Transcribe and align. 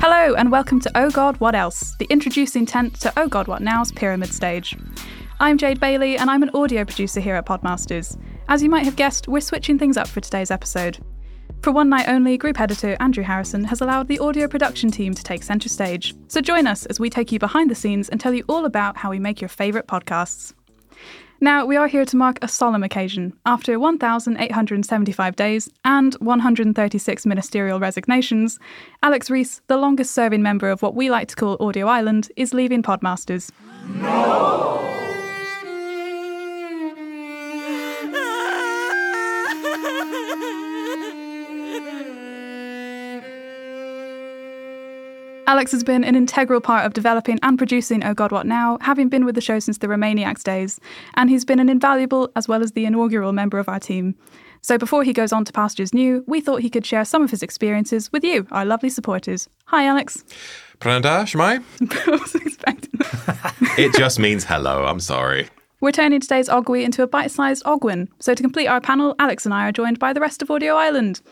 Hello, 0.00 0.36
and 0.36 0.52
welcome 0.52 0.78
to 0.78 0.90
Oh 0.94 1.10
God, 1.10 1.36
What 1.40 1.56
Else, 1.56 1.96
the 1.98 2.04
introducing 2.04 2.64
tent 2.64 3.00
to 3.00 3.12
Oh 3.16 3.26
God, 3.26 3.48
What 3.48 3.62
Now's 3.62 3.90
pyramid 3.90 4.32
stage. 4.32 4.76
I'm 5.40 5.58
Jade 5.58 5.80
Bailey, 5.80 6.16
and 6.16 6.30
I'm 6.30 6.44
an 6.44 6.50
audio 6.54 6.84
producer 6.84 7.18
here 7.18 7.34
at 7.34 7.46
Podmasters. 7.46 8.16
As 8.46 8.62
you 8.62 8.70
might 8.70 8.84
have 8.84 8.94
guessed, 8.94 9.26
we're 9.26 9.40
switching 9.40 9.76
things 9.76 9.96
up 9.96 10.06
for 10.06 10.20
today's 10.20 10.52
episode. 10.52 10.98
For 11.62 11.72
one 11.72 11.88
night 11.88 12.08
only, 12.08 12.38
group 12.38 12.60
editor 12.60 12.96
Andrew 13.00 13.24
Harrison 13.24 13.64
has 13.64 13.80
allowed 13.80 14.06
the 14.06 14.20
audio 14.20 14.46
production 14.46 14.92
team 14.92 15.14
to 15.14 15.22
take 15.24 15.42
centre 15.42 15.68
stage. 15.68 16.14
So 16.28 16.40
join 16.40 16.68
us 16.68 16.86
as 16.86 17.00
we 17.00 17.10
take 17.10 17.32
you 17.32 17.40
behind 17.40 17.68
the 17.68 17.74
scenes 17.74 18.08
and 18.08 18.20
tell 18.20 18.32
you 18.32 18.44
all 18.48 18.66
about 18.66 18.98
how 18.98 19.10
we 19.10 19.18
make 19.18 19.40
your 19.40 19.48
favourite 19.48 19.88
podcasts. 19.88 20.54
Now, 21.40 21.64
we 21.64 21.76
are 21.76 21.86
here 21.86 22.04
to 22.04 22.16
mark 22.16 22.38
a 22.42 22.48
solemn 22.48 22.82
occasion. 22.82 23.32
After 23.46 23.78
1,875 23.78 25.36
days 25.36 25.70
and 25.84 26.14
136 26.14 27.26
ministerial 27.26 27.78
resignations, 27.78 28.58
Alex 29.04 29.30
Rees, 29.30 29.62
the 29.68 29.76
longest 29.76 30.10
serving 30.10 30.42
member 30.42 30.68
of 30.68 30.82
what 30.82 30.96
we 30.96 31.10
like 31.10 31.28
to 31.28 31.36
call 31.36 31.56
Audio 31.60 31.86
Island, 31.86 32.32
is 32.34 32.54
leaving 32.54 32.82
Podmasters. 32.82 33.52
No! 33.86 34.47
Alex 45.48 45.72
has 45.72 45.82
been 45.82 46.04
an 46.04 46.14
integral 46.14 46.60
part 46.60 46.84
of 46.84 46.92
developing 46.92 47.38
and 47.42 47.56
producing 47.56 48.04
Oh 48.04 48.12
God 48.12 48.30
What 48.32 48.44
Now, 48.44 48.76
having 48.82 49.08
been 49.08 49.24
with 49.24 49.34
the 49.34 49.40
show 49.40 49.58
since 49.58 49.78
the 49.78 49.86
Remainiacs 49.86 50.42
days, 50.42 50.78
and 51.14 51.30
he's 51.30 51.46
been 51.46 51.58
an 51.58 51.70
invaluable 51.70 52.30
as 52.36 52.46
well 52.46 52.62
as 52.62 52.72
the 52.72 52.84
inaugural 52.84 53.32
member 53.32 53.58
of 53.58 53.66
our 53.66 53.80
team. 53.80 54.14
So 54.60 54.76
before 54.76 55.04
he 55.04 55.14
goes 55.14 55.32
on 55.32 55.46
to 55.46 55.52
pastures 55.54 55.94
new, 55.94 56.22
we 56.26 56.42
thought 56.42 56.60
he 56.60 56.68
could 56.68 56.84
share 56.84 57.06
some 57.06 57.22
of 57.22 57.30
his 57.30 57.42
experiences 57.42 58.12
with 58.12 58.24
you, 58.24 58.46
our 58.50 58.66
lovely 58.66 58.90
supporters. 58.90 59.48
Hi, 59.68 59.86
Alex. 59.86 60.22
Pranada, 60.80 61.24
Shmai? 61.24 61.64
I 61.80 62.10
was 62.10 62.34
expecting 62.34 63.00
It 63.78 63.94
just 63.94 64.18
means 64.18 64.44
hello, 64.44 64.84
I'm 64.84 65.00
sorry. 65.00 65.48
We're 65.80 65.92
turning 65.92 66.20
today's 66.20 66.50
Ogwy 66.50 66.82
into 66.84 67.02
a 67.02 67.06
bite-sized 67.06 67.64
Ogwin. 67.64 68.08
So 68.18 68.34
to 68.34 68.42
complete 68.42 68.66
our 68.66 68.82
panel, 68.82 69.14
Alex 69.18 69.46
and 69.46 69.54
I 69.54 69.66
are 69.66 69.72
joined 69.72 69.98
by 69.98 70.12
the 70.12 70.20
rest 70.20 70.42
of 70.42 70.50
Audio 70.50 70.74
Island. 70.74 71.22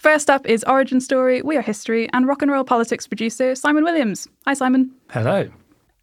First 0.00 0.30
up 0.30 0.46
is 0.46 0.64
Origin 0.64 0.98
Story, 0.98 1.42
We 1.42 1.58
Are 1.58 1.60
History, 1.60 2.08
and 2.14 2.26
rock 2.26 2.40
and 2.40 2.50
roll 2.50 2.64
politics 2.64 3.06
producer 3.06 3.54
Simon 3.54 3.84
Williams. 3.84 4.26
Hi, 4.46 4.54
Simon. 4.54 4.90
Hello. 5.10 5.50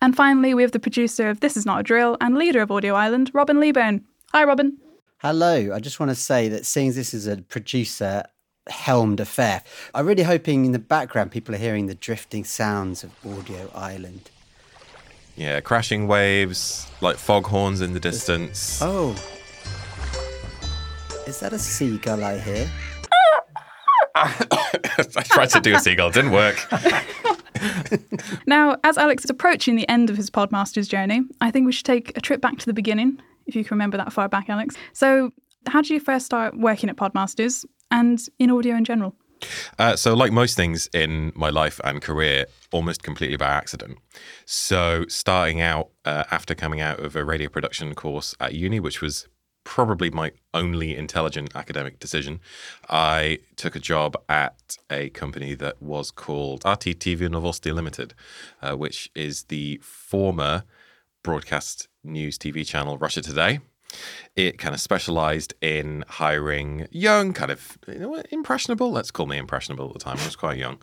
And 0.04 0.16
finally, 0.16 0.54
we 0.54 0.62
have 0.62 0.72
the 0.72 0.80
producer 0.80 1.31
of 1.31 1.39
This 1.39 1.58
Is 1.58 1.66
Not 1.66 1.80
a 1.80 1.84
Drill 1.84 2.16
and 2.22 2.38
leader 2.38 2.62
of 2.62 2.70
Audio 2.70 2.94
Island, 2.94 3.31
Robin 3.34 3.59
Leeburn. 3.59 4.04
Hi, 4.34 4.44
Robin. 4.44 4.78
Hello. 5.17 5.73
I 5.73 5.80
just 5.80 6.00
want 6.00 6.12
to 6.12 6.16
say 6.16 6.48
that 6.48 6.64
seeing 6.67 6.94
this 6.94 7.12
is 7.12 7.26
a 7.26 7.38
producer 7.38 8.22
helmed 8.70 9.20
affair, 9.20 9.64
I'm 9.95 10.06
really 10.06 10.22
hoping 10.22 10.66
in 10.66 10.73
the 10.73 10.80
background 10.80 11.32
people 11.32 11.56
are 11.56 11.58
hearing 11.58 11.88
the 11.88 11.95
drifting 11.95 12.44
sounds 12.44 13.04
of 13.04 13.09
Audio 13.26 13.72
Island. 13.73 14.30
Yeah, 15.36 15.60
crashing 15.60 16.08
waves, 16.08 16.86
like 17.02 17.16
foghorns 17.16 17.82
in 17.82 17.93
the 17.93 17.99
distance. 17.99 18.80
Oh. 18.80 19.16
Is 21.26 21.39
that 21.39 21.52
a 21.52 21.58
seagull 21.58 22.23
I 22.23 22.38
hear? 22.38 22.70
I 24.17 25.23
tried 25.26 25.50
to 25.52 25.60
do 25.60 25.76
a 25.76 25.80
seagull, 25.80 26.10
didn't 26.11 26.32
work. 26.32 26.58
now, 28.48 28.78
as 28.83 28.98
Alex 28.98 29.23
is 29.23 29.30
approaching 29.30 29.76
the 29.76 29.88
end 29.89 30.10
of 30.10 30.17
his 30.17 30.30
Podmasters 30.30 30.89
journey, 30.89 31.22
I 31.42 31.52
think 31.52 31.66
we 31.66 31.72
should 31.72 31.86
take 31.86 32.17
a 32.17 32.22
trip 32.22 32.42
back 32.42 32.58
to 32.60 32.66
the 32.66 32.73
beginning, 32.73 33.20
if 33.45 33.55
you 33.55 33.64
can 33.64 33.76
remember 33.76 33.98
that 33.98 34.11
far 34.11 34.28
back, 34.28 34.50
Alex. 34.50 34.76
So, 34.94 35.32
how 35.67 35.82
did 35.82 35.92
you 35.92 36.00
first 36.00 36.26
start 36.26 36.58
working 36.58 36.89
at 36.89 36.95
Podmasters 36.95 37.66
and 37.92 38.20
in 38.39 38.50
audio 38.50 38.76
in 38.76 38.86
general? 38.86 39.16
Uh, 39.78 39.95
so, 39.95 40.14
like 40.14 40.32
most 40.32 40.55
things 40.55 40.89
in 40.94 41.32
my 41.36 41.49
life 41.49 41.80
and 41.84 42.02
career, 42.02 42.45
almost 42.72 43.04
completely 43.04 43.38
by 43.38 43.48
accident. 43.48 43.99
So, 44.45 45.05
starting 45.08 45.61
out 45.61 45.89
uh, 46.05 46.23
after 46.32 46.55
coming 46.55 46.82
out 46.82 46.99
of 46.99 47.16
a 47.16 47.23
radio 47.23 47.49
production 47.49 47.94
course 47.95 48.36
at 48.39 48.54
uni, 48.54 48.80
which 48.80 49.02
was 49.02 49.28
probably 49.67 50.10
my 50.10 50.32
only 50.54 50.95
intelligent 50.95 51.54
academic 51.54 52.00
decision. 52.00 52.39
I 52.89 53.39
took 53.58 53.76
a 53.76 53.82
job 53.82 54.16
at 54.30 54.78
a 54.89 55.10
company 55.10 55.55
that 55.55 55.82
was 55.82 56.10
called 56.10 56.64
RT 56.66 56.98
TV 57.02 57.28
Novosti 57.28 57.76
Limited, 57.76 58.14
uh, 58.61 58.76
which 58.78 59.11
is 59.14 59.44
the 59.44 59.78
former 59.83 60.64
broadcast 61.22 61.89
news 62.02 62.38
TV 62.38 62.66
channel 62.66 62.98
Russia 62.98 63.22
Today. 63.22 63.60
It 64.38 64.58
kind 64.58 64.73
of 64.73 64.80
specialized 64.80 65.54
in 65.60 66.05
hiring 66.08 66.88
young, 66.89 67.34
kind 67.34 67.52
of 67.52 67.78
you 67.89 67.99
know, 67.99 68.23
impressionable, 68.32 68.89
let's 68.89 69.11
call 69.11 69.26
me 69.26 69.38
impressionable 69.38 69.88
at 69.88 69.94
the 69.94 69.99
time, 69.99 70.17
I 70.17 70.26
was 70.26 70.38
quite 70.38 70.58
young, 70.58 70.78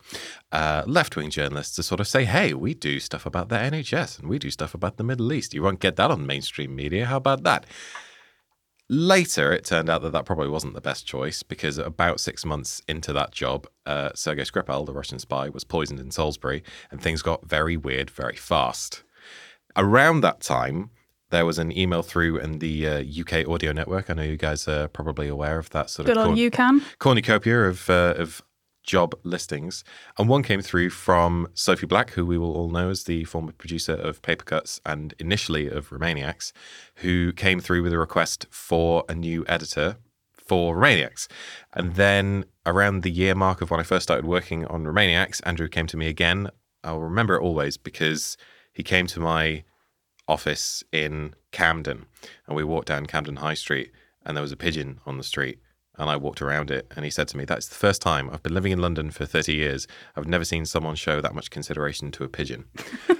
uh, 0.51 0.83
left 0.85 1.15
wing 1.15 1.31
journalists 1.31 1.75
to 1.77 1.83
sort 1.83 1.99
of 1.99 2.07
say, 2.07 2.25
hey, 2.25 2.53
we 2.53 2.75
do 2.75 2.99
stuff 2.99 3.25
about 3.25 3.49
the 3.49 3.55
NHS 3.55 4.19
and 4.19 4.29
we 4.29 4.37
do 4.37 4.51
stuff 4.51 4.75
about 4.75 4.97
the 4.97 5.03
Middle 5.03 5.33
East. 5.33 5.55
You 5.55 5.63
won't 5.63 5.79
get 5.79 5.95
that 5.95 6.11
on 6.11 6.27
mainstream 6.27 6.75
media. 6.75 7.07
How 7.07 7.17
about 7.17 7.41
that? 7.43 7.65
Later, 8.87 9.51
it 9.51 9.65
turned 9.65 9.89
out 9.89 10.03
that 10.03 10.11
that 10.11 10.25
probably 10.25 10.47
wasn't 10.47 10.75
the 10.75 10.81
best 10.81 11.07
choice 11.07 11.41
because 11.41 11.79
about 11.79 12.19
six 12.19 12.45
months 12.45 12.83
into 12.87 13.11
that 13.13 13.31
job, 13.31 13.65
uh, 13.87 14.11
Sergei 14.13 14.43
Skripal, 14.43 14.85
the 14.85 14.93
Russian 14.93 15.17
spy, 15.17 15.49
was 15.49 15.63
poisoned 15.63 15.99
in 15.99 16.11
Salisbury, 16.11 16.63
and 16.91 17.01
things 17.01 17.23
got 17.23 17.47
very 17.47 17.77
weird 17.77 18.11
very 18.11 18.35
fast. 18.35 19.03
Around 19.75 20.21
that 20.21 20.39
time, 20.39 20.91
there 21.31 21.45
was 21.47 21.57
an 21.57 21.75
email 21.75 22.03
through 22.03 22.37
in 22.37 22.59
the 22.59 22.87
uh, 22.87 23.03
UK 23.03 23.47
audio 23.47 23.71
network. 23.71 24.09
I 24.09 24.13
know 24.13 24.21
you 24.23 24.37
guys 24.37 24.67
are 24.67 24.87
probably 24.87 25.27
aware 25.27 25.57
of 25.57 25.71
that 25.71 25.89
sort 25.89 26.05
Good 26.05 26.17
of 26.17 26.25
corn- 26.25 26.37
you 26.37 26.51
can 26.51 26.81
cornucopia 26.99 27.63
of 27.63 27.89
uh, 27.89 28.13
of 28.17 28.43
job 28.85 29.15
listings. 29.23 29.83
And 30.17 30.29
one 30.29 30.43
came 30.43 30.61
through 30.61 30.91
from 30.91 31.47
Sophie 31.53 31.85
Black, 31.85 32.11
who 32.11 32.25
we 32.25 32.37
will 32.37 32.55
all 32.55 32.69
know 32.69 32.89
as 32.89 33.03
the 33.03 33.23
former 33.25 33.51
producer 33.51 33.93
of 33.93 34.21
Paper 34.21 34.45
Cuts 34.45 34.79
and 34.85 35.13
initially 35.19 35.67
of 35.67 35.89
Remainiacs, 35.89 36.51
who 36.95 37.33
came 37.33 37.59
through 37.59 37.83
with 37.83 37.93
a 37.93 37.99
request 37.99 38.45
for 38.49 39.03
a 39.09 39.15
new 39.15 39.43
editor 39.47 39.97
for 40.33 40.75
Remainiacs. 40.75 41.27
And 41.73 41.95
then 41.95 42.45
around 42.65 43.03
the 43.03 43.11
year 43.11 43.35
mark 43.35 43.61
of 43.61 43.71
when 43.71 43.79
I 43.79 43.83
first 43.83 44.03
started 44.03 44.25
working 44.25 44.65
on 44.67 44.83
Remainiacs, 44.83 45.41
Andrew 45.43 45.67
came 45.67 45.87
to 45.87 45.97
me 45.97 46.07
again. 46.07 46.49
I'll 46.83 46.99
remember 46.99 47.35
it 47.35 47.41
always 47.41 47.77
because 47.77 48.37
he 48.71 48.83
came 48.83 49.07
to 49.07 49.19
my 49.19 49.63
office 50.27 50.83
in 50.91 51.33
Camden 51.51 52.05
and 52.47 52.55
we 52.55 52.63
walked 52.63 52.87
down 52.87 53.05
Camden 53.05 53.37
High 53.37 53.53
Street 53.53 53.91
and 54.25 54.35
there 54.35 54.41
was 54.41 54.51
a 54.51 54.57
pigeon 54.57 54.99
on 55.05 55.17
the 55.17 55.23
street 55.23 55.59
and 55.97 56.09
I 56.09 56.15
walked 56.15 56.41
around 56.41 56.71
it. 56.71 56.91
And 56.95 57.05
he 57.05 57.11
said 57.11 57.27
to 57.29 57.37
me, 57.37 57.45
That's 57.45 57.67
the 57.67 57.75
first 57.75 58.01
time 58.01 58.29
I've 58.31 58.43
been 58.43 58.53
living 58.53 58.71
in 58.71 58.79
London 58.79 59.11
for 59.11 59.25
30 59.25 59.53
years. 59.53 59.87
I've 60.15 60.27
never 60.27 60.45
seen 60.45 60.65
someone 60.65 60.95
show 60.95 61.21
that 61.21 61.35
much 61.35 61.49
consideration 61.49 62.11
to 62.11 62.23
a 62.23 62.29
pigeon. 62.29 62.65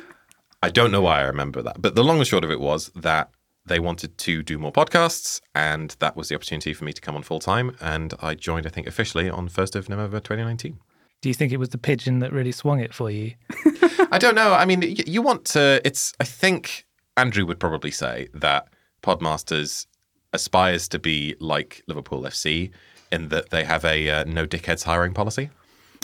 I 0.63 0.69
don't 0.69 0.91
know 0.91 1.01
why 1.01 1.19
I 1.19 1.23
remember 1.23 1.61
that. 1.61 1.81
But 1.81 1.95
the 1.95 2.03
long 2.03 2.17
and 2.17 2.27
short 2.27 2.43
of 2.43 2.51
it 2.51 2.59
was 2.59 2.89
that 2.95 3.29
they 3.65 3.79
wanted 3.79 4.17
to 4.19 4.43
do 4.43 4.57
more 4.57 4.71
podcasts, 4.71 5.41
and 5.53 5.95
that 5.99 6.15
was 6.15 6.29
the 6.29 6.35
opportunity 6.35 6.73
for 6.73 6.85
me 6.85 6.93
to 6.93 7.01
come 7.01 7.15
on 7.15 7.23
full 7.23 7.39
time. 7.39 7.75
And 7.81 8.13
I 8.21 8.35
joined, 8.35 8.67
I 8.67 8.69
think, 8.69 8.87
officially 8.87 9.29
on 9.29 9.49
1st 9.49 9.75
of 9.75 9.89
November 9.89 10.19
2019. 10.19 10.79
Do 11.21 11.29
you 11.29 11.33
think 11.33 11.51
it 11.51 11.57
was 11.57 11.69
the 11.69 11.77
pigeon 11.77 12.19
that 12.19 12.31
really 12.31 12.51
swung 12.51 12.79
it 12.79 12.93
for 12.93 13.09
you? 13.09 13.33
I 14.11 14.19
don't 14.19 14.35
know. 14.35 14.53
I 14.53 14.65
mean, 14.65 14.81
you 14.81 15.21
want 15.21 15.45
to, 15.45 15.81
it's, 15.83 16.13
I 16.19 16.23
think 16.23 16.85
Andrew 17.17 17.45
would 17.45 17.59
probably 17.59 17.91
say 17.91 18.27
that 18.33 18.67
Podmasters 19.01 19.87
aspires 20.35 20.87
to 20.89 20.99
be 20.99 21.35
like 21.39 21.83
Liverpool 21.87 22.21
FC 22.21 22.71
in 23.11 23.29
that 23.29 23.49
they 23.49 23.63
have 23.63 23.83
a 23.85 24.09
uh, 24.09 24.23
no 24.25 24.45
dickheads 24.45 24.83
hiring 24.83 25.13
policy, 25.13 25.49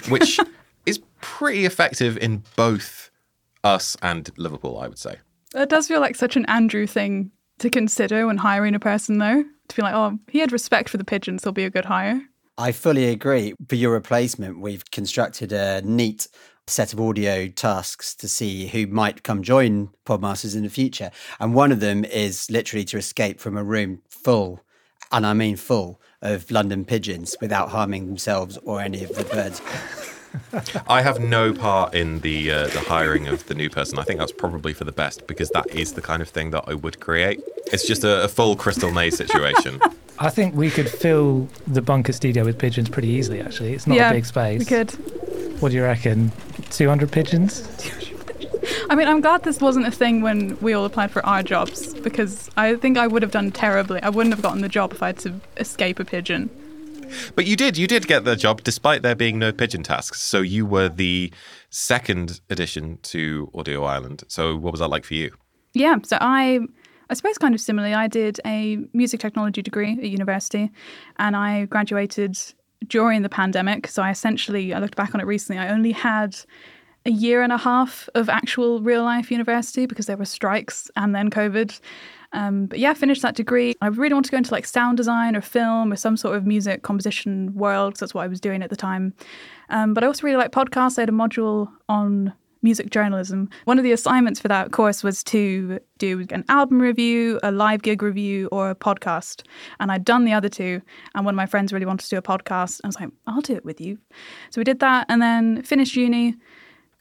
which 0.09 0.39
is 0.85 0.99
pretty 1.21 1.65
effective 1.65 2.17
in 2.17 2.43
both 2.55 3.11
us 3.63 3.95
and 4.01 4.29
Liverpool, 4.37 4.79
I 4.79 4.87
would 4.87 4.97
say. 4.97 5.17
It 5.53 5.69
does 5.69 5.87
feel 5.87 5.99
like 5.99 6.15
such 6.15 6.35
an 6.35 6.45
Andrew 6.45 6.87
thing 6.87 7.31
to 7.59 7.69
consider 7.69 8.25
when 8.27 8.37
hiring 8.37 8.75
a 8.75 8.79
person, 8.79 9.17
though. 9.17 9.43
To 9.67 9.75
be 9.75 9.81
like, 9.81 9.93
oh, 9.93 10.17
he 10.27 10.39
had 10.39 10.51
respect 10.51 10.89
for 10.89 10.97
the 10.97 11.05
pigeons, 11.05 11.43
he'll 11.43 11.53
be 11.53 11.65
a 11.65 11.69
good 11.69 11.85
hire. 11.85 12.21
I 12.61 12.71
fully 12.71 13.07
agree. 13.07 13.55
For 13.67 13.73
your 13.73 13.91
replacement, 13.91 14.59
we've 14.59 14.85
constructed 14.91 15.51
a 15.51 15.81
neat 15.81 16.27
set 16.67 16.93
of 16.93 17.01
audio 17.01 17.47
tasks 17.47 18.13
to 18.13 18.27
see 18.27 18.67
who 18.67 18.85
might 18.85 19.23
come 19.23 19.41
join 19.41 19.89
Podmasters 20.05 20.55
in 20.55 20.61
the 20.61 20.69
future. 20.69 21.09
And 21.39 21.55
one 21.55 21.71
of 21.71 21.79
them 21.79 22.05
is 22.05 22.51
literally 22.51 22.85
to 22.85 22.97
escape 22.97 23.39
from 23.39 23.57
a 23.57 23.63
room 23.63 24.03
full, 24.11 24.61
and 25.11 25.25
I 25.25 25.33
mean 25.33 25.55
full, 25.55 25.99
of 26.21 26.51
London 26.51 26.85
pigeons 26.85 27.35
without 27.41 27.69
harming 27.69 28.05
themselves 28.05 28.57
or 28.57 28.79
any 28.79 29.03
of 29.03 29.15
the 29.15 29.23
birds. 29.23 29.59
I 30.87 31.01
have 31.01 31.19
no 31.19 31.53
part 31.53 31.93
in 31.93 32.19
the 32.19 32.51
uh, 32.51 32.67
the 32.67 32.79
hiring 32.81 33.27
of 33.27 33.45
the 33.47 33.53
new 33.53 33.69
person. 33.69 33.99
I 33.99 34.03
think 34.03 34.19
that's 34.19 34.31
probably 34.31 34.73
for 34.73 34.83
the 34.83 34.91
best 34.91 35.27
because 35.27 35.49
that 35.51 35.69
is 35.69 35.93
the 35.93 36.01
kind 36.01 36.21
of 36.21 36.29
thing 36.29 36.51
that 36.51 36.65
I 36.67 36.73
would 36.73 36.99
create. 36.99 37.41
It's 37.67 37.85
just 37.85 38.03
a, 38.03 38.23
a 38.23 38.27
full 38.27 38.55
Crystal 38.55 38.91
Maze 38.91 39.17
situation. 39.17 39.81
I 40.19 40.29
think 40.29 40.53
we 40.55 40.69
could 40.69 40.89
fill 40.89 41.49
the 41.65 41.81
bunker 41.81 42.13
studio 42.13 42.45
with 42.45 42.59
pigeons 42.59 42.89
pretty 42.89 43.07
easily, 43.07 43.41
actually. 43.41 43.73
It's 43.73 43.87
not 43.87 43.97
yeah, 43.97 44.11
a 44.11 44.13
big 44.13 44.25
space. 44.25 44.59
We 44.59 44.65
could. 44.65 44.91
What 45.61 45.69
do 45.69 45.75
you 45.75 45.83
reckon? 45.83 46.31
200 46.69 47.11
pigeons? 47.11 47.67
I 48.89 48.95
mean, 48.95 49.07
I'm 49.07 49.21
glad 49.21 49.43
this 49.43 49.59
wasn't 49.59 49.87
a 49.87 49.91
thing 49.91 50.21
when 50.21 50.59
we 50.59 50.73
all 50.73 50.85
applied 50.85 51.11
for 51.11 51.25
our 51.25 51.41
jobs 51.41 51.95
because 51.95 52.49
I 52.55 52.75
think 52.75 52.97
I 52.97 53.07
would 53.07 53.23
have 53.23 53.31
done 53.31 53.51
terribly. 53.51 54.01
I 54.03 54.09
wouldn't 54.09 54.35
have 54.35 54.43
gotten 54.43 54.61
the 54.61 54.69
job 54.69 54.91
if 54.91 55.01
I 55.01 55.07
had 55.07 55.17
to 55.19 55.39
escape 55.57 55.99
a 55.99 56.05
pigeon. 56.05 56.49
But 57.35 57.45
you 57.45 57.55
did, 57.55 57.77
you 57.77 57.87
did 57.87 58.07
get 58.07 58.23
the 58.25 58.35
job 58.35 58.63
despite 58.63 59.01
there 59.01 59.15
being 59.15 59.39
no 59.39 59.51
pigeon 59.51 59.83
tasks. 59.83 60.21
So 60.21 60.41
you 60.41 60.65
were 60.65 60.89
the 60.89 61.33
second 61.69 62.41
addition 62.49 62.97
to 63.03 63.49
Audio 63.53 63.83
Island. 63.83 64.23
So 64.27 64.55
what 64.55 64.71
was 64.71 64.79
that 64.79 64.89
like 64.89 65.05
for 65.05 65.13
you? 65.13 65.31
Yeah, 65.73 65.97
so 66.03 66.17
I 66.19 66.59
I 67.09 67.13
suppose 67.13 67.37
kind 67.37 67.53
of 67.53 67.59
similarly, 67.59 67.93
I 67.93 68.07
did 68.07 68.39
a 68.45 68.77
music 68.93 69.19
technology 69.19 69.61
degree 69.61 69.93
at 69.93 70.09
university 70.09 70.71
and 71.17 71.35
I 71.35 71.65
graduated 71.65 72.37
during 72.87 73.21
the 73.21 73.29
pandemic. 73.29 73.87
So 73.87 74.01
I 74.01 74.11
essentially 74.11 74.73
I 74.73 74.79
looked 74.79 74.95
back 74.95 75.13
on 75.13 75.21
it 75.21 75.25
recently, 75.25 75.59
I 75.59 75.69
only 75.69 75.91
had 75.91 76.37
a 77.05 77.11
year 77.11 77.41
and 77.41 77.51
a 77.51 77.57
half 77.57 78.07
of 78.15 78.29
actual 78.29 78.81
real 78.81 79.03
life 79.03 79.31
university 79.31 79.85
because 79.85 80.05
there 80.05 80.17
were 80.17 80.25
strikes 80.25 80.89
and 80.95 81.15
then 81.15 81.29
COVID. 81.29 81.79
Um, 82.33 82.67
but 82.67 82.79
yeah, 82.79 82.93
finished 82.93 83.21
that 83.23 83.35
degree. 83.35 83.75
I 83.81 83.87
really 83.87 84.13
want 84.13 84.25
to 84.25 84.31
go 84.31 84.37
into 84.37 84.53
like 84.53 84.65
sound 84.65 84.97
design 84.97 85.35
or 85.35 85.41
film 85.41 85.91
or 85.91 85.95
some 85.95 86.15
sort 86.15 86.37
of 86.37 86.45
music 86.45 86.83
composition 86.83 87.53
world 87.53 87.93
because 87.93 87.99
that's 87.99 88.13
what 88.13 88.23
I 88.23 88.27
was 88.27 88.39
doing 88.39 88.61
at 88.63 88.69
the 88.69 88.75
time. 88.75 89.13
Um, 89.69 89.93
but 89.93 90.03
I 90.03 90.07
also 90.07 90.23
really 90.23 90.37
like 90.37 90.51
podcasts. 90.51 90.97
I 90.97 91.01
had 91.01 91.09
a 91.09 91.13
module 91.13 91.69
on 91.89 92.33
music 92.61 92.89
journalism. 92.89 93.49
One 93.65 93.77
of 93.77 93.83
the 93.83 93.91
assignments 93.91 94.39
for 94.39 94.47
that 94.47 94.71
course 94.71 95.03
was 95.03 95.23
to 95.25 95.79
do 95.97 96.25
an 96.29 96.45
album 96.47 96.79
review, 96.81 97.39
a 97.43 97.51
live 97.51 97.81
gig 97.81 98.01
review, 98.01 98.47
or 98.51 98.69
a 98.69 98.75
podcast. 98.75 99.43
And 99.79 99.91
I'd 99.91 100.05
done 100.05 100.25
the 100.25 100.33
other 100.33 100.49
two. 100.49 100.81
And 101.15 101.25
one 101.25 101.33
of 101.33 101.37
my 101.37 101.45
friends 101.47 101.73
really 101.73 101.85
wanted 101.85 102.03
to 102.03 102.09
do 102.09 102.17
a 102.17 102.21
podcast. 102.21 102.81
I 102.83 102.87
was 102.87 102.99
like, 102.99 103.09
I'll 103.27 103.41
do 103.41 103.55
it 103.55 103.65
with 103.65 103.81
you. 103.81 103.97
So 104.51 104.61
we 104.61 104.63
did 104.63 104.79
that 104.79 105.07
and 105.09 105.21
then 105.21 105.63
finished 105.63 105.95
uni, 105.95 106.35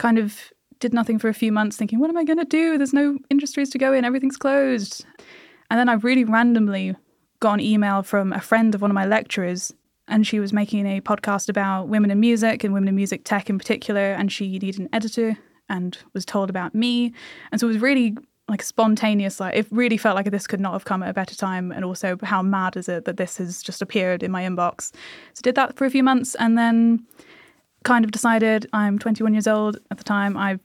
kind 0.00 0.19
of 0.19 0.52
did 0.81 0.94
nothing 0.94 1.19
for 1.19 1.29
a 1.29 1.35
few 1.35 1.52
months, 1.52 1.76
thinking, 1.76 2.00
what 2.00 2.08
am 2.08 2.17
I 2.17 2.25
going 2.25 2.38
to 2.38 2.44
do? 2.44 2.79
There's 2.79 2.94
no 2.94 3.19
industries 3.29 3.69
to 3.70 3.79
go 3.79 3.93
in, 3.93 4.05
everything's 4.05 4.38
closed. 4.38 5.05
And 5.70 5.79
then 5.79 5.88
I 5.88 5.93
really 5.93 6.25
randomly 6.25 6.97
got 7.38 7.55
an 7.55 7.61
email 7.61 8.02
from 8.02 8.32
a 8.32 8.41
friend 8.41 8.75
of 8.75 8.81
one 8.81 8.91
of 8.91 8.94
my 8.94 9.05
lecturers 9.05 9.73
and 10.08 10.26
she 10.26 10.41
was 10.41 10.52
making 10.52 10.87
a 10.87 11.00
podcast 11.00 11.49
about 11.49 11.88
women 11.88 12.11
in 12.11 12.19
music 12.19 12.64
and 12.64 12.75
women 12.75 12.88
in 12.88 12.97
music 12.97 13.25
tech 13.25 13.49
in 13.49 13.58
particular 13.58 14.12
and 14.12 14.32
she 14.32 14.49
needed 14.49 14.79
an 14.79 14.88
editor 14.93 15.38
and 15.69 15.99
was 16.14 16.25
told 16.25 16.50
about 16.50 16.75
me 16.75 17.14
and 17.52 17.61
so 17.61 17.67
it 17.67 17.73
was 17.73 17.79
really 17.79 18.17
like 18.49 18.62
spontaneous 18.62 19.38
like 19.38 19.55
it 19.55 19.67
really 19.70 19.97
felt 19.97 20.17
like 20.17 20.31
this 20.31 20.47
could 20.47 20.61
not 20.61 20.73
have 20.73 20.85
come 20.85 21.02
at 21.02 21.08
a 21.08 21.14
better 21.14 21.37
time 21.37 21.70
and 21.70 21.85
also 21.85 22.19
how 22.25 22.43
mad 22.43 22.76
is 22.76 22.88
it 22.88 23.05
that 23.05 23.17
this 23.17 23.37
has 23.38 23.62
just 23.62 23.81
appeared 23.81 24.23
in 24.23 24.32
my 24.32 24.43
inbox 24.43 24.91
so 25.32 25.41
did 25.43 25.55
that 25.55 25.76
for 25.76 25.85
a 25.85 25.91
few 25.91 26.02
months 26.02 26.35
and 26.35 26.58
then 26.58 27.06
kind 27.85 28.05
of 28.05 28.11
decided 28.11 28.67
i'm 28.73 28.99
21 28.99 29.35
years 29.35 29.47
old 29.47 29.79
at 29.91 29.99
the 29.99 30.05
time 30.05 30.37
i 30.37 30.59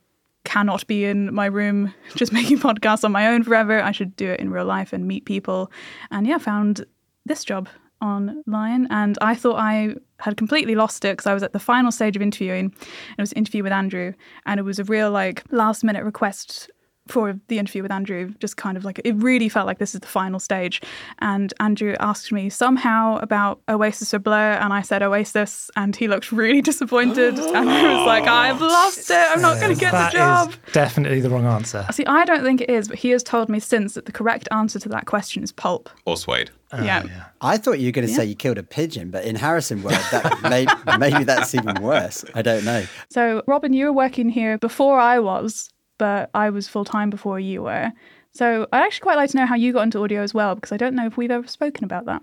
cannot 0.46 0.88
be 0.88 1.04
in 1.04 1.34
my 1.34 1.48
room 1.48 1.94
just 2.16 2.32
making 2.32 2.60
podcasts 2.60 3.04
on 3.04 3.12
my 3.12 3.28
own 3.28 3.44
forever. 3.44 3.82
I 3.82 3.92
should 3.92 4.16
do 4.16 4.32
it 4.32 4.40
in 4.40 4.50
real 4.50 4.66
life 4.66 4.94
and 4.94 5.06
meet 5.06 5.26
people. 5.26 5.72
And 6.12 6.26
yeah, 6.26 6.38
found 6.38 6.86
this 7.26 7.44
job 7.44 7.68
online. 8.02 8.88
And 8.90 9.18
I 9.22 9.36
thought 9.36 9.58
I 9.58 9.96
had 10.20 10.38
completely 10.38 10.76
lost 10.76 11.04
it 11.04 11.14
because 11.14 11.28
I 11.28 11.34
was 11.34 11.44
at 11.44 11.52
the 11.52 11.60
final 11.60 11.92
stage 11.92 12.16
of 12.16 12.22
interviewing. 12.22 12.66
And 12.66 13.18
it 13.18 13.22
was 13.22 13.34
an 13.34 13.40
interview 13.40 13.64
with 13.64 13.74
Andrew. 13.74 14.14
And 14.46 14.60
it 14.60 14.64
was 14.64 14.80
a 14.80 14.86
real 14.86 15.12
like 15.12 15.44
last 15.52 15.84
minute 15.84 16.06
request 16.06 16.70
for 17.08 17.40
the 17.50 17.60
interview 17.60 17.84
with 17.84 17.92
Andrew, 17.92 18.34
just 18.40 18.58
kind 18.58 18.78
of 18.78 18.84
like 18.84 19.00
it 19.04 19.14
really 19.16 19.48
felt 19.50 19.68
like 19.68 19.78
this 19.78 19.94
is 19.94 20.02
the 20.02 20.08
final 20.08 20.40
stage. 20.40 20.82
And 21.20 21.54
Andrew 21.60 21.96
asked 22.00 22.32
me 22.32 22.50
somehow 22.50 23.18
about 23.18 23.62
Oasis 23.70 24.14
or 24.14 24.20
Blur, 24.20 24.54
and 24.54 24.74
I 24.74 24.82
said 24.82 25.04
Oasis, 25.04 25.70
and 25.76 25.96
he 25.96 26.08
looked 26.08 26.32
really 26.32 26.62
disappointed. 26.62 27.38
and 27.40 27.70
he 27.70 27.88
was 27.88 28.08
like, 28.08 28.24
I've 28.24 28.62
lost 28.62 29.10
it. 29.10 29.28
I'm 29.32 29.42
not 29.42 29.60
going 29.60 29.74
to 29.74 29.80
get 29.80 29.92
That 29.92 30.12
the 30.14 30.18
job. 30.18 30.50
is 30.52 30.74
definitely 30.74 31.20
the 31.22 31.30
wrong 31.30 31.46
answer. 31.46 31.86
See, 31.92 32.06
I 32.06 32.26
don't 32.26 32.44
think 32.44 32.62
it 32.62 32.70
is, 32.70 32.88
but 32.88 32.98
he 32.98 33.10
has 33.10 33.24
told 33.24 33.50
me 33.50 33.60
since 33.60 33.94
that 33.94 34.06
the 34.06 34.12
correct 34.12 34.48
answer 34.52 34.80
to 34.80 34.90
that 34.90 35.06
question 35.06 35.44
is 35.44 35.52
pulp. 35.52 35.90
Or 36.06 36.18
Suede? 36.18 36.50
Ah, 36.72 36.84
yeah. 36.84 37.04
I 37.42 37.58
thought 37.58 37.80
you 37.80 37.88
were 37.88 37.92
going 37.92 38.08
to 38.08 38.14
say 38.14 38.26
you 38.26 38.36
killed 38.36 38.58
a 38.58 38.64
pigeon, 38.64 39.12
but 39.12 39.24
in 39.24 39.36
Harrison 39.36 39.84
world, 39.84 40.00
that 40.12 40.42
may, 40.50 40.66
maybe 40.98 41.24
that's 41.24 41.54
even 41.54 41.82
worse. 41.82 42.26
I 42.34 42.42
don't 42.42 42.66
know. 42.66 42.86
So, 43.12 43.44
Robin, 43.48 43.72
you 43.74 43.86
were 43.86 43.94
working 43.94 44.30
here 44.30 44.58
before 44.58 45.00
I 45.00 45.20
was, 45.20 45.70
but 45.98 46.30
I 46.34 46.50
was 46.50 46.68
full 46.68 46.86
time 46.86 47.10
before 47.10 47.40
you 47.40 47.64
were. 47.64 47.92
So, 48.32 48.68
I'd 48.74 48.84
actually 48.86 49.04
quite 49.04 49.16
like 49.16 49.30
to 49.32 49.38
know 49.38 49.46
how 49.46 49.56
you 49.56 49.72
got 49.72 49.84
into 49.84 50.02
audio 50.04 50.22
as 50.22 50.34
well, 50.34 50.56
because 50.56 50.72
I 50.72 50.78
don't 50.78 50.96
know 50.96 51.06
if 51.06 51.16
we've 51.16 51.32
ever 51.32 51.48
spoken 51.48 51.84
about 51.84 52.06
that. 52.06 52.22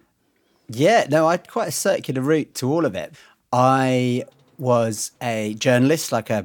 Yeah, 0.69 1.06
no, 1.08 1.26
I 1.26 1.32
had 1.32 1.48
quite 1.48 1.69
a 1.69 1.72
circular 1.72 2.20
route 2.20 2.54
to 2.56 2.70
all 2.70 2.84
of 2.84 2.94
it. 2.94 3.14
I 3.52 4.24
was 4.58 5.12
a 5.22 5.54
journalist, 5.54 6.12
like 6.12 6.30
a 6.30 6.44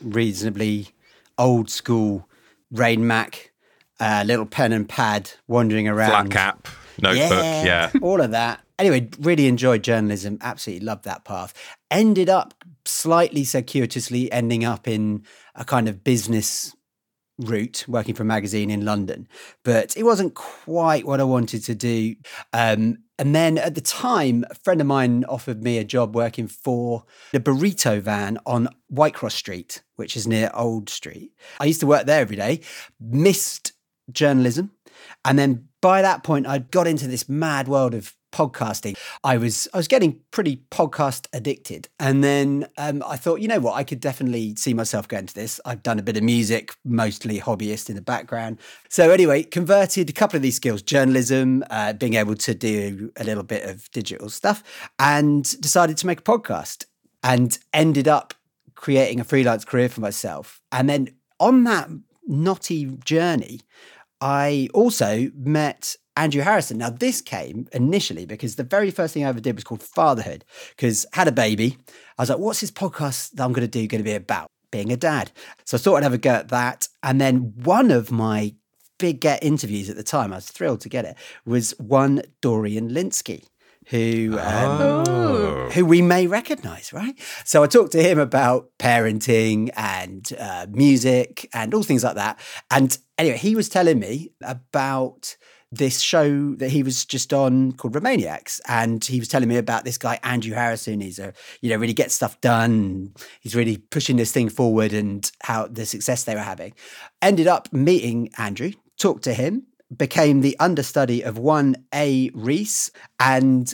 reasonably 0.00 0.88
old 1.36 1.70
school 1.70 2.28
Rain 2.70 3.06
Mac, 3.06 3.52
uh, 4.00 4.24
little 4.26 4.46
pen 4.46 4.72
and 4.72 4.88
pad, 4.88 5.30
wandering 5.46 5.88
around. 5.88 6.10
Flat 6.10 6.30
cap, 6.30 6.68
notebook, 7.00 7.30
yeah. 7.30 7.90
all 8.02 8.20
of 8.20 8.30
that. 8.32 8.60
Anyway, 8.78 9.08
really 9.18 9.46
enjoyed 9.46 9.82
journalism. 9.82 10.38
Absolutely 10.40 10.86
loved 10.86 11.04
that 11.04 11.24
path. 11.24 11.52
Ended 11.90 12.28
up 12.28 12.54
slightly 12.84 13.44
circuitously 13.44 14.30
ending 14.30 14.64
up 14.64 14.86
in 14.86 15.24
a 15.58 15.64
kind 15.64 15.88
of 15.88 16.02
business 16.02 16.74
route, 17.38 17.84
working 17.86 18.14
for 18.14 18.22
a 18.22 18.26
magazine 18.26 18.70
in 18.70 18.84
London, 18.84 19.28
but 19.64 19.96
it 19.96 20.02
wasn't 20.02 20.34
quite 20.34 21.06
what 21.06 21.20
I 21.20 21.24
wanted 21.24 21.62
to 21.64 21.74
do. 21.74 22.16
Um, 22.52 22.98
and 23.18 23.34
then 23.34 23.58
at 23.58 23.74
the 23.74 23.80
time, 23.80 24.44
a 24.50 24.54
friend 24.54 24.80
of 24.80 24.86
mine 24.86 25.24
offered 25.28 25.62
me 25.62 25.78
a 25.78 25.84
job 25.84 26.14
working 26.14 26.46
for 26.46 27.04
the 27.32 27.40
burrito 27.40 28.00
van 28.00 28.38
on 28.46 28.68
Whitecross 28.92 29.32
Street, 29.32 29.82
which 29.96 30.16
is 30.16 30.26
near 30.26 30.50
Old 30.54 30.88
Street. 30.88 31.32
I 31.60 31.66
used 31.66 31.80
to 31.80 31.86
work 31.86 32.06
there 32.06 32.20
every 32.20 32.36
day, 32.36 32.60
missed 33.00 33.72
journalism. 34.10 34.72
And 35.24 35.38
then 35.38 35.68
by 35.80 36.02
that 36.02 36.22
point, 36.24 36.46
I'd 36.46 36.70
got 36.70 36.86
into 36.86 37.06
this 37.06 37.28
mad 37.28 37.68
world 37.68 37.94
of 37.94 38.14
podcasting. 38.32 38.96
I 39.24 39.36
was 39.36 39.68
I 39.72 39.76
was 39.76 39.88
getting 39.88 40.20
pretty 40.30 40.62
podcast 40.70 41.26
addicted, 41.32 41.88
and 41.98 42.22
then 42.22 42.66
um, 42.76 43.02
I 43.06 43.16
thought, 43.16 43.40
you 43.40 43.48
know 43.48 43.60
what, 43.60 43.74
I 43.74 43.84
could 43.84 44.00
definitely 44.00 44.54
see 44.56 44.74
myself 44.74 45.08
going 45.08 45.26
to 45.26 45.34
this. 45.34 45.60
I've 45.64 45.82
done 45.82 45.98
a 45.98 46.02
bit 46.02 46.16
of 46.16 46.22
music, 46.22 46.74
mostly 46.84 47.40
hobbyist 47.40 47.88
in 47.88 47.96
the 47.96 48.02
background. 48.02 48.58
So 48.88 49.10
anyway, 49.10 49.42
converted 49.42 50.10
a 50.10 50.12
couple 50.12 50.36
of 50.36 50.42
these 50.42 50.56
skills: 50.56 50.82
journalism, 50.82 51.64
uh, 51.70 51.92
being 51.92 52.14
able 52.14 52.34
to 52.36 52.54
do 52.54 53.12
a 53.16 53.24
little 53.24 53.44
bit 53.44 53.64
of 53.64 53.90
digital 53.90 54.28
stuff, 54.28 54.62
and 54.98 55.44
decided 55.60 55.96
to 55.98 56.06
make 56.06 56.20
a 56.20 56.24
podcast. 56.24 56.84
And 57.20 57.58
ended 57.72 58.06
up 58.06 58.32
creating 58.76 59.18
a 59.18 59.24
freelance 59.24 59.64
career 59.64 59.88
for 59.88 60.00
myself. 60.00 60.60
And 60.70 60.88
then 60.88 61.16
on 61.40 61.64
that 61.64 61.88
knotty 62.28 62.86
journey, 63.04 63.60
I 64.20 64.68
also 64.72 65.30
met 65.34 65.96
Andrew 66.18 66.42
Harrison. 66.42 66.78
Now, 66.78 66.90
this 66.90 67.20
came 67.22 67.68
initially 67.72 68.26
because 68.26 68.56
the 68.56 68.64
very 68.64 68.90
first 68.90 69.14
thing 69.14 69.24
I 69.24 69.28
ever 69.28 69.40
did 69.40 69.54
was 69.54 69.64
called 69.64 69.82
Fatherhood, 69.82 70.44
because 70.70 71.06
had 71.12 71.28
a 71.28 71.32
baby. 71.32 71.78
I 72.18 72.22
was 72.22 72.30
like, 72.30 72.38
what's 72.38 72.60
this 72.60 72.70
podcast 72.72 73.30
that 73.32 73.44
I'm 73.44 73.52
going 73.52 73.66
to 73.66 73.78
do 73.78 73.86
going 73.86 74.02
to 74.02 74.04
be 74.04 74.14
about? 74.14 74.48
Being 74.70 74.92
a 74.92 74.96
dad. 74.98 75.32
So 75.64 75.78
I 75.78 75.80
thought 75.80 75.96
I'd 75.96 76.02
have 76.02 76.12
a 76.12 76.18
go 76.18 76.30
at 76.30 76.48
that. 76.48 76.88
And 77.02 77.18
then 77.18 77.54
one 77.64 77.90
of 77.90 78.10
my 78.10 78.54
big 78.98 79.20
get 79.20 79.42
interviews 79.42 79.88
at 79.88 79.96
the 79.96 80.02
time, 80.02 80.32
I 80.32 80.36
was 80.36 80.48
thrilled 80.50 80.82
to 80.82 80.90
get 80.90 81.06
it, 81.06 81.16
was 81.46 81.70
one 81.78 82.20
Dorian 82.42 82.90
Lynskey. 82.90 83.44
Who 83.86 84.36
um, 84.38 84.80
Oh. 84.82 85.70
who 85.72 85.86
we 85.86 86.02
may 86.02 86.26
recognize, 86.26 86.92
right? 86.92 87.18
So 87.46 87.62
I 87.62 87.66
talked 87.66 87.92
to 87.92 88.02
him 88.02 88.18
about 88.18 88.68
parenting 88.78 89.70
and 89.74 90.30
uh, 90.38 90.66
music 90.70 91.48
and 91.54 91.72
all 91.72 91.82
things 91.82 92.04
like 92.04 92.16
that. 92.16 92.38
And 92.70 92.98
anyway, 93.16 93.38
he 93.38 93.56
was 93.56 93.70
telling 93.70 93.98
me 93.98 94.32
about 94.42 95.37
this 95.70 96.00
show 96.00 96.54
that 96.54 96.70
he 96.70 96.82
was 96.82 97.04
just 97.04 97.32
on 97.32 97.72
called 97.72 97.94
Remainiacs. 97.94 98.60
And 98.68 99.04
he 99.04 99.18
was 99.18 99.28
telling 99.28 99.48
me 99.48 99.56
about 99.56 99.84
this 99.84 99.98
guy, 99.98 100.18
Andrew 100.22 100.54
Harrison. 100.54 101.00
He's 101.00 101.18
a, 101.18 101.32
you 101.60 101.70
know, 101.70 101.76
really 101.76 101.92
gets 101.92 102.14
stuff 102.14 102.40
done. 102.40 103.14
He's 103.40 103.54
really 103.54 103.76
pushing 103.76 104.16
this 104.16 104.32
thing 104.32 104.48
forward 104.48 104.92
and 104.92 105.30
how 105.42 105.66
the 105.66 105.84
success 105.84 106.24
they 106.24 106.34
were 106.34 106.40
having. 106.40 106.74
Ended 107.20 107.46
up 107.46 107.72
meeting 107.72 108.30
Andrew, 108.38 108.72
talked 108.98 109.24
to 109.24 109.34
him, 109.34 109.66
became 109.94 110.40
the 110.40 110.56
understudy 110.58 111.22
of 111.22 111.38
one 111.38 111.76
A. 111.94 112.30
Rees 112.34 112.90
and 113.20 113.72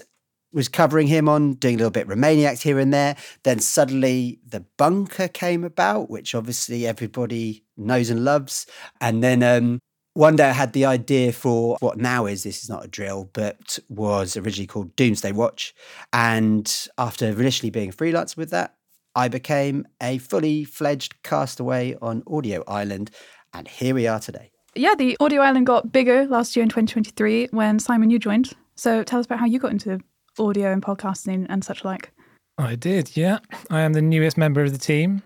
was 0.52 0.68
covering 0.68 1.08
him 1.08 1.28
on 1.28 1.54
doing 1.54 1.74
a 1.74 1.78
little 1.78 1.90
bit 1.90 2.06
Remainiacs 2.06 2.62
here 2.62 2.78
and 2.78 2.94
there. 2.94 3.16
Then 3.42 3.58
suddenly 3.58 4.38
the 4.46 4.64
bunker 4.78 5.26
came 5.26 5.64
about, 5.64 6.08
which 6.08 6.34
obviously 6.34 6.86
everybody 6.86 7.64
knows 7.76 8.08
and 8.08 8.24
loves. 8.24 8.66
And 9.00 9.22
then 9.22 9.42
um, 9.42 9.80
one 10.14 10.36
day 10.36 10.48
I 10.48 10.52
had 10.52 10.72
the 10.72 10.84
idea 10.84 11.32
for 11.32 11.76
what 11.80 11.98
now 11.98 12.26
is 12.26 12.44
this 12.44 12.62
is 12.62 12.70
not 12.70 12.84
a 12.84 12.88
drill, 12.88 13.28
but 13.32 13.78
was 13.88 14.36
originally 14.36 14.68
called 14.68 14.94
Doomsday 14.96 15.32
Watch. 15.32 15.74
And 16.12 16.88
after 16.98 17.26
initially 17.26 17.70
being 17.70 17.90
a 17.90 17.92
freelancer 17.92 18.36
with 18.36 18.50
that, 18.50 18.76
I 19.16 19.28
became 19.28 19.86
a 20.00 20.18
fully 20.18 20.64
fledged 20.64 21.22
castaway 21.22 21.96
on 22.00 22.22
Audio 22.28 22.62
Island. 22.66 23.10
And 23.52 23.66
here 23.68 23.94
we 23.94 24.06
are 24.06 24.20
today. 24.20 24.50
Yeah, 24.76 24.94
the 24.96 25.16
Audio 25.20 25.40
Island 25.40 25.66
got 25.66 25.92
bigger 25.92 26.26
last 26.26 26.56
year 26.56 26.62
in 26.62 26.68
2023 26.68 27.48
when 27.50 27.78
Simon, 27.78 28.10
you 28.10 28.18
joined. 28.18 28.52
So 28.76 29.02
tell 29.02 29.20
us 29.20 29.26
about 29.26 29.40
how 29.40 29.46
you 29.46 29.58
got 29.58 29.70
into 29.70 30.00
audio 30.38 30.72
and 30.72 30.82
podcasting 30.82 31.46
and 31.48 31.64
such 31.64 31.84
like. 31.84 32.12
I 32.58 32.76
did, 32.76 33.16
yeah. 33.16 33.38
I 33.70 33.80
am 33.80 33.92
the 33.92 34.02
newest 34.02 34.36
member 34.36 34.62
of 34.62 34.72
the 34.72 34.78
team, 34.78 35.22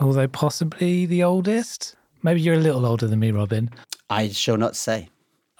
although 0.00 0.28
possibly 0.28 1.06
the 1.06 1.22
oldest. 1.22 1.94
Maybe 2.24 2.40
you're 2.40 2.54
a 2.54 2.58
little 2.58 2.86
older 2.86 3.06
than 3.06 3.20
me, 3.20 3.30
Robin. 3.32 3.70
I 4.12 4.28
shall 4.28 4.56
not 4.56 4.76
say. 4.76 5.08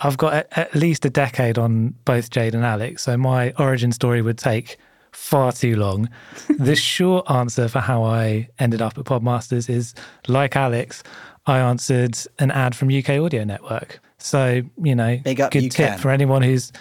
I've 0.00 0.16
got 0.16 0.46
at, 0.52 0.74
least 0.74 1.04
a 1.04 1.10
decade 1.10 1.58
on 1.58 1.94
both 2.04 2.30
Jade 2.30 2.54
and 2.54 2.64
Alex, 2.64 3.04
so 3.04 3.16
my 3.16 3.52
origin 3.58 3.92
story 3.92 4.20
would 4.20 4.38
take 4.38 4.76
far 5.12 5.52
too 5.52 5.76
long. 5.76 6.08
the 6.58 6.74
short 6.74 7.30
answer 7.30 7.68
for 7.68 7.78
how 7.78 8.02
I 8.02 8.48
ended 8.58 8.82
up 8.82 8.98
at 8.98 9.04
Podmasters 9.04 9.70
is 9.70 9.94
like 10.26 10.56
Alex, 10.56 11.02
I 11.46 11.58
answered 11.58 12.18
an 12.38 12.50
ad 12.50 12.74
from 12.74 12.88
UK 12.88 13.10
Audio 13.10 13.44
Network. 13.44 14.00
So, 14.18 14.62
you 14.82 14.94
know, 14.94 15.18
Big 15.24 15.40
up 15.40 15.52
good 15.52 15.70
tip 15.70 15.98
for 15.98 16.10
anyone 16.10 16.42
who's 16.42 16.72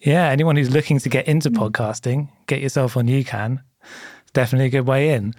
yeah, 0.00 0.28
anyone 0.28 0.56
who's 0.56 0.70
looking 0.70 0.98
to 1.00 1.08
get 1.08 1.26
into 1.26 1.50
mm. 1.50 1.56
podcasting, 1.56 2.28
get 2.46 2.60
yourself 2.60 2.96
on 2.96 3.06
UKAN. 3.06 3.62
Definitely 4.32 4.66
a 4.66 4.70
good 4.70 4.86
way 4.86 5.10
in. 5.10 5.34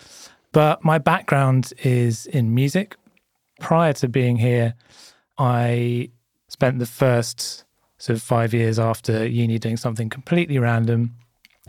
But 0.51 0.83
my 0.83 0.97
background 0.97 1.71
is 1.83 2.25
in 2.25 2.53
music. 2.53 2.95
Prior 3.59 3.93
to 3.93 4.07
being 4.07 4.37
here, 4.37 4.73
I 5.39 6.11
spent 6.49 6.79
the 6.79 6.85
first 6.85 7.63
sort 7.97 8.17
of 8.17 8.21
five 8.23 8.53
years 8.53 8.77
after 8.77 9.25
uni 9.25 9.57
doing 9.57 9.77
something 9.77 10.09
completely 10.09 10.59
random 10.59 11.15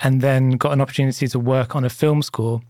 and 0.02 0.20
then 0.20 0.52
got 0.52 0.72
an 0.72 0.80
opportunity 0.80 1.28
to 1.28 1.38
work 1.38 1.74
on 1.76 1.84
a 1.84 1.90
film 1.90 2.22
score 2.22 2.60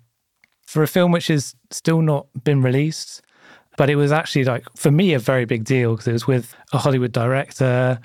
for 0.67 0.83
a 0.83 0.89
film 0.89 1.11
which 1.11 1.29
has 1.29 1.55
still 1.71 2.03
not 2.03 2.27
been 2.45 2.63
released. 2.63 3.23
But 3.77 3.89
it 3.89 3.97
was 3.97 4.13
actually 4.13 4.45
like, 4.45 4.67
for 4.77 4.91
me, 4.91 5.15
a 5.15 5.19
very 5.19 5.45
big 5.45 5.65
deal 5.65 5.93
because 5.93 6.09
it 6.09 6.13
was 6.13 6.27
with 6.27 6.55
a 6.73 6.79
Hollywood 6.79 7.13
director 7.13 7.99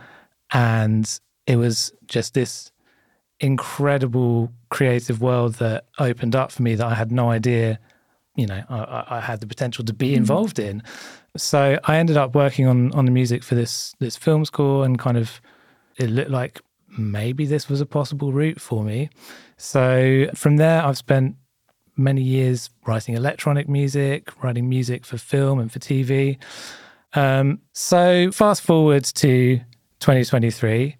and 0.52 1.20
it 1.48 1.58
was 1.58 1.94
just 2.08 2.34
this 2.34 2.72
incredible 3.40 4.52
creative 4.70 5.22
world 5.22 5.56
that 5.56 5.86
opened 6.00 6.36
up 6.36 6.52
for 6.52 6.64
me 6.64 6.76
that 6.76 6.86
I 6.86 6.94
had 6.94 7.12
no 7.12 7.30
idea, 7.30 7.80
you 8.36 8.46
know, 8.46 8.64
I- 8.70 8.78
I, 8.78 9.18
I 9.18 9.22
had 9.22 9.42
the 9.42 9.48
potential 9.48 9.84
to 9.86 9.94
be 9.94 10.12
mm. 10.12 10.18
involved 10.18 10.60
in. 10.60 10.82
So 11.38 11.80
I 11.84 11.98
ended 11.98 12.18
up 12.18 12.36
working 12.36 12.68
on 12.68 12.92
on 12.94 13.06
the 13.06 13.12
music 13.12 13.44
for 13.44 13.56
this 13.56 13.94
this 14.00 14.16
film 14.16 14.46
score, 14.46 14.86
and 14.86 14.98
kind 14.98 15.18
of 15.18 15.42
it 15.98 16.10
looked 16.10 16.32
like 16.32 16.62
maybe 16.98 17.46
this 17.46 17.70
was 17.70 17.82
a 17.82 17.86
possible 17.86 18.32
route 18.32 18.60
for 18.60 18.84
me. 18.84 19.10
So 19.58 20.28
from 20.34 20.58
there, 20.58 20.84
I've 20.84 20.98
spent 20.98 21.36
many 21.98 22.22
years 22.22 22.70
writing 22.86 23.16
electronic 23.16 23.70
music, 23.70 24.32
writing 24.44 24.68
music 24.68 25.06
for 25.06 25.18
film 25.18 25.60
and 25.60 25.72
for 25.72 25.80
TV. 25.80 26.38
Um, 27.14 27.62
so 27.72 28.32
fast 28.32 28.62
forward 28.62 29.06
to 29.06 29.58
2023, 30.00 30.98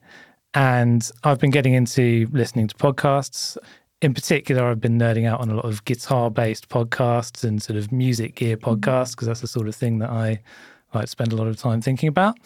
and 0.54 1.12
I've 1.24 1.40
been 1.40 1.50
getting 1.52 1.74
into 1.74 2.30
listening 2.32 2.68
to 2.68 2.76
podcasts. 2.76 3.58
In 4.06 4.14
particular, 4.14 4.68
I've 4.68 4.80
been 4.80 5.00
nerding 5.00 5.28
out 5.28 5.40
on 5.40 5.50
a 5.50 5.56
lot 5.56 5.66
of 5.66 5.84
guitar 5.84 6.30
based 6.30 6.70
podcasts 6.70 7.44
and 7.44 7.60
sort 7.60 7.76
of 7.76 7.92
music 7.92 8.36
gear 8.36 8.56
podcasts 8.56 9.14
because 9.14 9.26
that's 9.26 9.42
the 9.42 9.48
sort 9.48 9.68
of 9.68 9.76
thing 9.76 9.98
that 9.98 10.12
I 10.12 10.44
like 10.94 11.08
spend 11.08 11.34
a 11.34 11.36
lot 11.36 11.48
of 11.48 11.58
time 11.58 11.82
thinking 11.82 12.08
about. 12.08 12.38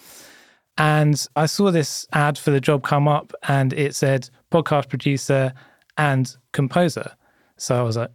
And 0.77 1.21
I 1.35 1.47
saw 1.47 1.69
this 1.69 2.07
ad 2.13 2.37
for 2.37 2.51
the 2.51 2.61
job 2.61 2.83
come 2.83 3.09
up 3.09 3.33
and 3.49 3.73
it 3.73 3.93
said 3.93 4.29
podcast 4.53 4.87
producer 4.87 5.51
and 5.97 6.33
composer. 6.53 7.11
So 7.57 7.77
I 7.77 7.81
was 7.81 7.97
like, 7.97 8.11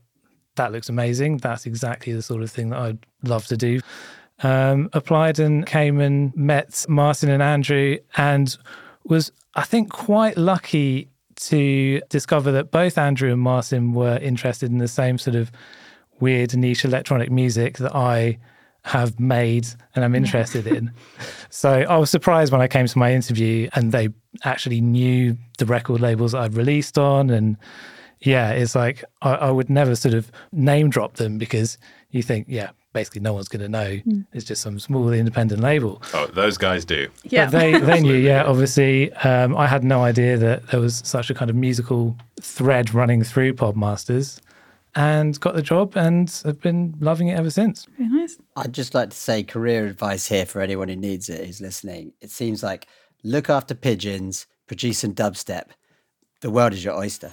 that 0.56 0.72
looks 0.72 0.88
amazing. 0.88 1.36
That's 1.36 1.66
exactly 1.66 2.14
the 2.14 2.22
sort 2.22 2.42
of 2.42 2.50
thing 2.50 2.70
that 2.70 2.78
I'd 2.78 3.06
love 3.24 3.46
to 3.48 3.58
do. 3.58 3.80
Um, 4.42 4.88
applied 4.94 5.38
and 5.38 5.66
came 5.66 6.00
and 6.00 6.34
met 6.34 6.86
Martin 6.88 7.28
and 7.28 7.42
Andrew 7.42 7.98
and 8.16 8.56
was, 9.04 9.30
I 9.54 9.64
think, 9.64 9.90
quite 9.90 10.38
lucky 10.38 11.10
to 11.48 12.00
discover 12.08 12.52
that 12.52 12.70
both 12.70 12.98
Andrew 12.98 13.32
and 13.32 13.40
Martin 13.40 13.92
were 13.92 14.18
interested 14.18 14.70
in 14.70 14.78
the 14.78 14.88
same 14.88 15.18
sort 15.18 15.36
of 15.36 15.50
weird 16.20 16.56
niche 16.56 16.84
electronic 16.84 17.30
music 17.30 17.78
that 17.78 17.94
I 17.94 18.38
have 18.84 19.18
made 19.18 19.66
and 19.94 20.04
I'm 20.04 20.14
interested 20.14 20.66
in. 20.66 20.92
So 21.48 21.70
I 21.70 21.96
was 21.96 22.10
surprised 22.10 22.52
when 22.52 22.60
I 22.60 22.68
came 22.68 22.86
to 22.86 22.98
my 22.98 23.12
interview 23.12 23.68
and 23.74 23.92
they 23.92 24.08
actually 24.42 24.80
knew 24.80 25.36
the 25.58 25.66
record 25.66 26.00
labels 26.00 26.32
that 26.32 26.42
I'd 26.42 26.54
released 26.54 26.98
on. 26.98 27.30
And 27.30 27.56
yeah, 28.20 28.50
it's 28.50 28.74
like 28.74 29.04
I, 29.22 29.34
I 29.34 29.50
would 29.50 29.70
never 29.70 29.94
sort 29.96 30.14
of 30.14 30.30
name 30.52 30.90
drop 30.90 31.14
them 31.14 31.38
because 31.38 31.78
you 32.10 32.22
think, 32.22 32.46
yeah, 32.48 32.70
basically 32.94 33.20
no 33.20 33.34
one's 33.34 33.48
going 33.48 33.60
to 33.60 33.68
know. 33.68 34.00
It's 34.32 34.46
just 34.46 34.62
some 34.62 34.78
small 34.78 35.12
independent 35.12 35.60
label. 35.60 36.00
Oh, 36.14 36.26
those 36.28 36.56
guys 36.56 36.86
do. 36.86 37.08
Yeah. 37.24 37.50
But 37.50 37.58
they, 37.58 37.78
they 37.78 38.00
knew, 38.00 38.14
yeah, 38.14 38.44
obviously. 38.44 39.12
Um, 39.12 39.54
I 39.54 39.66
had 39.66 39.84
no 39.84 40.02
idea 40.02 40.38
that 40.38 40.68
there 40.68 40.80
was 40.80 41.02
such 41.04 41.28
a 41.28 41.34
kind 41.34 41.50
of 41.50 41.56
musical 41.56 42.16
thread 42.40 42.94
running 42.94 43.22
through 43.22 43.52
Podmasters 43.54 44.40
and 44.94 45.38
got 45.40 45.54
the 45.54 45.62
job 45.62 45.96
and 45.96 46.30
have 46.44 46.60
been 46.60 46.94
loving 47.00 47.28
it 47.28 47.38
ever 47.38 47.50
since. 47.50 47.86
Very 47.98 48.08
nice. 48.08 48.38
I'd 48.56 48.72
just 48.72 48.94
like 48.94 49.10
to 49.10 49.16
say 49.16 49.42
career 49.42 49.86
advice 49.86 50.28
here 50.28 50.46
for 50.46 50.60
anyone 50.62 50.88
who 50.88 50.96
needs 50.96 51.28
it 51.28 51.44
who's 51.44 51.60
listening. 51.60 52.12
It 52.22 52.30
seems 52.30 52.62
like 52.62 52.86
look 53.22 53.50
after 53.50 53.74
pigeons, 53.74 54.46
produce 54.66 54.98
some 54.98 55.12
dubstep. 55.12 55.70
The 56.40 56.50
world 56.50 56.72
is 56.72 56.84
your 56.84 56.94
oyster. 56.96 57.32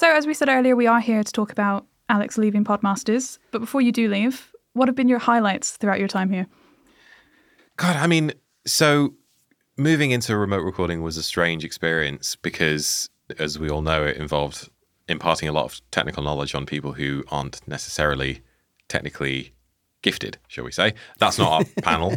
So, 0.00 0.10
as 0.10 0.26
we 0.26 0.32
said 0.32 0.48
earlier, 0.48 0.74
we 0.74 0.86
are 0.86 0.98
here 0.98 1.22
to 1.22 1.30
talk 1.30 1.52
about 1.52 1.84
Alex 2.08 2.38
leaving 2.38 2.64
Podmasters. 2.64 3.36
But 3.50 3.58
before 3.58 3.82
you 3.82 3.92
do 3.92 4.08
leave, 4.08 4.50
what 4.72 4.88
have 4.88 4.94
been 4.94 5.10
your 5.10 5.18
highlights 5.18 5.72
throughout 5.72 5.98
your 5.98 6.08
time 6.08 6.30
here? 6.30 6.46
God, 7.76 7.96
I 7.96 8.06
mean, 8.06 8.32
so 8.64 9.12
moving 9.76 10.10
into 10.10 10.34
remote 10.38 10.62
recording 10.62 11.02
was 11.02 11.18
a 11.18 11.22
strange 11.22 11.66
experience 11.66 12.34
because, 12.34 13.10
as 13.38 13.58
we 13.58 13.68
all 13.68 13.82
know, 13.82 14.06
it 14.06 14.16
involved 14.16 14.70
imparting 15.06 15.50
a 15.50 15.52
lot 15.52 15.66
of 15.66 15.82
technical 15.90 16.22
knowledge 16.22 16.54
on 16.54 16.64
people 16.64 16.94
who 16.94 17.22
aren't 17.28 17.60
necessarily 17.68 18.40
technically 18.88 19.52
gifted, 20.00 20.38
shall 20.48 20.64
we 20.64 20.72
say. 20.72 20.94
That's 21.18 21.38
not 21.38 21.52
our 21.52 21.64
panel. 21.82 22.16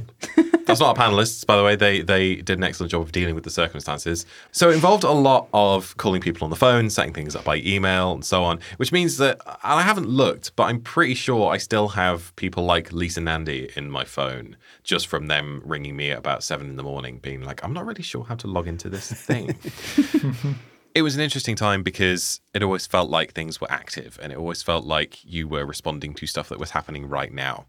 That's 0.65 0.79
not 0.79 0.97
our 0.97 1.09
panelists, 1.09 1.45
by 1.45 1.57
the 1.57 1.63
way. 1.63 1.75
They 1.75 2.01
they 2.01 2.35
did 2.35 2.57
an 2.57 2.63
excellent 2.63 2.91
job 2.91 3.01
of 3.01 3.11
dealing 3.11 3.35
with 3.35 3.43
the 3.43 3.49
circumstances. 3.49 4.25
So 4.51 4.69
it 4.69 4.75
involved 4.75 5.03
a 5.03 5.11
lot 5.11 5.49
of 5.53 5.95
calling 5.97 6.21
people 6.21 6.45
on 6.45 6.49
the 6.49 6.55
phone, 6.55 6.89
setting 6.89 7.13
things 7.13 7.35
up 7.35 7.43
by 7.43 7.57
email, 7.57 8.13
and 8.13 8.23
so 8.25 8.43
on. 8.43 8.59
Which 8.77 8.91
means 8.91 9.17
that 9.17 9.39
and 9.45 9.79
I 9.79 9.81
haven't 9.81 10.07
looked, 10.07 10.55
but 10.55 10.63
I'm 10.63 10.81
pretty 10.81 11.15
sure 11.15 11.51
I 11.51 11.57
still 11.57 11.89
have 11.89 12.35
people 12.35 12.65
like 12.65 12.91
Lisa 12.91 13.21
Nandy 13.21 13.69
in 13.75 13.89
my 13.89 14.05
phone 14.05 14.57
just 14.83 15.07
from 15.07 15.27
them 15.27 15.61
ringing 15.65 15.95
me 15.95 16.11
at 16.11 16.17
about 16.17 16.43
seven 16.43 16.69
in 16.69 16.75
the 16.75 16.83
morning, 16.83 17.19
being 17.19 17.43
like, 17.43 17.63
"I'm 17.63 17.73
not 17.73 17.85
really 17.85 18.03
sure 18.03 18.23
how 18.23 18.35
to 18.35 18.47
log 18.47 18.67
into 18.67 18.89
this 18.89 19.11
thing." 19.11 19.55
it 20.95 21.01
was 21.01 21.15
an 21.15 21.21
interesting 21.21 21.55
time 21.55 21.83
because 21.83 22.41
it 22.53 22.61
always 22.61 22.85
felt 22.85 23.09
like 23.09 23.33
things 23.33 23.59
were 23.59 23.71
active 23.71 24.19
and 24.21 24.31
it 24.31 24.37
always 24.37 24.61
felt 24.61 24.85
like 24.85 25.23
you 25.25 25.47
were 25.47 25.65
responding 25.65 26.13
to 26.15 26.27
stuff 26.27 26.49
that 26.49 26.59
was 26.59 26.71
happening 26.71 27.07
right 27.07 27.33
now. 27.33 27.65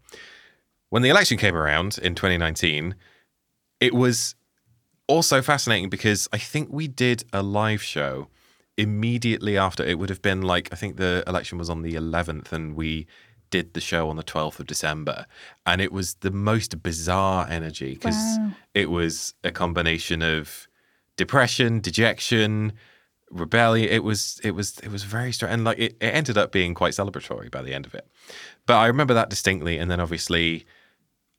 When 0.95 1.01
the 1.01 1.09
election 1.09 1.37
came 1.37 1.57
around 1.57 1.97
in 1.97 2.15
2019, 2.15 2.95
it 3.81 3.93
was 3.93 4.33
also 5.07 5.41
fascinating 5.41 5.89
because 5.89 6.29
I 6.31 6.37
think 6.37 6.69
we 6.71 6.87
did 6.87 7.25
a 7.33 7.43
live 7.43 7.83
show 7.83 8.29
immediately 8.77 9.57
after. 9.57 9.83
It 9.83 9.99
would 9.99 10.07
have 10.07 10.21
been 10.21 10.41
like, 10.41 10.69
I 10.71 10.77
think 10.77 10.95
the 10.95 11.21
election 11.27 11.57
was 11.57 11.69
on 11.69 11.81
the 11.81 11.95
11th 11.95 12.53
and 12.53 12.77
we 12.77 13.07
did 13.49 13.73
the 13.73 13.81
show 13.81 14.09
on 14.09 14.15
the 14.15 14.23
12th 14.23 14.61
of 14.61 14.67
December. 14.67 15.25
And 15.65 15.81
it 15.81 15.91
was 15.91 16.13
the 16.21 16.31
most 16.31 16.81
bizarre 16.81 17.45
energy 17.49 17.95
because 17.95 18.15
Wow. 18.15 18.51
it 18.73 18.89
was 18.89 19.33
a 19.43 19.51
combination 19.51 20.21
of 20.21 20.65
depression, 21.17 21.81
dejection, 21.81 22.71
rebellion. 23.29 23.89
It 23.89 24.05
was 24.05 24.39
it 24.45 24.51
was 24.51 24.79
it 24.79 24.93
was 24.93 25.03
very 25.03 25.33
strange, 25.33 25.51
and 25.55 25.65
like 25.65 25.77
it, 25.77 25.97
it 25.99 26.15
ended 26.15 26.37
up 26.37 26.53
being 26.53 26.73
quite 26.73 26.93
celebratory 26.93 27.51
by 27.51 27.63
the 27.63 27.73
end 27.73 27.85
of 27.85 27.93
it. 27.93 28.07
But 28.65 28.75
I 28.77 28.85
remember 28.85 29.13
that 29.13 29.29
distinctly, 29.29 29.77
and 29.77 29.91
then 29.91 29.99
obviously 29.99 30.65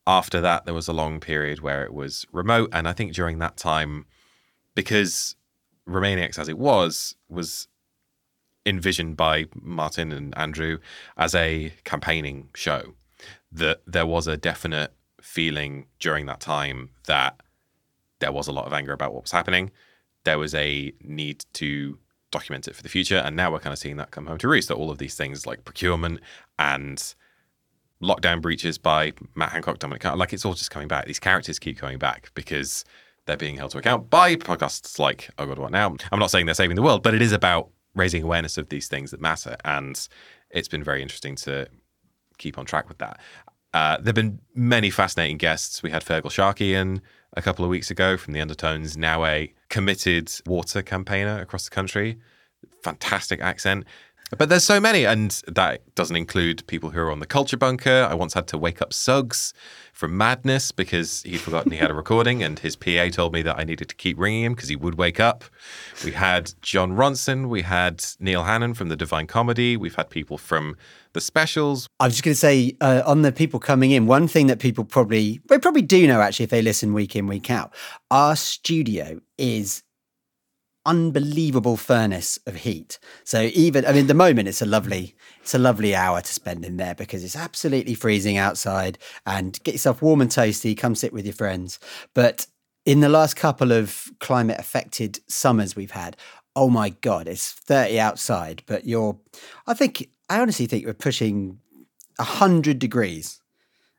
after 0.06 0.40
that 0.40 0.64
there 0.64 0.74
was 0.74 0.88
a 0.88 0.92
long 0.92 1.20
period 1.20 1.60
where 1.60 1.84
it 1.84 1.92
was 1.92 2.26
remote, 2.32 2.70
and 2.72 2.86
I 2.86 2.92
think 2.92 3.12
during 3.12 3.38
that 3.38 3.56
time, 3.56 4.06
because 4.74 5.36
Remainiacs 5.88 6.38
as 6.38 6.48
it 6.48 6.58
was 6.58 7.14
was 7.28 7.68
envisioned 8.64 9.16
by 9.16 9.46
Martin 9.54 10.10
and 10.12 10.36
Andrew 10.36 10.78
as 11.16 11.34
a 11.34 11.72
campaigning 11.84 12.48
show, 12.54 12.94
that 13.52 13.82
there 13.86 14.06
was 14.06 14.26
a 14.26 14.36
definite 14.36 14.92
feeling 15.22 15.86
during 16.00 16.26
that 16.26 16.40
time 16.40 16.90
that 17.06 17.40
there 18.18 18.32
was 18.32 18.48
a 18.48 18.52
lot 18.52 18.66
of 18.66 18.72
anger 18.72 18.92
about 18.92 19.12
what 19.12 19.22
was 19.22 19.32
happening. 19.32 19.70
There 20.24 20.38
was 20.38 20.54
a 20.54 20.92
need 21.02 21.44
to 21.54 21.98
document 22.30 22.66
it 22.66 22.74
for 22.74 22.82
the 22.82 22.88
future. 22.88 23.18
And 23.18 23.36
now 23.36 23.50
we're 23.52 23.60
kind 23.60 23.72
of 23.72 23.78
seeing 23.78 23.96
that 23.96 24.10
come 24.10 24.26
home 24.26 24.38
to 24.38 24.48
roost 24.48 24.68
that 24.68 24.74
all 24.74 24.90
of 24.90 24.98
these 24.98 25.14
things 25.14 25.46
like 25.46 25.64
procurement 25.64 26.20
and 26.58 27.14
lockdown 28.02 28.40
breaches 28.42 28.78
by 28.78 29.12
Matt 29.34 29.50
Hancock, 29.50 29.78
Dominic 29.78 30.02
Carter, 30.02 30.18
like 30.18 30.32
it's 30.32 30.44
all 30.44 30.54
just 30.54 30.70
coming 30.70 30.88
back. 30.88 31.06
These 31.06 31.18
characters 31.18 31.58
keep 31.58 31.78
coming 31.78 31.98
back 31.98 32.30
because 32.34 32.84
they're 33.26 33.36
being 33.36 33.56
held 33.56 33.72
to 33.72 33.78
account 33.78 34.10
by 34.10 34.36
podcasts 34.36 34.98
like 34.98 35.30
Oh 35.38 35.46
God, 35.46 35.58
What 35.58 35.72
Now? 35.72 35.96
I'm 36.12 36.18
not 36.18 36.30
saying 36.30 36.46
they're 36.46 36.54
saving 36.54 36.76
the 36.76 36.82
world, 36.82 37.02
but 37.02 37.14
it 37.14 37.22
is 37.22 37.32
about 37.32 37.68
raising 37.94 38.22
awareness 38.22 38.58
of 38.58 38.68
these 38.68 38.88
things 38.88 39.10
that 39.10 39.20
matter. 39.20 39.56
And 39.64 40.08
it's 40.50 40.68
been 40.68 40.84
very 40.84 41.02
interesting 41.02 41.36
to 41.36 41.66
keep 42.38 42.58
on 42.58 42.66
track 42.66 42.88
with 42.88 42.98
that. 42.98 43.20
Uh, 43.72 43.96
there 43.96 44.06
have 44.06 44.14
been 44.14 44.40
many 44.54 44.90
fascinating 44.90 45.36
guests. 45.36 45.82
We 45.82 45.90
had 45.90 46.04
Feargal 46.04 46.30
Sharkey 46.30 46.74
in 46.74 47.02
a 47.36 47.42
couple 47.42 47.64
of 47.64 47.70
weeks 47.70 47.90
ago 47.90 48.16
from 48.16 48.32
the 48.32 48.40
Undertones, 48.40 48.96
now 48.96 49.24
a 49.24 49.52
committed 49.68 50.32
water 50.46 50.82
campaigner 50.82 51.40
across 51.40 51.64
the 51.64 51.70
country. 51.70 52.18
Fantastic 52.82 53.40
accent. 53.40 53.84
But 54.36 54.48
there's 54.48 54.64
so 54.64 54.80
many, 54.80 55.06
and 55.06 55.30
that 55.46 55.94
doesn't 55.94 56.16
include 56.16 56.66
people 56.66 56.90
who 56.90 56.98
are 56.98 57.12
on 57.12 57.20
the 57.20 57.26
culture 57.26 57.56
bunker. 57.56 58.08
I 58.10 58.14
once 58.14 58.34
had 58.34 58.48
to 58.48 58.58
wake 58.58 58.82
up 58.82 58.92
Suggs 58.92 59.54
from 59.92 60.16
madness 60.16 60.72
because 60.72 61.22
he'd 61.22 61.38
forgotten 61.38 61.70
he 61.70 61.78
had 61.78 61.92
a 61.92 61.94
recording, 62.02 62.42
and 62.42 62.58
his 62.58 62.74
PA 62.74 63.08
told 63.08 63.32
me 63.32 63.42
that 63.42 63.56
I 63.56 63.62
needed 63.62 63.88
to 63.88 63.94
keep 63.94 64.18
ringing 64.18 64.42
him 64.42 64.54
because 64.54 64.68
he 64.68 64.74
would 64.74 64.96
wake 64.96 65.20
up. 65.20 65.44
We 66.04 66.10
had 66.10 66.54
Jon 66.60 66.92
Ronson, 66.92 67.48
we 67.48 67.62
had 67.62 68.04
Neil 68.18 68.42
Hannon 68.42 68.74
from 68.74 68.88
the 68.88 68.96
Divine 68.96 69.28
Comedy, 69.28 69.76
we've 69.76 69.94
had 69.94 70.10
people 70.10 70.38
from 70.38 70.76
the 71.12 71.20
specials. 71.20 71.88
I 72.00 72.06
was 72.06 72.14
just 72.14 72.24
going 72.24 72.34
to 72.34 72.38
say 72.38 72.76
uh, 72.80 73.02
on 73.06 73.22
the 73.22 73.30
people 73.30 73.60
coming 73.60 73.92
in, 73.92 74.06
one 74.06 74.26
thing 74.26 74.48
that 74.48 74.58
people 74.58 74.84
probably 74.84 75.40
they 75.48 75.58
probably 75.58 75.82
do 75.82 76.04
know 76.06 76.20
actually 76.20 76.44
if 76.44 76.50
they 76.50 76.62
listen 76.62 76.92
week 76.92 77.14
in 77.14 77.28
week 77.28 77.48
out, 77.48 77.72
our 78.10 78.34
studio 78.34 79.20
is 79.38 79.84
unbelievable 80.86 81.76
furnace 81.76 82.38
of 82.46 82.54
heat. 82.56 82.98
So 83.24 83.50
even 83.52 83.84
I 83.84 83.92
mean 83.92 84.06
the 84.06 84.14
moment 84.14 84.48
it's 84.48 84.62
a 84.62 84.66
lovely 84.66 85.14
it's 85.42 85.54
a 85.54 85.58
lovely 85.58 85.94
hour 85.94 86.22
to 86.22 86.32
spend 86.32 86.64
in 86.64 86.78
there 86.78 86.94
because 86.94 87.22
it's 87.22 87.36
absolutely 87.36 87.94
freezing 87.94 88.38
outside 88.38 88.96
and 89.26 89.62
get 89.64 89.74
yourself 89.74 90.00
warm 90.00 90.22
and 90.22 90.30
toasty, 90.30 90.76
come 90.76 90.94
sit 90.94 91.12
with 91.12 91.26
your 91.26 91.34
friends. 91.34 91.78
But 92.14 92.46
in 92.86 93.00
the 93.00 93.08
last 93.08 93.34
couple 93.36 93.72
of 93.72 94.10
climate 94.20 94.58
affected 94.58 95.18
summers 95.28 95.76
we've 95.76 95.90
had, 95.90 96.16
oh 96.54 96.70
my 96.70 96.90
god, 96.90 97.28
it's 97.28 97.52
30 97.52 97.98
outside, 97.98 98.62
but 98.66 98.86
you're 98.86 99.18
I 99.66 99.74
think 99.74 100.08
I 100.30 100.40
honestly 100.40 100.66
think 100.66 100.86
we're 100.86 100.94
pushing 100.94 101.58
100 102.16 102.78
degrees 102.78 103.40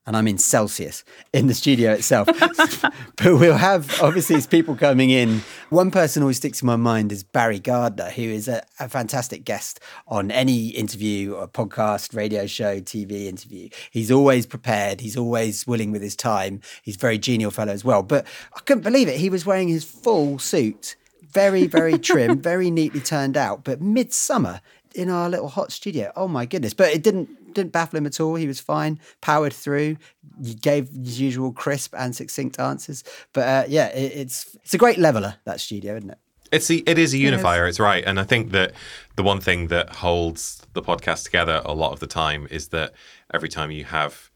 and 0.08 0.16
I'm 0.16 0.28
in 0.28 0.38
Celsius 0.38 1.04
in 1.34 1.48
the 1.48 1.54
studio 1.54 1.92
itself. 1.92 2.28
but 2.40 2.92
we'll 3.26 3.58
have 3.58 4.02
obviously 4.02 4.38
it's 4.38 4.48
people 4.48 4.76
coming 4.76 5.10
in. 5.10 5.42
One 5.70 5.92
person 5.92 6.24
always 6.24 6.38
sticks 6.38 6.62
in 6.62 6.66
my 6.66 6.78
mind 6.78 7.12
is 7.12 7.24
Barry 7.24 7.60
Gardiner, 7.60 8.10
who 8.10 8.24
is 8.24 8.48
a, 8.48 8.64
a 8.80 8.88
fantastic 8.88 9.44
guest 9.44 9.82
on 10.08 10.32
any 10.32 10.70
interview 10.70 11.34
or 11.34 11.48
podcast, 11.48 12.16
radio 12.16 12.48
show, 12.48 12.80
TV 12.80 13.26
interview. 13.26 13.70
He's 13.92 14.10
always 14.10 14.46
prepared. 14.46 15.02
He's 15.02 15.18
always 15.18 15.68
willing 15.68 15.92
with 15.92 16.02
his 16.02 16.16
time. 16.16 16.62
He's 16.82 16.96
a 16.96 17.00
very 17.00 17.18
genial 17.18 17.52
fellow 17.52 17.74
as 17.74 17.84
well. 17.84 18.02
But 18.02 18.26
I 18.56 18.62
couldn't 18.62 18.84
believe 18.84 19.10
it. 19.10 19.18
He 19.18 19.30
was 19.30 19.46
wearing 19.46 19.68
his 19.68 19.84
full 19.84 20.40
suit 20.40 20.96
very, 21.38 21.68
very 21.68 22.00
trim, 22.00 22.40
very 22.52 22.72
neatly 22.72 23.00
turned 23.00 23.38
out. 23.38 23.64
But 23.64 23.82
midsummer, 23.82 24.62
in 24.98 25.10
our 25.10 25.30
little 25.30 25.48
hot 25.48 25.72
studio. 25.72 26.12
Oh 26.16 26.28
my 26.28 26.46
goodness! 26.46 26.74
But 26.74 26.94
it 26.94 27.04
didn't 27.04 27.54
didn't 27.54 27.72
baffle 27.72 27.98
him 27.98 28.06
at 28.06 28.20
all. 28.20 28.36
He 28.36 28.48
was 28.48 28.60
fine, 28.60 29.00
powered 29.22 29.54
through. 29.54 29.98
He 30.44 30.54
gave 30.54 30.90
his 30.90 31.20
usual 31.20 31.52
crisp 31.52 31.94
and 31.98 32.16
succinct 32.16 32.60
answers. 32.60 33.04
But 33.34 33.48
uh, 33.48 33.66
yeah, 33.68 33.88
it, 33.88 34.14
it's 34.16 34.56
it's 34.64 34.74
a 34.74 34.78
great 34.78 34.98
leveler 34.98 35.36
that 35.46 35.60
studio, 35.60 35.96
isn't 35.98 36.12
it? 36.12 36.18
It's 36.52 36.68
the, 36.68 36.84
it 36.88 36.98
is 36.98 37.14
a 37.14 37.18
unifier. 37.18 37.66
It 37.66 37.70
is. 37.70 37.74
It's 37.74 37.80
right, 37.80 38.04
and 38.06 38.20
I 38.20 38.24
think 38.24 38.52
that 38.52 38.74
the 39.16 39.24
one 39.24 39.42
thing 39.42 39.68
that 39.68 39.90
holds 39.98 40.62
the 40.74 40.82
podcast 40.82 41.24
together 41.26 41.62
a 41.66 41.74
lot 41.74 41.92
of 41.92 42.00
the 42.00 42.08
time 42.08 42.48
is 42.50 42.70
that 42.70 42.94
every 43.34 43.50
time 43.50 43.72
you 43.72 43.84
have 43.86 44.32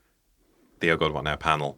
the 0.79 0.91
Oh 0.91 0.97
God 0.97 1.13
What 1.13 1.23
Now 1.23 1.35
panel 1.35 1.77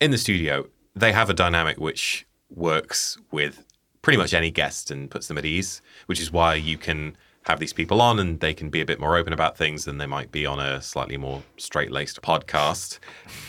in 0.00 0.10
the 0.10 0.18
studio, 0.18 0.66
they 0.94 1.12
have 1.12 1.30
a 1.30 1.34
dynamic 1.34 1.78
which 1.78 2.26
works 2.50 3.16
with 3.30 3.64
pretty 4.02 4.16
much 4.16 4.34
any 4.34 4.50
guest 4.50 4.90
and 4.90 5.10
puts 5.10 5.28
them 5.28 5.38
at 5.38 5.44
ease, 5.44 5.82
which 6.06 6.20
is 6.20 6.32
why 6.32 6.54
you 6.54 6.76
can 6.76 7.16
have 7.46 7.58
these 7.58 7.72
people 7.72 8.02
on 8.02 8.18
and 8.18 8.40
they 8.40 8.52
can 8.52 8.68
be 8.68 8.80
a 8.80 8.86
bit 8.86 9.00
more 9.00 9.16
open 9.16 9.32
about 9.32 9.56
things 9.56 9.84
than 9.84 9.98
they 9.98 10.06
might 10.06 10.30
be 10.30 10.44
on 10.44 10.60
a 10.60 10.80
slightly 10.82 11.16
more 11.16 11.42
straight 11.56 11.90
laced 11.90 12.20
podcast 12.22 12.98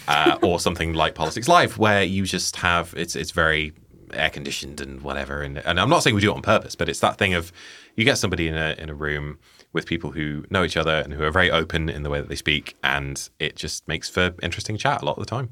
uh, 0.07 0.37
or 0.43 0.59
something 0.59 0.93
like 0.93 1.13
Politics 1.13 1.47
Live, 1.47 1.77
where 1.77 2.03
you 2.03 2.25
just 2.25 2.57
have 2.57 2.93
it's 2.95 3.15
it's 3.15 3.31
very 3.31 3.73
air 4.13 4.29
conditioned 4.29 4.81
and 4.81 5.01
whatever. 5.01 5.41
And, 5.41 5.57
and 5.59 5.79
I'm 5.79 5.89
not 5.89 6.03
saying 6.03 6.15
we 6.15 6.21
do 6.21 6.31
it 6.31 6.35
on 6.35 6.41
purpose, 6.41 6.75
but 6.75 6.89
it's 6.89 6.99
that 6.99 7.17
thing 7.17 7.33
of 7.33 7.51
you 7.95 8.05
get 8.05 8.17
somebody 8.17 8.47
in 8.47 8.55
a 8.55 8.75
in 8.77 8.89
a 8.89 8.95
room 8.95 9.39
with 9.73 9.85
people 9.85 10.11
who 10.11 10.45
know 10.49 10.63
each 10.63 10.77
other 10.77 10.95
and 10.95 11.13
who 11.13 11.23
are 11.23 11.31
very 11.31 11.49
open 11.49 11.89
in 11.89 12.03
the 12.03 12.09
way 12.09 12.19
that 12.19 12.29
they 12.29 12.35
speak, 12.35 12.75
and 12.83 13.29
it 13.39 13.55
just 13.55 13.87
makes 13.87 14.09
for 14.09 14.33
interesting 14.41 14.77
chat 14.77 15.01
a 15.01 15.05
lot 15.05 15.17
of 15.17 15.25
the 15.25 15.29
time. 15.29 15.49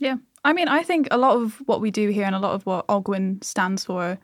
Yeah. 0.00 0.16
I 0.44 0.52
mean, 0.52 0.68
I 0.68 0.82
think 0.82 1.06
a 1.10 1.18
lot 1.18 1.36
of 1.36 1.56
what 1.66 1.80
we 1.80 1.90
do 1.90 2.08
here 2.08 2.24
and 2.24 2.34
a 2.34 2.38
lot 2.38 2.54
of 2.54 2.64
what 2.64 2.86
Ogwen 2.88 3.44
stands 3.44 3.84
for 3.84 4.18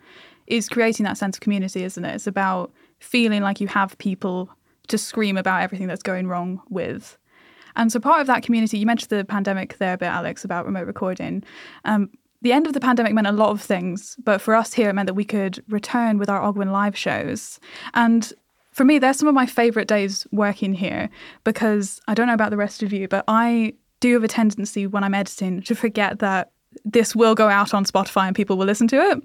is 0.47 0.69
creating 0.69 1.05
that 1.05 1.19
sense 1.19 1.37
of 1.37 1.41
community, 1.41 1.85
isn't 1.85 2.05
it? 2.05 2.15
It's 2.15 2.27
about 2.27 2.73
feeling 2.99 3.43
like 3.43 3.61
you 3.61 3.69
have 3.69 3.97
people 3.99 4.51
to 4.89 4.99
scream 4.99 5.37
about 5.37 5.63
everything 5.63 5.89
that's 5.89 6.03
going 6.03 6.29
wrong 6.29 6.63
with. 6.69 7.19
And 7.77 7.93
so 7.93 8.01
part 8.01 8.21
of 8.21 8.27
that 8.29 8.43
community, 8.43 8.79
you 8.79 8.87
mentioned 8.87 9.11
the 9.11 9.25
pandemic 9.25 9.77
there 9.79 9.95
a 9.95 9.99
bit, 9.99 10.07
Alex, 10.07 10.45
about 10.45 10.65
remote 10.65 10.87
recording. 10.87 11.43
Um, 11.85 12.11
the 12.43 12.53
end 12.53 12.67
of 12.67 12.73
the 12.73 12.81
pandemic 12.81 13.13
meant 13.13 13.27
a 13.27 13.33
lot 13.33 13.51
of 13.51 13.61
things, 13.61 14.17
but 14.23 14.41
for 14.41 14.55
us 14.55 14.73
here, 14.73 14.89
it 14.89 14.95
meant 14.95 15.07
that 15.07 15.15
we 15.15 15.25
could 15.25 15.63
return 15.69 16.19
with 16.19 16.31
our 16.31 16.41
Ogwen 16.41 16.71
live 16.71 16.97
shows. 16.97 17.59
And 17.95 18.33
for 18.73 18.85
me, 18.85 18.99
they're 18.99 19.15
some 19.15 19.29
of 19.29 19.35
my 19.35 19.47
favorite 19.47 19.89
days 19.89 20.27
working 20.33 20.75
here 20.75 21.09
because 21.45 22.01
I 22.09 22.15
don't 22.15 22.27
know 22.27 22.35
about 22.35 22.51
the 22.51 22.57
rest 22.57 22.83
of 22.83 22.93
you, 22.93 23.09
but 23.09 23.25
I 23.27 23.75
do 24.01 24.15
have 24.15 24.25
a 24.25 24.29
tendency 24.29 24.87
when 24.87 25.03
I'm 25.03 25.15
editing 25.15 25.63
to 25.63 25.75
forget 25.75 26.19
that 26.21 26.51
this 26.85 27.17
will 27.17 27.35
go 27.35 27.49
out 27.49 27.75
on 27.75 27.85
Spotify 27.85 28.27
and 28.27 28.37
people 28.37 28.57
will 28.57 28.67
listen 28.67 28.89
to 28.89 28.97
it. 28.97 29.23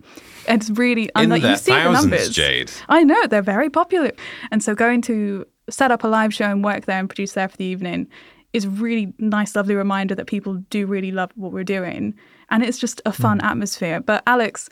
It's 0.48 0.70
really 0.70 1.10
in 1.16 1.30
like, 1.30 1.44
you 1.44 1.56
see 1.56 1.72
the 1.72 1.92
numbers. 1.92 2.30
Jade. 2.30 2.72
I 2.90 3.04
know 3.04 3.28
they're 3.28 3.42
very 3.42 3.70
popular, 3.70 4.12
and 4.52 4.64
so 4.64 4.76
going 4.76 5.02
to 5.04 5.46
set 5.70 5.92
up 5.92 6.04
a 6.04 6.08
live 6.08 6.34
show 6.34 6.46
and 6.46 6.64
work 6.64 6.86
there 6.86 7.00
and 7.00 7.10
produce 7.10 7.34
there 7.34 7.48
for 7.48 7.58
the 7.58 7.66
evening 7.66 8.08
is 8.54 8.68
really 8.68 9.14
nice, 9.18 9.56
lovely 9.56 9.76
reminder 9.76 10.14
that 10.16 10.28
people 10.28 10.56
do 10.70 10.86
really 10.86 11.12
love 11.12 11.32
what 11.36 11.52
we're 11.52 11.64
doing, 11.64 12.14
and 12.50 12.64
it's 12.64 12.78
just 12.78 13.02
a 13.06 13.12
fun 13.12 13.40
mm. 13.40 13.46
atmosphere. 13.46 14.00
But 14.02 14.24
Alex. 14.28 14.70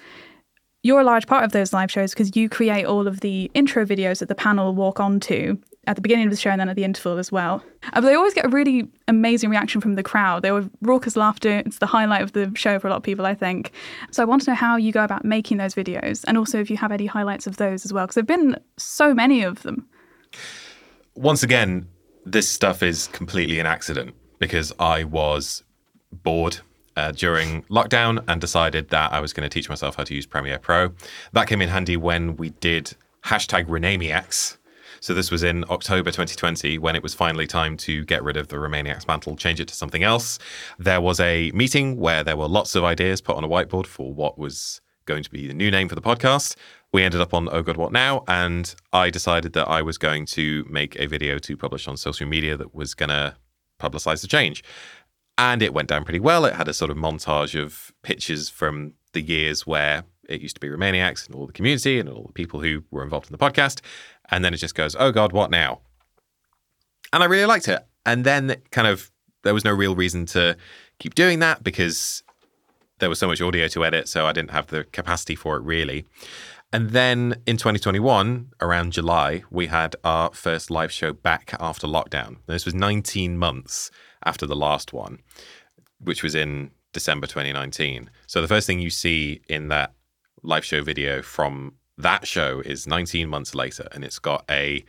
You're 0.82 1.02
a 1.02 1.04
large 1.04 1.28
part 1.28 1.44
of 1.44 1.52
those 1.52 1.74
live 1.74 1.92
shows 1.92 2.14
because 2.14 2.38
you 2.38 2.48
create 2.48 2.86
all 2.86 3.06
of 3.06 3.20
the 3.20 3.52
intro 3.54 3.84
videos 3.86 4.20
that 4.20 4.30
the 4.30 4.34
panel 4.34 4.74
walk 4.74 5.02
onto 5.02 5.58
at 5.90 5.96
the 5.96 6.02
beginning 6.04 6.26
of 6.26 6.32
the 6.32 6.38
show 6.38 6.52
and 6.52 6.62
then 6.62 6.70
at 6.70 6.76
the 6.76 6.84
interval 6.84 7.18
as 7.18 7.32
well. 7.32 7.64
Uh, 7.84 7.90
but 7.96 8.02
they 8.02 8.14
always 8.14 8.36
get 8.36 8.46
a 8.46 8.50
really 8.50 8.88
amazing 9.08 9.50
reaction 9.50 9.82
from 9.82 9.96
the 9.96 10.04
crowd. 10.04 10.44
They 10.44 10.52
were 10.52 10.70
raucous 10.82 11.16
laughter. 11.16 11.64
It's 11.66 11.80
the 11.80 11.88
highlight 11.88 12.22
of 12.22 12.34
the 12.34 12.52
show 12.56 12.78
for 12.78 12.88
a 12.88 12.92
lot 12.92 12.98
of 12.98 13.04
people, 13.04 13.26
I 13.26 13.34
think. 13.34 13.72
So 14.12 14.22
I 14.22 14.26
want 14.28 14.44
to 14.44 14.52
know 14.52 14.56
how 14.56 14.78
you 14.78 14.92
go 14.92 15.04
about 15.04 15.26
making 15.26 15.58
those 15.58 15.74
videos 15.74 16.24
and 16.28 16.38
also 16.38 16.60
if 16.60 16.70
you 16.70 16.78
have 16.78 16.92
any 16.92 17.08
highlights 17.08 17.48
of 17.48 17.58
those 17.58 17.86
as 17.86 17.92
well, 17.92 18.06
because 18.06 18.16
there 18.16 18.22
have 18.22 18.28
been 18.28 18.56
so 18.78 19.16
many 19.16 19.42
of 19.42 19.64
them. 19.64 19.88
Once 21.16 21.42
again, 21.42 21.88
this 22.24 22.48
stuff 22.48 22.84
is 22.84 23.08
completely 23.08 23.60
an 23.60 23.66
accident 23.66 24.14
because 24.38 24.72
I 24.78 25.06
was 25.06 25.64
bored 26.12 26.60
uh, 26.96 27.12
during 27.14 27.64
lockdown 27.64 28.24
and 28.28 28.40
decided 28.40 28.90
that 28.90 29.12
I 29.12 29.20
was 29.22 29.34
going 29.34 29.50
to 29.50 29.50
teach 29.50 29.70
myself 29.70 29.96
how 29.96 30.04
to 30.04 30.14
use 30.14 30.28
Premiere 30.28 30.60
Pro. 30.60 30.92
That 31.34 31.48
came 31.48 31.64
in 31.64 31.70
handy 31.70 31.98
when 31.98 32.36
we 32.36 32.52
did 32.52 32.94
hashtag 33.24 33.66
Renamiacs, 33.66 34.58
so 35.02 35.14
this 35.14 35.32
was 35.32 35.44
in 35.44 35.64
October 35.70 36.12
2020 36.12 36.78
when 36.78 36.96
it 36.96 37.04
was 37.04 37.14
finally 37.14 37.48
time 37.48 37.78
to 37.78 38.04
get 38.06 38.24
rid 38.24 38.38
of 38.38 38.48
the 38.48 38.58
Remainiacs 38.58 39.08
mantle, 39.08 39.36
change 39.36 39.60
it 39.60 39.68
to 39.70 39.76
something 39.76 40.04
else. 40.04 40.40
There 40.78 41.02
was 41.02 41.20
a 41.20 41.52
meeting 41.52 41.98
where 41.98 42.24
there 42.24 42.38
were 42.38 42.48
lots 42.48 42.76
of 42.76 42.84
ideas 42.84 43.22
put 43.22 43.36
on 43.36 43.44
a 43.44 43.48
whiteboard 43.48 43.86
for 43.86 44.14
what 44.14 44.38
was 44.38 44.82
going 45.06 45.24
to 45.24 45.30
be 45.30 45.48
the 45.48 45.54
new 45.54 45.72
name 45.72 45.90
for 45.90 45.96
the 45.96 46.02
podcast. 46.02 46.56
We 46.92 47.04
ended 47.04 47.22
up 47.22 47.34
on 47.34 47.50
Oh 47.52 47.62
God 47.62 47.78
What 47.78 47.92
Now, 47.92 48.24
and 48.28 48.74
I 48.94 49.10
decided 49.10 49.54
that 49.54 49.68
I 49.68 49.82
was 49.82 49.98
going 49.98 50.26
to 50.28 50.66
make 50.70 50.96
a 51.00 51.08
video 51.08 51.38
to 51.40 51.58
publish 51.58 51.88
on 51.88 51.98
social 51.98 52.28
media 52.28 52.58
that 52.58 52.74
was 52.74 52.94
going 52.94 53.10
to 53.10 53.36
publicize 53.80 54.22
the 54.22 54.28
change. 54.28 54.64
And 55.38 55.62
it 55.62 55.74
went 55.74 55.88
down 55.88 56.04
pretty 56.04 56.20
well. 56.20 56.46
It 56.46 56.56
had 56.56 56.68
a 56.68 56.74
sort 56.74 56.92
of 56.92 56.98
montage 56.98 57.60
of 57.60 57.94
pictures 58.04 58.50
from 58.50 58.94
the 59.14 59.22
years 59.22 59.66
where 59.66 60.04
it 60.30 60.42
used 60.42 60.56
to 60.56 60.62
be 60.62 60.70
Remainiacs 60.70 61.26
and 61.26 61.36
all 61.36 61.48
the 61.48 61.54
community 61.54 62.00
and 62.00 62.08
all 62.08 62.28
the 62.28 62.34
people 62.34 62.62
who 62.62 62.84
were 62.92 63.04
involved 63.04 63.28
in 63.28 63.32
the 63.32 63.38
podcast. 63.38 63.82
And 64.32 64.46
then 64.46 64.54
it 64.54 64.58
just 64.58 64.76
goes, 64.76 64.96
oh 64.98 65.12
God, 65.12 65.34
what 65.34 65.52
now? 65.52 65.82
And 67.12 67.24
I 67.24 67.26
really 67.26 67.46
liked 67.46 67.68
it. 67.68 67.86
And 68.06 68.24
then 68.24 68.56
kind 68.72 68.88
of 68.88 69.12
there 69.44 69.54
was 69.54 69.66
no 69.66 69.74
real 69.74 69.96
reason 69.96 70.26
to 70.28 70.56
keep 71.00 71.16
doing 71.16 71.40
that 71.40 71.64
because 71.64 72.24
there 73.00 73.10
was 73.10 73.20
so 73.20 73.28
much 73.28 73.42
audio 73.42 73.68
to 73.70 73.86
edit, 73.86 74.08
so 74.08 74.26
I 74.26 74.34
didn't 74.34 74.52
have 74.52 74.68
the 74.68 74.84
capacity 74.86 75.36
for 75.36 75.56
it 75.56 75.64
really. 75.64 76.06
And 76.72 76.92
then 76.92 77.42
in 77.48 77.58
2021, 77.58 78.52
around 78.62 78.94
July, 78.94 79.44
we 79.50 79.68
had 79.68 79.96
our 80.04 80.32
first 80.34 80.70
live 80.70 80.92
show 80.92 81.14
back 81.14 81.56
after 81.60 81.88
lockdown. 81.88 82.38
This 82.46 82.66
was 82.66 82.76
19 82.76 83.38
months 83.38 83.90
after 84.24 84.46
the 84.46 84.56
last 84.56 84.94
one, 84.94 85.20
which 86.00 86.22
was 86.22 86.36
in 86.36 86.70
December 86.94 87.26
2019. 87.26 88.12
So 88.28 88.42
the 88.42 88.48
first 88.48 88.68
thing 88.68 88.80
you 88.80 88.92
see 88.92 89.42
in 89.48 89.70
that 89.70 89.94
live 90.44 90.66
show 90.66 90.84
video 90.84 91.22
from 91.22 91.74
that 91.98 92.26
show 92.26 92.62
is 92.62 92.88
19 92.88 93.28
months 93.28 93.54
later, 93.54 93.88
and 93.92 94.04
it's 94.04 94.20
got 94.20 94.46
a 94.50 94.84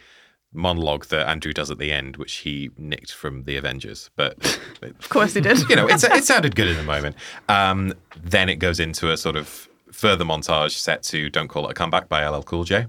monologue 0.52 1.06
that 1.06 1.28
Andrew 1.28 1.52
does 1.52 1.70
at 1.70 1.78
the 1.78 1.92
end, 1.92 2.16
which 2.16 2.36
he 2.38 2.70
nicked 2.76 3.12
from 3.12 3.44
the 3.44 3.56
Avengers. 3.56 4.10
But 4.16 4.60
of 4.82 5.08
course 5.08 5.34
he 5.34 5.40
did. 5.40 5.58
you 5.68 5.76
know, 5.76 5.88
it, 5.88 6.02
it 6.02 6.24
sounded 6.24 6.56
good 6.56 6.68
in 6.68 6.76
the 6.76 6.82
moment. 6.82 7.16
Um, 7.48 7.94
then 8.22 8.48
it 8.48 8.56
goes 8.56 8.80
into 8.80 9.10
a 9.10 9.16
sort 9.16 9.36
of 9.36 9.68
further 9.92 10.24
montage 10.24 10.72
set 10.72 11.02
to 11.04 11.28
"Don't 11.30 11.48
Call 11.48 11.66
It 11.68 11.72
a 11.72 11.74
Comeback" 11.74 12.08
by 12.08 12.26
LL 12.26 12.42
Cool 12.42 12.64
J. 12.64 12.86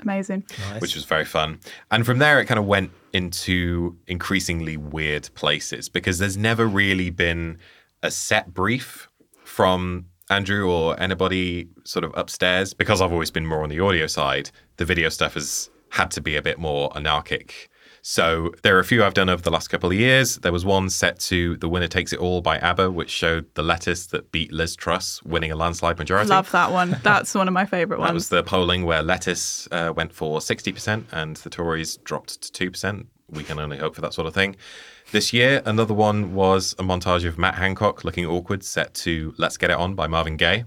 Amazing. 0.00 0.44
Nice. 0.70 0.80
Which 0.80 0.94
was 0.96 1.04
very 1.04 1.24
fun. 1.24 1.60
And 1.92 2.04
from 2.04 2.18
there, 2.18 2.40
it 2.40 2.46
kind 2.46 2.58
of 2.58 2.66
went 2.66 2.90
into 3.12 3.96
increasingly 4.08 4.76
weird 4.76 5.30
places 5.34 5.88
because 5.88 6.18
there's 6.18 6.36
never 6.36 6.66
really 6.66 7.10
been 7.10 7.58
a 8.02 8.10
set 8.10 8.52
brief 8.52 9.08
from 9.44 10.06
Andrew 10.32 10.68
or 10.68 10.98
anybody 11.00 11.68
sort 11.84 12.04
of 12.04 12.12
upstairs. 12.16 12.74
Because 12.74 13.00
I've 13.00 13.12
always 13.12 13.30
been 13.30 13.46
more 13.46 13.62
on 13.62 13.68
the 13.68 13.80
audio 13.80 14.06
side, 14.06 14.50
the 14.78 14.84
video 14.84 15.08
stuff 15.08 15.34
has 15.34 15.70
had 15.90 16.10
to 16.12 16.20
be 16.20 16.36
a 16.36 16.42
bit 16.42 16.58
more 16.58 16.90
anarchic. 16.96 17.68
So 18.04 18.52
there 18.62 18.76
are 18.76 18.80
a 18.80 18.84
few 18.84 19.04
I've 19.04 19.14
done 19.14 19.28
over 19.28 19.42
the 19.42 19.50
last 19.50 19.68
couple 19.68 19.88
of 19.90 19.96
years. 19.96 20.38
There 20.38 20.50
was 20.50 20.64
one 20.64 20.90
set 20.90 21.20
to 21.20 21.56
The 21.58 21.68
Winner 21.68 21.86
Takes 21.86 22.12
It 22.12 22.18
All 22.18 22.40
by 22.40 22.58
ABBA, 22.58 22.90
which 22.90 23.10
showed 23.10 23.46
the 23.54 23.62
lettuce 23.62 24.06
that 24.06 24.32
beat 24.32 24.52
Liz 24.52 24.74
Truss, 24.74 25.22
winning 25.22 25.52
a 25.52 25.56
landslide 25.56 25.98
majority. 25.98 26.28
Love 26.28 26.50
that 26.50 26.72
one. 26.72 26.96
That's 27.04 27.32
one 27.32 27.46
of 27.46 27.54
my 27.54 27.64
favourite 27.64 28.00
ones. 28.00 28.08
That 28.08 28.14
was 28.14 28.28
the 28.30 28.42
polling 28.42 28.84
where 28.84 29.02
lettuce 29.04 29.68
uh, 29.70 29.92
went 29.94 30.12
for 30.12 30.40
60% 30.40 31.04
and 31.12 31.36
the 31.36 31.50
Tories 31.50 31.98
dropped 31.98 32.52
to 32.52 32.70
2%. 32.70 33.06
We 33.32 33.44
can 33.44 33.58
only 33.58 33.78
hope 33.78 33.94
for 33.94 34.00
that 34.02 34.14
sort 34.14 34.26
of 34.26 34.34
thing. 34.34 34.56
This 35.10 35.32
year, 35.32 35.62
another 35.64 35.94
one 35.94 36.34
was 36.34 36.74
a 36.78 36.82
montage 36.82 37.26
of 37.26 37.38
Matt 37.38 37.54
Hancock 37.56 38.04
looking 38.04 38.26
awkward 38.26 38.62
set 38.62 38.94
to 38.94 39.34
Let's 39.38 39.56
Get 39.56 39.70
It 39.70 39.76
On 39.76 39.94
by 39.94 40.06
Marvin 40.06 40.36
Gaye, 40.36 40.64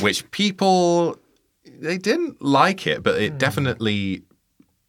which 0.00 0.30
people, 0.30 1.16
they 1.64 1.98
didn't 1.98 2.42
like 2.42 2.86
it, 2.86 3.02
but 3.02 3.20
it 3.20 3.32
hmm. 3.32 3.38
definitely 3.38 4.22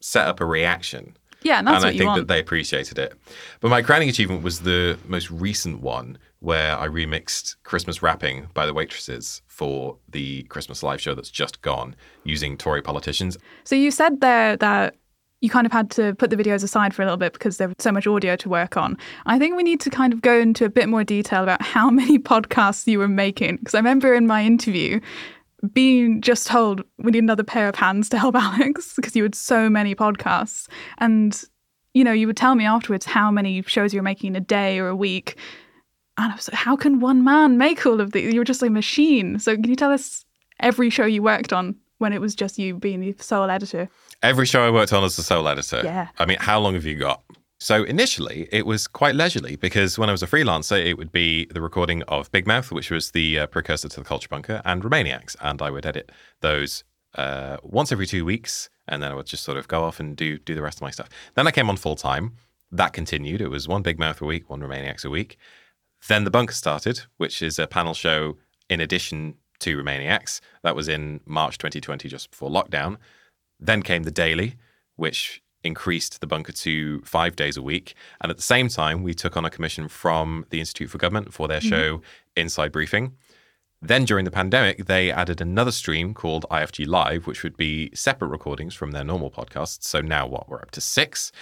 set 0.00 0.26
up 0.26 0.40
a 0.40 0.44
reaction 0.44 1.16
yeah, 1.42 1.58
and 1.58 1.66
that's 1.66 1.84
and 1.84 1.94
I 1.94 1.96
think 1.96 2.06
want. 2.06 2.20
that 2.20 2.28
they 2.28 2.40
appreciated 2.40 2.98
it. 2.98 3.14
But 3.60 3.68
my 3.68 3.82
crowning 3.82 4.08
achievement 4.08 4.42
was 4.42 4.60
the 4.60 4.98
most 5.06 5.30
recent 5.30 5.80
one 5.80 6.18
where 6.40 6.78
I 6.78 6.86
remixed 6.88 7.56
Christmas 7.64 8.02
Wrapping 8.02 8.48
by 8.54 8.66
the 8.66 8.74
Waitresses 8.74 9.42
for 9.46 9.96
the 10.08 10.42
Christmas 10.44 10.82
live 10.82 11.00
show 11.00 11.14
that's 11.14 11.30
just 11.30 11.62
gone 11.62 11.94
using 12.24 12.56
Tory 12.56 12.82
politicians. 12.82 13.38
So 13.64 13.74
you 13.74 13.90
said 13.90 14.20
there 14.20 14.56
that 14.56 14.96
you 15.40 15.48
kind 15.48 15.66
of 15.66 15.72
had 15.72 15.90
to 15.92 16.14
put 16.16 16.30
the 16.30 16.36
videos 16.36 16.62
aside 16.62 16.94
for 16.94 17.02
a 17.02 17.06
little 17.06 17.16
bit 17.16 17.32
because 17.32 17.56
there 17.56 17.68
was 17.68 17.76
so 17.78 17.90
much 17.90 18.06
audio 18.06 18.36
to 18.36 18.48
work 18.48 18.76
on. 18.76 18.96
I 19.26 19.38
think 19.38 19.56
we 19.56 19.62
need 19.62 19.80
to 19.80 19.90
kind 19.90 20.12
of 20.12 20.20
go 20.20 20.38
into 20.38 20.64
a 20.64 20.68
bit 20.68 20.88
more 20.88 21.02
detail 21.02 21.42
about 21.42 21.62
how 21.62 21.90
many 22.00 22.18
podcasts 22.18 22.86
you 22.86 22.98
were 22.98 23.08
making. 23.08 23.56
Because 23.56 23.74
I 23.74 23.78
remember 23.78 24.14
in 24.14 24.26
my 24.26 24.44
interview 24.44 25.00
being 25.72 26.22
just 26.22 26.46
told 26.46 26.82
we 26.98 27.10
need 27.10 27.22
another 27.22 27.44
pair 27.44 27.68
of 27.68 27.74
hands 27.74 28.08
to 28.10 28.18
help 28.18 28.34
Alex 28.38 28.94
because 28.94 29.16
you 29.16 29.22
had 29.22 29.34
so 29.34 29.70
many 29.70 29.94
podcasts. 29.94 30.68
And, 30.98 31.42
you 31.94 32.04
know, 32.04 32.12
you 32.12 32.26
would 32.26 32.36
tell 32.36 32.54
me 32.54 32.66
afterwards 32.66 33.06
how 33.06 33.30
many 33.30 33.62
shows 33.62 33.94
you 33.94 33.98
were 33.98 34.04
making 34.04 34.28
in 34.28 34.36
a 34.36 34.40
day 34.40 34.78
or 34.78 34.88
a 34.88 34.96
week. 34.96 35.36
And 36.18 36.32
I 36.32 36.36
was 36.36 36.50
like, 36.50 36.60
how 36.60 36.76
can 36.76 37.00
one 37.00 37.24
man 37.24 37.56
make 37.56 37.86
all 37.86 38.00
of 38.00 38.12
these? 38.12 38.32
You 38.34 38.40
were 38.40 38.44
just 38.44 38.62
a 38.62 38.68
machine. 38.68 39.38
So 39.38 39.54
can 39.54 39.70
you 39.70 39.76
tell 39.76 39.92
us 39.92 40.26
every 40.60 40.90
show 40.90 41.06
you 41.06 41.22
worked 41.22 41.54
on 41.54 41.76
when 42.00 42.12
it 42.12 42.20
was 42.20 42.34
just 42.34 42.58
you 42.58 42.74
being 42.74 43.00
the 43.00 43.14
sole 43.18 43.50
editor? 43.50 43.88
Every 44.22 44.46
show 44.46 44.66
I 44.66 44.70
worked 44.70 44.92
on 44.92 45.04
as 45.04 45.18
a 45.18 45.22
sole 45.22 45.46
editor. 45.48 45.82
Yeah. 45.84 46.08
I 46.18 46.26
mean, 46.26 46.38
how 46.40 46.58
long 46.58 46.74
have 46.74 46.84
you 46.84 46.96
got? 46.96 47.22
So 47.58 47.84
initially, 47.84 48.48
it 48.50 48.64
was 48.64 48.88
quite 48.88 49.14
leisurely 49.14 49.56
because 49.56 49.98
when 49.98 50.08
I 50.08 50.12
was 50.12 50.22
a 50.22 50.26
freelancer, 50.26 50.82
it 50.82 50.96
would 50.96 51.12
be 51.12 51.44
the 51.46 51.60
recording 51.60 52.02
of 52.04 52.32
Big 52.32 52.46
Mouth, 52.46 52.72
which 52.72 52.90
was 52.90 53.10
the 53.10 53.40
uh, 53.40 53.46
precursor 53.48 53.88
to 53.90 54.00
the 54.00 54.04
Culture 54.04 54.28
Bunker, 54.28 54.62
and 54.64 54.82
Remainiacs, 54.82 55.36
and 55.42 55.60
I 55.60 55.70
would 55.70 55.84
edit 55.84 56.10
those 56.40 56.84
uh, 57.16 57.58
once 57.62 57.92
every 57.92 58.06
two 58.06 58.24
weeks, 58.24 58.70
and 58.88 59.02
then 59.02 59.12
I 59.12 59.14
would 59.14 59.26
just 59.26 59.44
sort 59.44 59.58
of 59.58 59.68
go 59.68 59.84
off 59.84 60.00
and 60.00 60.16
do 60.16 60.38
do 60.38 60.54
the 60.54 60.62
rest 60.62 60.78
of 60.78 60.82
my 60.82 60.90
stuff. 60.90 61.10
Then 61.34 61.46
I 61.46 61.50
came 61.50 61.68
on 61.68 61.76
full 61.76 61.96
time. 61.96 62.32
That 62.72 62.94
continued. 62.94 63.42
It 63.42 63.48
was 63.48 63.68
one 63.68 63.82
Big 63.82 63.98
Mouth 63.98 64.22
a 64.22 64.24
week, 64.24 64.48
one 64.48 64.60
Remainiacs 64.60 65.04
a 65.04 65.10
week. 65.10 65.36
Then 66.08 66.24
the 66.24 66.30
Bunker 66.30 66.54
started, 66.54 67.02
which 67.18 67.42
is 67.42 67.58
a 67.58 67.66
panel 67.66 67.92
show 67.92 68.38
in 68.70 68.80
addition 68.80 69.34
to 69.60 69.82
Remainiacs. 69.82 70.40
That 70.62 70.76
was 70.76 70.88
in 70.88 71.20
March 71.26 71.58
2020, 71.58 72.08
just 72.08 72.30
before 72.30 72.50
lockdown. 72.50 72.96
Then 73.58 73.82
came 73.82 74.02
the 74.04 74.10
Daily, 74.10 74.56
which 74.96 75.42
increased 75.62 76.20
the 76.20 76.26
bunker 76.26 76.52
to 76.52 77.00
five 77.02 77.36
days 77.36 77.56
a 77.56 77.62
week. 77.62 77.94
And 78.20 78.30
at 78.30 78.36
the 78.36 78.42
same 78.42 78.68
time, 78.68 79.02
we 79.02 79.14
took 79.14 79.36
on 79.36 79.44
a 79.44 79.50
commission 79.50 79.88
from 79.88 80.46
the 80.50 80.60
Institute 80.60 80.90
for 80.90 80.98
Government 80.98 81.32
for 81.32 81.48
their 81.48 81.60
mm-hmm. 81.60 81.68
show 81.68 82.02
Inside 82.36 82.72
Briefing. 82.72 83.14
Then 83.82 84.04
during 84.04 84.24
the 84.24 84.30
pandemic, 84.30 84.86
they 84.86 85.10
added 85.10 85.40
another 85.40 85.72
stream 85.72 86.12
called 86.12 86.44
IFG 86.50 86.86
Live, 86.86 87.26
which 87.26 87.42
would 87.42 87.56
be 87.56 87.90
separate 87.94 88.28
recordings 88.28 88.74
from 88.74 88.90
their 88.90 89.04
normal 89.04 89.30
podcasts. 89.30 89.84
So 89.84 90.00
now 90.00 90.26
what? 90.26 90.48
We're 90.48 90.60
up 90.60 90.70
to 90.72 90.80
six. 90.80 91.32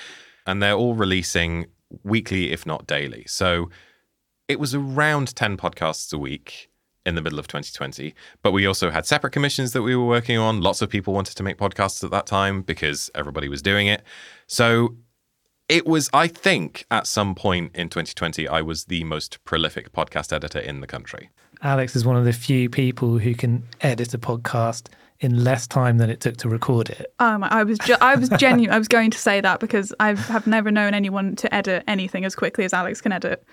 And 0.47 0.63
they're 0.63 0.75
all 0.75 0.95
releasing 0.95 1.67
weekly, 2.05 2.53
if 2.53 2.65
not 2.65 2.87
daily. 2.87 3.25
So 3.27 3.71
it 4.47 4.61
was 4.61 4.75
around 4.75 5.35
10 5.35 5.57
podcasts 5.57 6.13
a 6.13 6.19
week 6.19 6.71
in 7.07 7.15
the 7.15 7.23
middle 7.23 7.39
of 7.39 7.47
2020. 7.49 8.15
But 8.43 8.53
we 8.53 8.67
also 8.67 8.91
had 8.91 9.07
separate 9.07 9.33
commissions 9.33 9.73
that 9.73 9.83
we 9.83 9.97
were 9.97 10.07
working 10.07 10.39
on. 10.39 10.61
Lots 10.61 10.83
of 10.83 10.91
people 10.91 11.15
wanted 11.15 11.37
to 11.37 11.43
make 11.43 11.57
podcasts 11.57 12.05
at 12.05 12.11
that 12.11 12.27
time 12.27 12.63
because 12.63 13.11
everybody 13.15 13.49
was 13.49 13.63
doing 13.63 13.87
it. 13.87 14.03
So 14.47 14.97
it 15.69 15.87
was, 15.87 16.09
I 16.13 16.29
think, 16.29 16.87
at 16.91 17.07
some 17.07 17.35
point 17.35 17.75
in 17.75 17.89
2020, 17.89 18.49
I 18.49 18.63
was 18.63 18.87
the 18.87 19.05
most 19.05 19.43
prolific 19.45 19.93
podcast 19.93 20.33
editor 20.33 20.59
in 20.59 20.81
the 20.81 20.87
country. 20.87 21.31
Alex 21.63 21.97
is 21.97 22.05
one 22.05 22.17
of 22.17 22.25
the 22.25 22.33
few 22.33 22.71
people 22.71 23.19
who 23.19 23.35
can 23.35 23.65
edit 23.81 24.15
a 24.15 24.19
podcast 24.19 24.89
in 25.21 25.43
less 25.43 25.67
time 25.67 25.99
than 25.99 26.11
it 26.11 26.21
took 26.21 26.37
to 26.39 26.49
record 26.49 26.91
it. 26.91 27.13
Um, 27.19 27.43
I 27.43 27.65
was 27.65 27.79
ju- 27.81 27.97
I 28.01 28.15
was 28.15 28.29
genuine. 28.31 28.73
I 28.73 28.79
was 28.79 28.89
going 28.89 29.11
to 29.11 29.19
say 29.19 29.41
that 29.41 29.59
because 29.59 29.93
I 29.99 30.15
have 30.15 30.47
never 30.47 30.71
known 30.71 30.95
anyone 30.95 31.35
to 31.37 31.53
edit 31.53 31.83
anything 31.89 32.25
as 32.25 32.37
quickly 32.37 32.65
as 32.65 32.73
Alex 32.73 33.01
can 33.01 33.13
edit. 33.13 33.45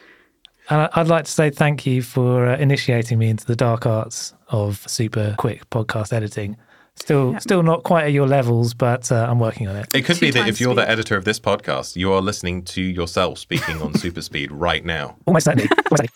And 0.69 0.82
I- 0.82 0.89
I'd 0.93 1.08
like 1.08 1.25
to 1.25 1.32
say 1.32 1.49
thank 1.49 1.86
you 1.86 2.01
for 2.01 2.47
uh, 2.47 2.58
initiating 2.58 3.19
me 3.19 3.30
into 3.30 3.45
the 3.45 3.56
dark 3.56 3.86
arts 3.86 4.34
of 4.49 4.84
super 4.88 5.36
quick 5.38 5.69
podcast 5.69 6.12
editing. 6.13 6.58
Still, 6.95 7.34
Yeah. 7.34 7.39
still 7.39 7.62
not 7.62 7.84
quite 7.84 8.06
at 8.06 8.13
your 8.13 8.25
levels, 8.28 8.73
but 8.73 9.12
uh, 9.12 9.28
I'm 9.30 9.38
working 9.39 9.67
on 9.67 9.75
it. 9.75 9.93
It 9.93 10.04
could 10.06 10.15
Two 10.15 10.28
be 10.28 10.32
that 10.32 10.47
if 10.47 10.62
you're 10.62 10.73
the 10.75 10.89
editor 10.89 11.17
of 11.17 11.25
this 11.25 11.39
podcast, 11.39 11.95
you 11.97 12.12
are 12.13 12.21
listening 12.21 12.63
to 12.63 12.82
yourself 12.82 13.38
speaking 13.38 13.82
on 13.82 13.93
super 13.97 14.21
speed 14.21 14.51
right 14.51 14.84
now. 14.86 15.17
Almost 15.25 15.45
certainly. 15.45 15.67
Almost 15.91 16.04
certainly. 16.04 16.10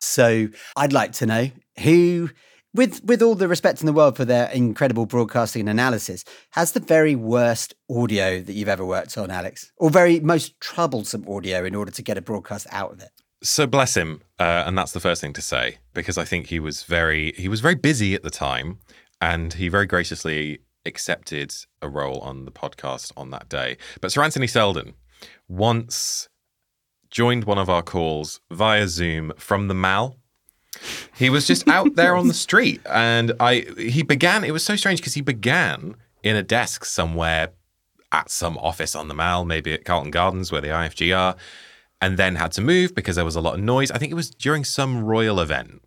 So 0.00 0.48
I'd 0.76 0.92
like 0.92 1.12
to 1.14 1.26
know 1.26 1.50
who, 1.78 2.28
with 2.74 3.04
with 3.04 3.22
all 3.22 3.34
the 3.34 3.48
respect 3.48 3.80
in 3.80 3.86
the 3.86 3.92
world 3.92 4.16
for 4.16 4.24
their 4.24 4.48
incredible 4.50 5.06
broadcasting 5.06 5.60
and 5.60 5.68
analysis, 5.70 6.24
has 6.50 6.72
the 6.72 6.80
very 6.80 7.14
worst 7.14 7.74
audio 7.90 8.40
that 8.40 8.52
you've 8.52 8.68
ever 8.68 8.84
worked 8.84 9.16
on, 9.18 9.30
Alex, 9.30 9.72
or 9.76 9.90
very 9.90 10.20
most 10.20 10.58
troublesome 10.60 11.28
audio 11.28 11.64
in 11.64 11.74
order 11.74 11.90
to 11.90 12.02
get 12.02 12.18
a 12.18 12.22
broadcast 12.22 12.66
out 12.70 12.92
of 12.92 13.00
it. 13.00 13.10
So 13.42 13.66
bless 13.66 13.96
him, 13.96 14.22
uh, 14.38 14.64
and 14.66 14.78
that's 14.78 14.92
the 14.92 15.00
first 15.00 15.20
thing 15.20 15.32
to 15.32 15.42
say 15.42 15.78
because 15.94 16.16
I 16.16 16.24
think 16.24 16.46
he 16.46 16.60
was 16.60 16.84
very 16.84 17.32
he 17.36 17.48
was 17.48 17.60
very 17.60 17.74
busy 17.74 18.14
at 18.14 18.22
the 18.22 18.30
time, 18.30 18.78
and 19.20 19.52
he 19.54 19.68
very 19.68 19.86
graciously 19.86 20.60
accepted 20.84 21.54
a 21.80 21.88
role 21.88 22.18
on 22.20 22.44
the 22.44 22.52
podcast 22.52 23.12
on 23.16 23.30
that 23.30 23.48
day. 23.48 23.76
But 24.00 24.12
Sir 24.12 24.22
Anthony 24.22 24.46
Seldon 24.46 24.94
once 25.48 26.28
joined 27.10 27.44
one 27.44 27.58
of 27.58 27.68
our 27.68 27.82
calls 27.82 28.40
via 28.50 28.88
Zoom 28.88 29.32
from 29.36 29.68
the 29.68 29.74
Mall. 29.74 30.16
He 31.16 31.30
was 31.30 31.46
just 31.46 31.66
out 31.68 31.94
there 31.94 32.16
on 32.16 32.28
the 32.28 32.34
street, 32.34 32.80
and 32.86 33.32
I 33.40 33.66
he 33.76 34.02
began. 34.02 34.44
It 34.44 34.52
was 34.52 34.64
so 34.64 34.76
strange 34.76 35.00
because 35.00 35.14
he 35.14 35.20
began 35.20 35.96
in 36.22 36.36
a 36.36 36.42
desk 36.42 36.84
somewhere 36.84 37.50
at 38.12 38.30
some 38.30 38.58
office 38.58 38.94
on 38.94 39.08
the 39.08 39.14
Mall, 39.14 39.44
maybe 39.44 39.72
at 39.72 39.84
Carlton 39.84 40.10
Gardens 40.10 40.52
where 40.52 40.60
the 40.60 40.68
IFG 40.68 41.16
are, 41.16 41.36
and 42.00 42.18
then 42.18 42.36
had 42.36 42.52
to 42.52 42.60
move 42.60 42.94
because 42.94 43.16
there 43.16 43.24
was 43.24 43.36
a 43.36 43.40
lot 43.40 43.54
of 43.54 43.60
noise. 43.60 43.90
I 43.90 43.98
think 43.98 44.12
it 44.12 44.16
was 44.16 44.30
during 44.30 44.64
some 44.64 45.02
royal 45.02 45.40
event, 45.40 45.82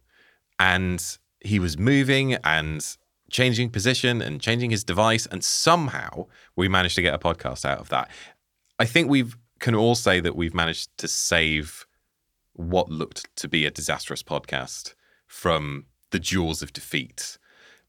and 0.60 1.04
he 1.40 1.60
was 1.60 1.78
moving 1.78 2.34
and 2.44 2.98
changing 3.30 3.70
position 3.70 4.22
and 4.22 4.42
changing 4.42 4.72
his 4.72 4.84
device, 4.84 5.26
and 5.26 5.44
somehow 5.44 6.28
we 6.56 6.68
managed 6.68 6.96
to 6.96 7.02
get 7.02 7.14
a 7.14 7.20
podcast 7.20 7.66
out 7.66 7.80
of 7.80 7.90
that. 7.90 8.10
I 8.80 8.86
think 8.86 9.10
we've 9.10 9.38
can 9.60 9.76
all 9.76 9.96
say 9.96 10.20
that 10.20 10.36
we've 10.36 10.54
managed 10.54 10.98
to 10.98 11.08
save 11.08 11.86
what 12.56 12.90
looked 12.90 13.28
to 13.38 13.48
be 13.48 13.66
a 13.66 13.72
disastrous 13.72 14.24
podcast 14.24 14.94
from 15.28 15.86
the 16.12 16.20
jaws 16.20 16.62
of 16.62 16.74
defeat 16.74 17.38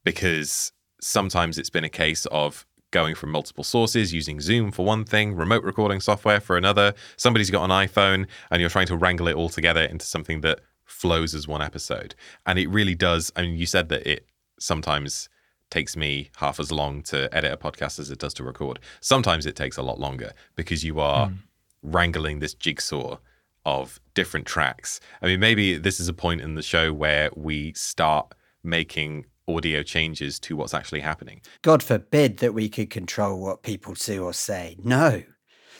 because 0.04 0.72
sometimes 1.00 1.58
it's 1.58 1.70
been 1.70 1.84
a 1.84 1.88
case 1.88 2.26
of 2.26 2.66
going 2.90 3.14
from 3.14 3.30
multiple 3.30 3.64
sources 3.64 4.14
using 4.14 4.40
Zoom 4.40 4.70
for 4.70 4.84
one 4.84 5.04
thing, 5.04 5.34
remote 5.34 5.64
recording 5.64 6.00
software 6.00 6.40
for 6.40 6.56
another. 6.56 6.94
Somebody's 7.16 7.50
got 7.50 7.64
an 7.64 7.70
iPhone 7.70 8.26
and 8.50 8.60
you're 8.60 8.70
trying 8.70 8.86
to 8.86 8.96
wrangle 8.96 9.28
it 9.28 9.34
all 9.34 9.48
together 9.48 9.82
into 9.82 10.06
something 10.06 10.40
that 10.42 10.60
flows 10.84 11.34
as 11.34 11.48
one 11.48 11.62
episode. 11.62 12.14
And 12.46 12.58
it 12.58 12.68
really 12.68 12.94
does. 12.94 13.32
I 13.36 13.42
mean, 13.42 13.56
you 13.56 13.66
said 13.66 13.88
that 13.90 14.06
it 14.06 14.26
sometimes 14.58 15.28
takes 15.70 15.96
me 15.96 16.30
half 16.36 16.60
as 16.60 16.70
long 16.70 17.02
to 17.02 17.28
edit 17.36 17.52
a 17.52 17.56
podcast 17.56 17.98
as 17.98 18.10
it 18.10 18.18
does 18.18 18.34
to 18.34 18.44
record. 18.44 18.78
Sometimes 19.00 19.46
it 19.46 19.56
takes 19.56 19.76
a 19.76 19.82
lot 19.82 19.98
longer 19.98 20.32
because 20.54 20.84
you 20.84 21.00
are 21.00 21.28
mm. 21.28 21.38
wrangling 21.82 22.38
this 22.38 22.54
jigsaw 22.54 23.18
of 23.66 24.00
different 24.14 24.46
tracks. 24.46 25.00
I 25.20 25.26
mean, 25.26 25.40
maybe 25.40 25.76
this 25.76 26.00
is 26.00 26.08
a 26.08 26.14
point 26.14 26.40
in 26.40 26.54
the 26.54 26.62
show 26.62 26.94
where 26.94 27.28
we 27.36 27.74
start 27.74 28.32
making 28.62 29.26
audio 29.48 29.82
changes 29.82 30.38
to 30.40 30.56
what's 30.56 30.72
actually 30.72 31.00
happening. 31.00 31.42
God 31.62 31.82
forbid 31.82 32.38
that 32.38 32.54
we 32.54 32.68
could 32.68 32.90
control 32.90 33.40
what 33.40 33.62
people 33.62 33.94
do 33.94 34.24
or 34.24 34.32
say. 34.32 34.76
No. 34.82 35.22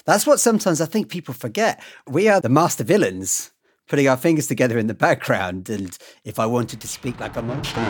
That's 0.05 0.27
what 0.27 0.41
sometimes 0.41 0.81
I 0.81 0.87
think 0.87 1.09
people 1.09 1.33
forget. 1.33 1.83
We 2.07 2.29
are 2.29 2.41
the 2.41 2.49
master 2.49 2.85
villains 2.85 3.53
putting 3.89 4.09
our 4.09 4.17
fingers 4.17 4.49
together 4.49 4.79
in 4.79 4.89
the 4.89 4.95
background. 4.95 5.71
And 5.71 5.97
if 6.25 6.39
I 6.39 6.47
wanted 6.47 6.81
to 6.81 6.89
speak 6.89 7.21
like 7.21 7.37
a 7.37 7.43
monster, 7.43 7.81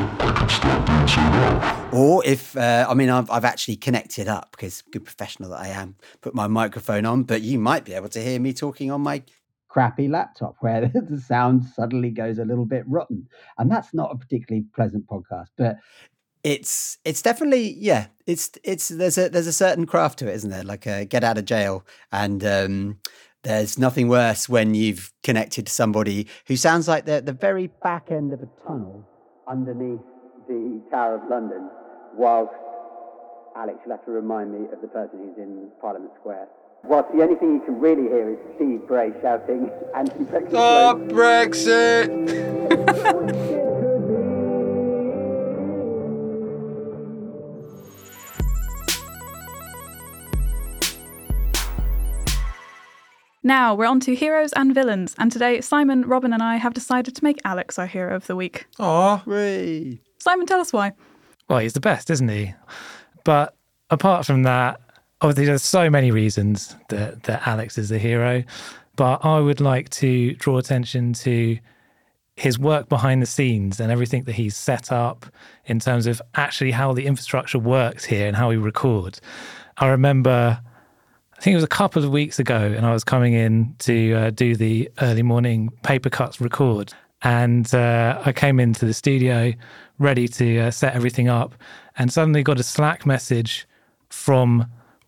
or 1.92 2.24
if, 2.26 2.56
uh, 2.56 2.86
I 2.88 2.94
mean, 2.94 3.08
I've, 3.08 3.30
I've 3.30 3.44
actually 3.44 3.76
connected 3.76 4.28
up 4.28 4.50
because 4.52 4.82
good 4.92 5.04
professional 5.04 5.50
that 5.50 5.60
I 5.60 5.68
am, 5.68 5.96
put 6.20 6.34
my 6.34 6.46
microphone 6.46 7.06
on, 7.06 7.22
but 7.22 7.42
you 7.42 7.58
might 7.58 7.84
be 7.84 7.94
able 7.94 8.10
to 8.10 8.22
hear 8.22 8.38
me 8.38 8.52
talking 8.52 8.90
on 8.90 9.00
my 9.00 9.22
crappy 9.76 10.08
laptop 10.08 10.56
where 10.60 10.88
the 10.88 11.20
sound 11.20 11.64
suddenly 11.64 12.10
goes 12.10 12.38
a 12.38 12.44
little 12.44 12.64
bit 12.64 12.84
rotten. 12.86 13.28
And 13.58 13.70
that's 13.70 13.92
not 13.92 14.12
a 14.12 14.16
particularly 14.16 14.64
pleasant 14.74 15.06
podcast, 15.06 15.48
but 15.56 15.76
it's 16.44 16.98
it's 17.04 17.22
definitely 17.22 17.74
yeah 17.76 18.06
it's 18.26 18.50
it's 18.62 18.88
there's 18.88 19.18
a 19.18 19.28
there's 19.28 19.48
a 19.48 19.52
certain 19.52 19.84
craft 19.84 20.20
to 20.20 20.28
it 20.28 20.34
isn't 20.34 20.50
there 20.50 20.62
like 20.62 20.86
a 20.86 21.04
get 21.04 21.24
out 21.24 21.36
of 21.36 21.44
jail 21.44 21.84
and 22.12 22.44
um 22.44 23.00
there's 23.42 23.78
nothing 23.78 24.06
worse 24.08 24.48
when 24.48 24.72
you've 24.72 25.12
connected 25.24 25.66
to 25.66 25.72
somebody 25.72 26.28
who 26.46 26.56
sounds 26.56 26.86
like 26.86 27.04
they're 27.04 27.18
at 27.18 27.26
the 27.26 27.32
very 27.32 27.68
back 27.82 28.12
end 28.12 28.32
of 28.32 28.42
a 28.42 28.48
tunnel 28.64 29.04
underneath 29.48 30.00
the 30.48 30.80
Tower 30.90 31.16
of 31.16 31.28
London, 31.28 31.68
whilst 32.14 32.52
Alex, 33.56 33.78
you'll 33.84 33.96
have 33.96 34.04
to 34.04 34.10
remind 34.10 34.52
me 34.52 34.68
of 34.72 34.80
the 34.80 34.88
person 34.88 35.18
who's 35.18 35.36
in 35.38 35.68
Parliament 35.80 36.12
Square. 36.20 36.48
Whilst 36.88 37.10
the 37.12 37.22
only 37.22 37.34
thing 37.34 37.54
you 37.54 37.60
can 37.64 37.80
really 37.80 38.04
hear 38.04 38.30
is 38.30 38.38
Steve 38.54 38.86
Bray 38.86 39.12
shouting 39.20 39.70
anti-Brexit. 39.94 40.50
Stop 40.50 40.98
Brexit! 40.98 42.06
Now 53.42 53.74
we're 53.74 53.86
on 53.86 54.00
to 54.00 54.14
heroes 54.14 54.52
and 54.52 54.72
villains, 54.74 55.14
and 55.18 55.30
today 55.30 55.60
Simon, 55.60 56.02
Robin, 56.02 56.32
and 56.32 56.42
I 56.42 56.56
have 56.56 56.74
decided 56.74 57.14
to 57.16 57.24
make 57.24 57.40
Alex 57.44 57.78
our 57.78 57.86
hero 57.86 58.14
of 58.14 58.26
the 58.28 58.36
week. 58.36 58.66
Aw, 58.78 59.22
Ray. 59.26 60.00
Simon, 60.18 60.46
tell 60.46 60.60
us 60.60 60.72
why. 60.72 60.92
Well, 61.48 61.60
he's 61.60 61.72
the 61.72 61.80
best, 61.80 62.10
isn't 62.10 62.28
he? 62.28 62.54
But 63.24 63.56
apart 63.90 64.26
from 64.26 64.42
that, 64.44 64.80
obviously 65.26 65.46
there's 65.46 65.62
so 65.62 65.90
many 65.90 66.10
reasons 66.10 66.76
that, 66.88 67.24
that 67.24 67.46
Alex 67.46 67.78
is 67.78 67.90
a 67.90 67.98
hero. 67.98 68.44
But 68.94 69.24
I 69.24 69.40
would 69.40 69.60
like 69.60 69.90
to 69.90 70.34
draw 70.34 70.56
attention 70.56 71.12
to 71.14 71.58
his 72.36 72.58
work 72.58 72.88
behind 72.88 73.20
the 73.20 73.26
scenes 73.26 73.80
and 73.80 73.90
everything 73.90 74.24
that 74.24 74.32
he's 74.32 74.56
set 74.56 74.92
up 74.92 75.26
in 75.66 75.80
terms 75.80 76.06
of 76.06 76.22
actually 76.34 76.70
how 76.70 76.92
the 76.92 77.06
infrastructure 77.06 77.58
works 77.58 78.04
here 78.04 78.26
and 78.26 78.36
how 78.36 78.48
we 78.50 78.56
record. 78.56 79.18
I 79.78 79.88
remember 79.88 80.60
I 81.36 81.42
think 81.42 81.52
it 81.52 81.56
was 81.56 81.64
a 81.64 81.68
couple 81.68 82.02
of 82.02 82.10
weeks 82.10 82.38
ago, 82.38 82.56
and 82.56 82.86
I 82.86 82.92
was 82.94 83.04
coming 83.04 83.34
in 83.34 83.74
to 83.80 84.14
uh, 84.14 84.30
do 84.30 84.56
the 84.56 84.90
early 85.02 85.22
morning 85.22 85.68
paper 85.82 86.08
cuts 86.08 86.40
record. 86.40 86.94
And 87.22 87.72
uh, 87.74 88.22
I 88.24 88.32
came 88.32 88.58
into 88.58 88.86
the 88.86 88.94
studio 88.94 89.52
ready 89.98 90.28
to 90.28 90.60
uh, 90.60 90.70
set 90.70 90.94
everything 90.94 91.28
up, 91.28 91.54
and 91.98 92.10
suddenly 92.10 92.42
got 92.42 92.58
a 92.58 92.62
Slack 92.62 93.04
message 93.04 93.68
from 94.08 94.66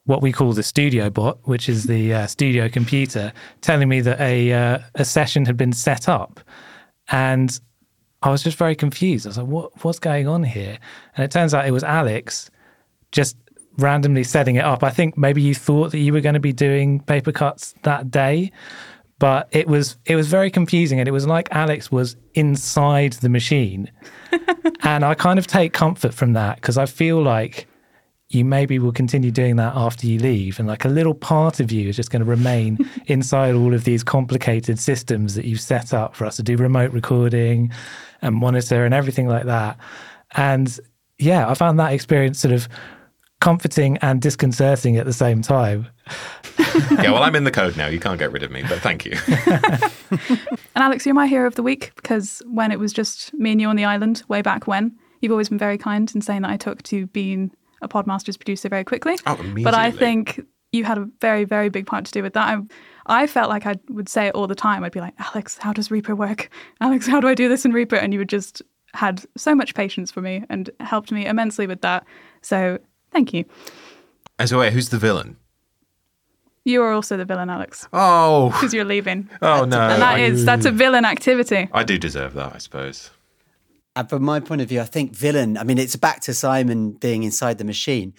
what 0.09 0.23
we 0.23 0.33
call 0.33 0.55
the 0.55 0.63
studio 0.63 1.11
bot, 1.11 1.39
which 1.43 1.69
is 1.69 1.85
the 1.85 2.15
uh, 2.15 2.27
studio 2.27 2.67
computer, 2.67 3.31
telling 3.61 3.91
me 3.91 4.01
that 4.01 4.19
a 4.19 4.53
uh, 4.55 4.79
a 4.95 5.05
session 5.05 5.45
had 5.45 5.59
been 5.59 5.75
set 5.75 6.09
up. 6.09 6.41
And 7.11 7.61
I 8.23 8.31
was 8.31 8.43
just 8.43 8.57
very 8.57 8.75
confused. 8.75 9.27
I 9.27 9.29
was 9.29 9.37
like, 9.37 9.47
"What? 9.47 9.85
What's 9.85 9.99
going 9.99 10.27
on 10.27 10.45
here?" 10.45 10.79
And 11.15 11.25
it 11.25 11.31
turns 11.31 11.53
out 11.53 11.67
it 11.67 11.73
was 11.73 11.85
Alex 11.85 12.51
just 13.13 13.37
randomly 13.77 14.25
setting 14.25 14.57
it 14.57 14.65
up. 14.65 14.83
I 14.83 14.89
think 14.89 15.19
maybe 15.19 15.43
you 15.43 15.55
thought 15.55 15.93
that 15.93 15.99
you 15.99 16.15
were 16.15 16.23
going 16.23 16.35
to 16.35 16.41
be 16.41 16.55
doing 16.55 17.01
paper 17.01 17.31
cuts 17.31 17.75
that 17.83 18.11
day, 18.11 18.51
but 19.19 19.47
it 19.51 19.69
was 19.69 19.99
it 20.07 20.17
was 20.17 20.27
very 20.27 20.51
confusing 20.51 21.01
and 21.01 21.07
it 21.07 21.13
was 21.13 21.27
like 21.27 21.49
Alex 21.53 21.93
was 21.93 22.17
inside 22.33 23.13
the 23.13 23.29
machine. 23.29 23.93
and 24.85 25.05
I 25.05 25.13
kind 25.13 25.39
of 25.39 25.47
take 25.47 25.75
comfort 25.75 26.15
from 26.15 26.33
that 26.33 26.57
because 26.57 26.79
I 26.79 26.87
feel 26.87 27.23
like 27.23 27.68
you 28.31 28.45
maybe 28.45 28.79
will 28.79 28.93
continue 28.93 29.31
doing 29.31 29.57
that 29.57 29.73
after 29.75 30.07
you 30.07 30.19
leave 30.19 30.59
and 30.59 30.69
like 30.69 30.85
a 30.85 30.89
little 30.89 31.15
part 31.15 31.61
of 31.61 31.73
you 31.73 31.89
is 31.89 31.97
just 31.97 32.11
going 32.11 32.21
to 32.21 32.29
remain 32.29 32.79
inside 33.07 33.55
all 33.55 33.73
of 33.73 33.85
these 33.85 34.05
complicated 34.05 34.79
systems 34.79 35.35
that 35.35 35.47
you've 35.47 35.61
set 35.61 35.95
up 35.95 36.15
for 36.15 36.27
us 36.27 36.37
to 36.37 36.43
do 36.43 36.57
remote 36.57 36.93
recording 36.93 37.73
and 38.21 38.35
monitor 38.35 38.85
and 38.85 38.93
everything 38.93 39.29
like 39.29 39.45
that. 39.45 39.79
And 40.33 40.79
yeah, 41.19 41.49
I 41.49 41.55
found 41.55 41.79
that 41.79 41.93
experience 41.93 42.39
sort 42.39 42.53
of 42.53 42.69
comforting 43.41 43.97
and 43.99 44.21
disconcerting 44.21 44.97
at 44.97 45.07
the 45.07 45.13
same 45.13 45.41
time. 45.41 45.87
yeah, 46.91 47.11
well, 47.13 47.23
I'm 47.23 47.37
in 47.37 47.45
the 47.45 47.51
code 47.51 47.77
now. 47.77 47.87
You 47.87 48.01
can't 48.01 48.19
get 48.19 48.33
rid 48.33 48.43
of 48.43 48.51
me, 48.51 48.63
but 48.69 48.81
thank 48.81 49.07
you. 49.07 49.17
and 50.11 50.61
Alex, 50.77 51.07
you're 51.07 51.15
my 51.15 51.27
hero 51.27 51.47
of 51.47 51.55
the 51.55 51.63
week 51.63 51.93
because 51.97 52.43
when 52.47 52.73
it 52.73 52.79
was 52.79 52.93
just 52.93 53.33
me 53.35 53.53
and 53.53 53.61
you 53.61 53.69
on 53.69 53.77
the 53.77 53.85
island 53.85 54.23
way 54.29 54.43
back 54.43 54.67
when, 54.67 54.97
you've 55.21 55.33
always 55.33 55.49
been 55.49 55.59
very 55.59 55.79
kind 55.79 56.13
in 56.15 56.21
saying 56.21 56.43
that 56.43 56.51
I 56.51 56.57
took 56.57 56.83
to 56.85 57.07
being 57.09 57.53
a 57.83 57.89
Podmasters 57.89 58.39
producer 58.39 58.69
very 58.69 58.85
quickly. 58.85 59.17
Oh, 59.27 59.35
immediately. 59.35 59.65
But 59.65 59.75
I 59.75 59.91
think 59.91 60.41
you 60.73 60.85
had 60.85 60.99
a 60.99 61.09
very, 61.21 61.45
very 61.45 61.69
big 61.69 61.87
part 61.87 62.05
to 62.07 62.13
do 62.13 62.23
with 62.23 62.35
that. 62.35 62.59
I, 63.07 63.23
I 63.23 63.27
felt 63.27 63.49
like 63.49 63.67
I 63.67 63.77
would 63.89 64.09
say 64.09 64.27
it 64.27 64.35
all 64.35 64.47
the 64.47 64.55
time. 64.55 64.85
I'd 64.85 64.93
be 64.93 65.01
like, 65.01 65.15
Alex, 65.19 65.57
how 65.59 65.73
does 65.73 65.91
Reaper 65.91 66.15
work? 66.15 66.51
Alex, 66.81 67.07
how 67.07 67.21
do 67.21 67.29
I 67.29 67.35
do 67.35 67.49
this 67.49 67.65
in 67.65 67.73
Reaper? 67.73 67.97
And 67.97 68.13
you 68.13 68.19
would 68.19 68.29
just 68.29 68.63
had 68.95 69.25
so 69.37 69.55
much 69.55 69.75
patience 69.75 70.11
for 70.11 70.21
me 70.21 70.45
and 70.49 70.71
helped 70.81 71.13
me 71.13 71.27
immensely 71.27 71.67
with 71.67 71.81
that. 71.83 72.05
So 72.43 72.79
Thank 73.11 73.33
you. 73.33 73.45
And 74.39 74.49
so, 74.49 74.59
wait, 74.59 74.73
who's 74.73 74.91
the 74.91 74.99
villain? 74.99 75.37
You 76.65 76.83
are 76.83 76.93
also 76.93 77.17
the 77.17 77.25
villain, 77.25 77.49
Alex. 77.49 77.89
Oh, 77.93 78.51
because 78.51 78.75
you're 78.75 78.85
leaving. 78.85 79.29
Oh 79.41 79.65
no, 79.65 79.81
and 79.81 80.03
that 80.03 80.21
is 80.21 80.45
that's 80.45 80.67
a 80.67 80.71
villain 80.71 81.07
activity. 81.07 81.69
I 81.73 81.83
do 81.83 81.99
deserve 81.99 82.35
that, 82.35 82.55
I 82.55 82.59
suppose. 82.59 83.11
And 83.99 84.09
from 84.09 84.23
my 84.23 84.39
point 84.39 84.61
of 84.61 84.69
view, 84.69 84.81
I 84.81 84.85
think 84.85 85.13
villain. 85.13 85.59
I 85.59 85.65
mean, 85.65 85.77
it's 85.77 85.97
back 85.97 86.21
to 86.21 86.33
Simon 86.33 86.93
being 86.93 87.25
inside 87.25 87.59
the 87.59 87.65
machine. 87.65 88.15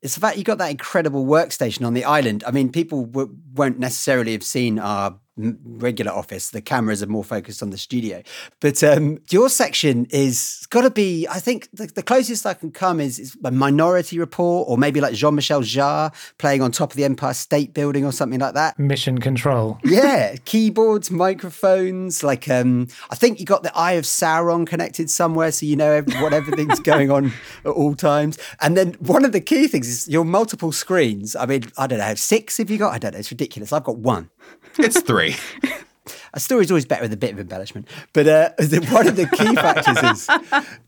It's 0.00 0.14
the 0.14 0.20
fact 0.22 0.38
you 0.38 0.44
got 0.44 0.56
that 0.56 0.70
incredible 0.70 1.26
workstation 1.26 1.86
on 1.86 1.92
the 1.92 2.06
island. 2.06 2.42
I 2.46 2.52
mean, 2.52 2.72
people 2.72 3.04
w- 3.04 3.36
won't 3.52 3.78
necessarily 3.78 4.32
have 4.32 4.42
seen 4.42 4.78
our 4.78 5.20
regular 5.64 6.12
office. 6.12 6.50
The 6.50 6.60
cameras 6.60 7.02
are 7.02 7.06
more 7.06 7.24
focused 7.24 7.62
on 7.62 7.70
the 7.70 7.78
studio. 7.78 8.22
But 8.60 8.82
um, 8.82 9.18
your 9.30 9.48
section 9.48 10.06
is 10.10 10.66
got 10.70 10.82
to 10.82 10.90
be, 10.90 11.26
I 11.28 11.38
think, 11.38 11.68
the, 11.72 11.86
the, 11.86 12.02
closest 12.02 12.46
I 12.46 12.54
can 12.54 12.70
come 12.70 13.00
is, 13.00 13.18
is 13.18 13.36
a 13.44 13.50
Minority 13.50 14.18
Report 14.18 14.68
or 14.68 14.78
maybe 14.78 15.00
like 15.00 15.14
Jean 15.14 15.34
Michel 15.34 15.62
Jarre 15.62 16.12
playing 16.38 16.62
on 16.62 16.72
top 16.72 16.90
of 16.90 16.96
the 16.96 17.04
Empire 17.04 17.34
State 17.34 17.74
Building 17.74 18.04
or 18.04 18.12
something 18.12 18.40
like 18.40 18.54
that. 18.54 18.78
Mission 18.78 19.18
Control. 19.18 19.78
Yeah, 19.90 20.36
keyboards, 20.44 21.10
microphones. 21.10 22.22
Like, 22.22 22.48
um, 22.48 22.86
I 23.10 23.16
think 23.16 23.40
you 23.40 23.44
got 23.44 23.64
the 23.64 23.76
Eye 23.76 23.92
of 23.92 24.04
Sauron 24.04 24.64
connected 24.64 25.10
somewhere, 25.10 25.50
so 25.50 25.66
you 25.66 25.74
know 25.74 25.90
every, 25.90 26.14
what 26.22 26.32
everything's 26.32 26.78
going 26.92 27.10
on 27.10 27.32
at 27.64 27.70
all 27.70 27.96
times. 27.96 28.38
And 28.60 28.76
then 28.76 28.94
one 29.00 29.24
of 29.24 29.32
the 29.32 29.40
key 29.40 29.66
things 29.66 29.88
is 29.88 30.08
your 30.08 30.24
multiple 30.24 30.70
screens. 30.70 31.34
I 31.34 31.46
mean, 31.46 31.64
I 31.76 31.88
don't 31.88 31.98
know, 31.98 32.14
six 32.14 32.58
have 32.58 32.70
you 32.70 32.78
got? 32.78 32.94
I 32.94 32.98
don't 32.98 33.12
know. 33.12 33.18
It's 33.18 33.32
ridiculous. 33.32 33.72
I've 33.72 33.84
got 33.84 33.98
one. 33.98 34.30
It's 34.78 35.00
three. 35.00 35.36
a 36.34 36.40
story's 36.40 36.70
always 36.70 36.86
better 36.86 37.02
with 37.02 37.12
a 37.12 37.16
bit 37.16 37.32
of 37.32 37.40
embellishment. 37.40 37.88
But 38.12 38.26
uh, 38.26 38.50
one 38.90 39.08
of 39.08 39.16
the 39.16 39.26
key 39.26 39.54
factors 39.54 39.98
is 40.02 40.28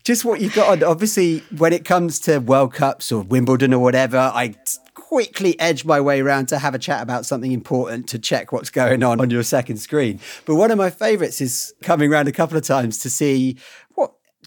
just 0.03 0.25
what 0.25 0.41
you've 0.41 0.55
got 0.55 0.69
on. 0.69 0.83
Obviously, 0.83 1.39
when 1.57 1.73
it 1.73 1.85
comes 1.85 2.19
to 2.21 2.39
World 2.39 2.73
Cups 2.73 3.11
or 3.11 3.23
Wimbledon 3.23 3.73
or 3.73 3.79
whatever, 3.79 4.17
I 4.17 4.55
quickly 4.93 5.59
edge 5.59 5.85
my 5.85 6.01
way 6.01 6.21
around 6.21 6.47
to 6.47 6.57
have 6.57 6.73
a 6.73 6.79
chat 6.79 7.01
about 7.01 7.25
something 7.25 7.51
important 7.51 8.07
to 8.09 8.17
check 8.17 8.51
what's 8.51 8.71
going 8.71 9.03
on 9.03 9.21
on 9.21 9.29
your 9.29 9.43
second 9.43 9.77
screen. 9.77 10.19
But 10.45 10.55
one 10.55 10.71
of 10.71 10.77
my 10.77 10.89
favorites 10.89 11.39
is 11.39 11.73
coming 11.83 12.11
around 12.11 12.27
a 12.27 12.31
couple 12.31 12.57
of 12.57 12.63
times 12.63 12.97
to 12.99 13.09
see 13.09 13.57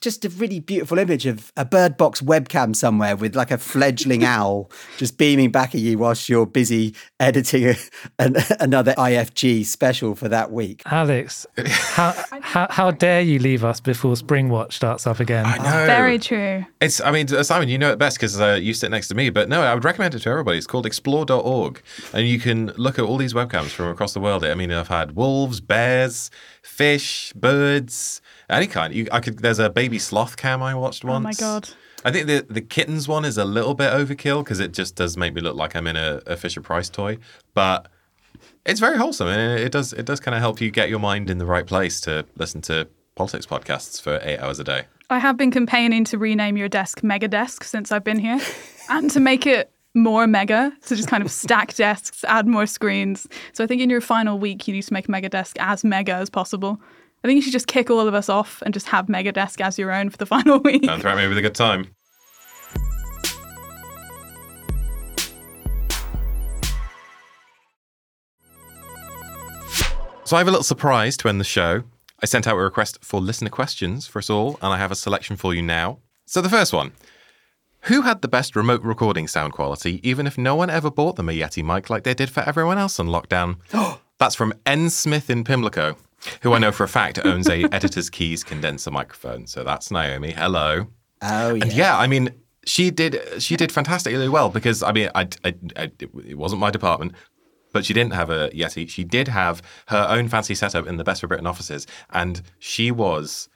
just 0.00 0.24
a 0.24 0.28
really 0.30 0.60
beautiful 0.60 0.98
image 0.98 1.26
of 1.26 1.52
a 1.56 1.64
bird 1.64 1.96
box 1.96 2.20
webcam 2.20 2.74
somewhere 2.74 3.16
with 3.16 3.34
like 3.34 3.50
a 3.50 3.58
fledgling 3.58 4.24
owl 4.36 4.70
just 4.96 5.18
beaming 5.18 5.50
back 5.50 5.74
at 5.74 5.80
you 5.80 5.98
whilst 5.98 6.28
you're 6.28 6.46
busy 6.46 6.94
editing 7.20 7.68
a, 7.68 7.74
an, 8.18 8.36
another 8.60 8.92
IFG 8.94 9.64
special 9.64 10.14
for 10.14 10.28
that 10.28 10.52
week. 10.52 10.82
Alex, 10.86 11.46
how, 11.56 12.14
how 12.40 12.66
how 12.70 12.90
dare 12.90 13.20
you 13.20 13.38
leave 13.38 13.64
us 13.64 13.80
before 13.80 14.14
Springwatch 14.14 14.72
starts 14.72 15.06
up 15.06 15.20
again? 15.20 15.46
I 15.46 15.58
know. 15.58 15.86
Very 15.86 16.18
true. 16.18 16.64
It's, 16.80 17.00
I 17.00 17.10
mean, 17.10 17.28
Simon, 17.28 17.68
you 17.68 17.78
know 17.78 17.90
it 17.90 17.98
best 17.98 18.16
because 18.16 18.40
uh, 18.40 18.58
you 18.60 18.74
sit 18.74 18.90
next 18.90 19.08
to 19.08 19.14
me, 19.14 19.30
but 19.30 19.48
no, 19.48 19.62
I 19.62 19.74
would 19.74 19.84
recommend 19.84 20.14
it 20.14 20.20
to 20.20 20.30
everybody. 20.30 20.58
It's 20.58 20.66
called 20.66 20.86
explore.org. 20.86 21.82
And 22.12 22.28
you 22.28 22.38
can 22.38 22.66
look 22.76 22.98
at 22.98 23.04
all 23.04 23.16
these 23.16 23.34
webcams 23.34 23.70
from 23.70 23.88
across 23.88 24.14
the 24.14 24.20
world. 24.20 24.44
I 24.44 24.54
mean, 24.54 24.72
I've 24.72 24.88
had 24.88 25.12
wolves, 25.12 25.60
bears, 25.60 26.30
fish, 26.62 27.32
birds, 27.34 28.20
any 28.48 28.66
kind. 28.66 28.94
You, 28.94 29.06
I 29.12 29.20
could. 29.20 29.38
There's 29.38 29.58
a 29.58 29.70
baby 29.70 29.98
sloth 29.98 30.36
cam 30.36 30.62
I 30.62 30.74
watched 30.74 31.04
once. 31.04 31.22
Oh 31.22 31.28
my 31.28 31.32
God. 31.32 31.70
I 32.04 32.12
think 32.12 32.26
the 32.26 32.46
the 32.48 32.60
kittens 32.60 33.08
one 33.08 33.24
is 33.24 33.38
a 33.38 33.44
little 33.44 33.74
bit 33.74 33.92
overkill 33.92 34.44
because 34.44 34.60
it 34.60 34.72
just 34.72 34.94
does 34.94 35.16
make 35.16 35.34
me 35.34 35.40
look 35.40 35.56
like 35.56 35.74
I'm 35.74 35.86
in 35.86 35.96
a, 35.96 36.20
a 36.26 36.36
Fisher 36.36 36.60
Price 36.60 36.88
toy, 36.88 37.18
but 37.54 37.88
it's 38.64 38.80
very 38.80 38.96
wholesome 38.96 39.28
and 39.28 39.58
it 39.58 39.72
does 39.72 39.92
it 39.92 40.04
does 40.04 40.20
kind 40.20 40.34
of 40.34 40.40
help 40.40 40.60
you 40.60 40.70
get 40.70 40.88
your 40.88 40.98
mind 40.98 41.30
in 41.30 41.38
the 41.38 41.46
right 41.46 41.66
place 41.66 42.00
to 42.02 42.24
listen 42.36 42.60
to 42.62 42.88
politics 43.14 43.46
podcasts 43.46 44.00
for 44.00 44.20
eight 44.22 44.38
hours 44.38 44.60
a 44.60 44.64
day. 44.64 44.84
I 45.08 45.18
have 45.18 45.36
been 45.36 45.50
campaigning 45.50 46.04
to 46.04 46.18
rename 46.18 46.56
your 46.56 46.68
desk 46.68 47.02
Mega 47.02 47.28
Desk 47.28 47.64
since 47.64 47.90
I've 47.90 48.04
been 48.04 48.18
here 48.18 48.40
and 48.88 49.10
to 49.10 49.20
make 49.20 49.46
it 49.46 49.72
more 49.96 50.26
mega, 50.26 50.72
to 50.86 50.94
just 50.94 51.08
kind 51.08 51.24
of 51.24 51.30
stack 51.30 51.74
desks, 51.76 52.22
add 52.24 52.46
more 52.46 52.66
screens. 52.66 53.26
So 53.52 53.64
I 53.64 53.66
think 53.66 53.80
in 53.80 53.90
your 53.90 54.02
final 54.02 54.38
week, 54.38 54.68
you 54.68 54.74
need 54.74 54.82
to 54.82 54.92
make 54.92 55.08
Mega 55.08 55.28
Desk 55.28 55.56
as 55.58 55.82
mega 55.82 56.12
as 56.12 56.30
possible. 56.30 56.78
I 57.26 57.28
think 57.28 57.38
you 57.38 57.42
should 57.42 57.54
just 57.54 57.66
kick 57.66 57.90
all 57.90 58.06
of 58.06 58.14
us 58.14 58.28
off 58.28 58.62
and 58.62 58.72
just 58.72 58.86
have 58.86 59.06
Megadesk 59.06 59.60
as 59.60 59.80
your 59.80 59.90
own 59.90 60.10
for 60.10 60.16
the 60.16 60.26
final 60.34 60.60
week. 60.60 60.82
Don't 60.82 61.00
threaten 61.00 61.24
me 61.24 61.26
with 61.26 61.36
a 61.36 61.42
good 61.42 61.56
time. 61.56 61.90
So 70.24 70.36
I 70.36 70.38
have 70.38 70.46
a 70.46 70.52
little 70.52 70.62
surprise 70.62 71.16
to 71.16 71.28
end 71.28 71.40
the 71.40 71.44
show. 71.44 71.82
I 72.22 72.26
sent 72.26 72.46
out 72.46 72.54
a 72.54 72.60
request 72.60 72.98
for 73.02 73.20
listener 73.20 73.50
questions 73.50 74.06
for 74.06 74.20
us 74.20 74.30
all, 74.30 74.56
and 74.62 74.72
I 74.72 74.76
have 74.76 74.92
a 74.92 74.96
selection 74.96 75.34
for 75.34 75.52
you 75.52 75.62
now. 75.62 75.98
So 76.26 76.40
the 76.40 76.48
first 76.48 76.72
one. 76.72 76.92
Who 77.82 78.02
had 78.02 78.22
the 78.22 78.28
best 78.28 78.54
remote 78.54 78.82
recording 78.82 79.26
sound 79.26 79.52
quality, 79.52 79.98
even 80.08 80.28
if 80.28 80.38
no 80.38 80.54
one 80.54 80.70
ever 80.70 80.92
bought 80.92 81.16
them 81.16 81.28
a 81.28 81.32
Yeti 81.32 81.64
mic 81.64 81.90
like 81.90 82.04
they 82.04 82.14
did 82.14 82.30
for 82.30 82.44
everyone 82.44 82.78
else 82.78 83.00
on 83.00 83.08
lockdown? 83.08 83.56
That's 84.18 84.36
from 84.36 84.54
N. 84.64 84.90
Smith 84.90 85.28
in 85.28 85.42
Pimlico, 85.42 85.96
who 86.42 86.52
I 86.52 86.58
know 86.58 86.72
for 86.72 86.84
a 86.84 86.88
fact 86.88 87.18
owns 87.24 87.48
a 87.48 87.64
Editors 87.72 88.10
Keys 88.10 88.42
condenser 88.42 88.90
microphone. 88.90 89.46
So 89.46 89.64
that's 89.64 89.90
Naomi. 89.90 90.32
Hello. 90.32 90.88
Oh, 91.22 91.54
yeah. 91.54 91.62
And 91.62 91.72
yeah, 91.72 91.98
I 91.98 92.06
mean, 92.06 92.30
she 92.64 92.90
did 92.90 93.20
she 93.38 93.56
did 93.56 93.72
fantastically 93.72 94.28
well 94.28 94.50
because 94.50 94.82
I 94.82 94.92
mean, 94.92 95.08
I, 95.14 95.28
I, 95.44 95.54
I, 95.76 95.90
it 96.00 96.36
wasn't 96.36 96.60
my 96.60 96.70
department, 96.70 97.12
but 97.72 97.84
she 97.84 97.94
didn't 97.94 98.12
have 98.12 98.30
a 98.30 98.50
Yeti. 98.50 98.88
She 98.88 99.04
did 99.04 99.28
have 99.28 99.62
her 99.86 100.06
own 100.08 100.28
fancy 100.28 100.54
setup 100.54 100.86
in 100.86 100.96
the 100.96 101.04
Best 101.04 101.20
for 101.20 101.28
Britain 101.28 101.46
offices, 101.46 101.86
and 102.10 102.42
she 102.58 102.90
was 102.90 103.48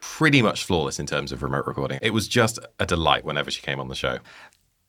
pretty 0.00 0.42
much 0.42 0.64
flawless 0.64 0.98
in 0.98 1.06
terms 1.06 1.32
of 1.32 1.42
remote 1.42 1.66
recording. 1.66 1.98
It 2.02 2.10
was 2.10 2.26
just 2.28 2.58
a 2.78 2.86
delight 2.86 3.24
whenever 3.24 3.50
she 3.50 3.62
came 3.62 3.80
on 3.80 3.88
the 3.88 3.94
show. 3.94 4.18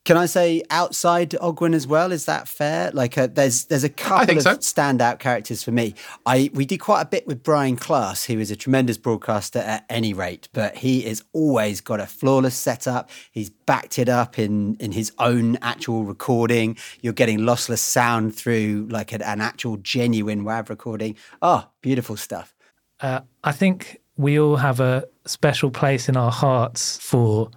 Can 0.03 0.17
I 0.17 0.25
say 0.25 0.63
outside 0.71 1.29
Ogwen 1.31 1.75
as 1.75 1.85
well? 1.85 2.11
Is 2.11 2.25
that 2.25 2.47
fair? 2.47 2.89
Like, 2.91 3.19
uh 3.19 3.27
there's 3.27 3.65
there's 3.65 3.83
a 3.83 3.89
couple 3.89 4.35
of 4.35 4.43
so. 4.43 4.55
standout 4.55 5.19
characters 5.19 5.61
for 5.63 5.71
me. 5.71 5.93
I 6.25 6.49
we 6.53 6.65
did 6.65 6.79
quite 6.79 7.01
a 7.01 7.05
bit 7.05 7.27
with 7.27 7.43
Brian 7.43 7.75
Klaas, 7.75 8.25
who 8.25 8.39
is 8.39 8.49
a 8.49 8.55
tremendous 8.55 8.97
broadcaster 8.97 9.59
at 9.59 9.85
any 9.89 10.13
rate, 10.13 10.49
but 10.53 10.77
he 10.77 11.01
has 11.01 11.23
always 11.33 11.81
got 11.81 11.99
a 11.99 12.07
flawless 12.07 12.55
setup. 12.55 13.11
He's 13.31 13.51
backed 13.51 13.99
it 13.99 14.09
up 14.09 14.39
in 14.39 14.75
in 14.79 14.91
his 14.91 15.11
own 15.19 15.57
actual 15.61 16.03
recording. 16.03 16.77
You're 17.01 17.13
getting 17.13 17.39
lossless 17.39 17.77
sound 17.79 18.35
through 18.35 18.87
like 18.89 19.11
an, 19.11 19.21
an 19.21 19.39
actual 19.39 19.77
genuine 19.77 20.43
WAV 20.43 20.69
recording. 20.69 21.15
Oh, 21.43 21.67
beautiful 21.81 22.17
stuff. 22.17 22.55
Uh, 23.01 23.21
I 23.43 23.51
think 23.51 24.01
we 24.17 24.39
all 24.39 24.55
have 24.55 24.79
a 24.79 25.05
special 25.25 25.69
place 25.69 26.09
in 26.09 26.17
our 26.17 26.31
hearts 26.31 26.97
for 26.97 27.51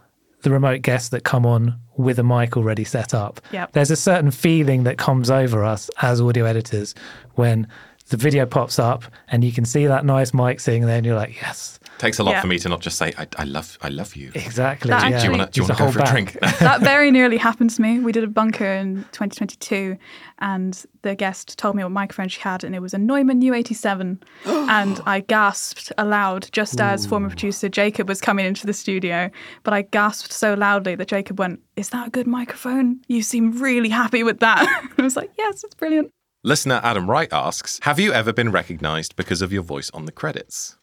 the 0.44 0.50
remote 0.50 0.82
guests 0.82 1.08
that 1.08 1.24
come 1.24 1.44
on 1.44 1.80
with 1.96 2.18
a 2.18 2.22
mic 2.22 2.56
already 2.56 2.84
set 2.84 3.14
up. 3.14 3.40
Yep. 3.52 3.72
There's 3.72 3.90
a 3.90 3.96
certain 3.96 4.30
feeling 4.30 4.84
that 4.84 4.98
comes 4.98 5.30
over 5.30 5.64
us 5.64 5.90
as 6.02 6.20
audio 6.20 6.44
editors 6.44 6.94
when 7.34 7.66
the 8.10 8.16
video 8.16 8.44
pops 8.44 8.78
up 8.78 9.04
and 9.28 9.42
you 9.42 9.50
can 9.52 9.64
see 9.64 9.86
that 9.86 10.04
nice 10.04 10.34
mic 10.34 10.60
sitting 10.60 10.86
there 10.86 10.98
and 10.98 11.06
you're 11.06 11.16
like, 11.16 11.40
yes, 11.40 11.80
Takes 11.98 12.18
a 12.18 12.22
lot 12.24 12.32
Yeah. 12.32 12.40
for 12.40 12.48
me 12.48 12.58
to 12.58 12.68
not 12.68 12.80
just 12.80 12.98
say 12.98 13.12
I, 13.16 13.26
I 13.38 13.44
love 13.44 13.78
I 13.80 13.88
love 13.88 14.16
you. 14.16 14.30
exactly. 14.34 14.90
That. 14.90 15.20
Do 15.20 15.24
you 15.24 15.30
want 15.30 15.42
to 15.44 15.50
do 15.50 15.60
you 15.60 15.66
want 15.68 15.76
to 15.76 15.78
go 15.78 15.84
whole 15.84 15.92
for 15.92 16.00
a 16.02 16.06
drink? 16.06 16.32
that 16.60 16.80
very 16.80 17.10
nearly 17.10 17.36
happened 17.36 17.70
to 17.70 17.82
me. 17.82 18.00
We 18.00 18.10
did 18.12 18.24
a 18.24 18.28
bunker 18.28 18.66
in 18.66 19.04
2022, 19.12 19.96
and 20.40 20.84
the 21.02 21.14
guest 21.14 21.56
told 21.56 21.76
me 21.76 21.82
what 21.84 21.90
microphone 21.90 22.28
she 22.28 22.40
had, 22.40 22.64
and 22.64 22.74
it 22.74 22.80
was 22.80 22.94
a 22.94 22.98
Neumann 22.98 23.40
U87. 23.40 24.20
and 24.44 25.00
I 25.06 25.20
gasped 25.20 25.92
aloud 25.98 26.48
just 26.52 26.80
as 26.80 27.06
former 27.06 27.28
producer 27.28 27.68
Jacob 27.68 28.08
was 28.08 28.20
coming 28.20 28.44
into 28.46 28.66
the 28.66 28.72
studio. 28.74 29.30
But 29.62 29.74
I 29.74 29.82
gasped 29.82 30.32
so 30.32 30.54
loudly 30.54 30.94
that 30.96 31.08
Jacob 31.08 31.38
went, 31.38 31.60
Is 31.76 31.90
that 31.90 32.08
a 32.08 32.10
good 32.10 32.26
microphone? 32.26 33.00
You 33.08 33.22
seem 33.22 33.60
really 33.62 33.88
happy 33.90 34.22
with 34.22 34.40
that. 34.40 34.66
I 34.98 35.02
was 35.02 35.16
like, 35.16 35.30
Yes, 35.38 35.62
it's 35.64 35.74
brilliant. 35.74 36.10
Listener 36.42 36.80
Adam 36.82 37.08
Wright 37.08 37.32
asks, 37.32 37.80
"Have 37.84 37.98
you 37.98 38.12
ever 38.12 38.30
been 38.30 38.50
recognized 38.50 39.16
because 39.16 39.40
of 39.40 39.50
your 39.50 39.62
voice 39.62 39.88
on 39.94 40.04
the 40.04 40.12
credits?" 40.12 40.76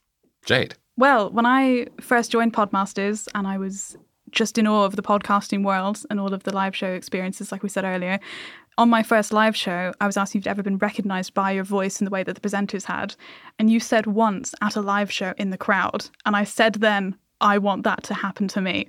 Jade. 0.44 0.74
Well, 1.02 1.32
when 1.32 1.48
I 1.48 1.88
first 2.00 2.30
joined 2.30 2.54
Podmasters 2.54 3.28
and 3.34 3.48
I 3.48 3.58
was 3.58 3.98
just 4.30 4.60
in 4.60 4.68
awe 4.68 4.86
of 4.86 4.96
the 4.96 5.02
podcasting 5.02 5.64
world 5.64 6.06
and 6.12 6.20
all 6.20 6.32
of 6.32 6.44
the 6.44 6.54
live 6.54 6.76
show 6.76 6.94
experiences, 6.94 7.52
like 7.52 7.64
we 7.64 7.70
said 7.70 7.86
earlier, 7.86 8.20
on 8.78 8.88
my 8.92 9.02
first 9.02 9.34
live 9.34 9.56
show, 9.56 9.94
I 10.00 10.06
was 10.06 10.16
asked 10.16 10.34
if 10.34 10.36
you'd 10.36 10.48
ever 10.48 10.62
been 10.62 10.78
recognized 10.78 11.34
by 11.34 11.54
your 11.54 11.64
voice 11.64 12.00
in 12.00 12.06
the 12.06 12.12
way 12.12 12.22
that 12.22 12.36
the 12.36 12.48
presenters 12.48 12.86
had. 12.86 13.16
And 13.58 13.72
you 13.72 13.80
said 13.80 14.06
once 14.06 14.54
at 14.62 14.76
a 14.76 14.82
live 14.82 15.12
show 15.12 15.34
in 15.40 15.50
the 15.50 15.58
crowd. 15.58 16.08
And 16.28 16.36
I 16.36 16.44
said 16.44 16.76
then, 16.76 17.18
I 17.42 17.58
want 17.58 17.82
that 17.82 18.04
to 18.04 18.14
happen 18.14 18.48
to 18.50 18.62
me. 18.62 18.88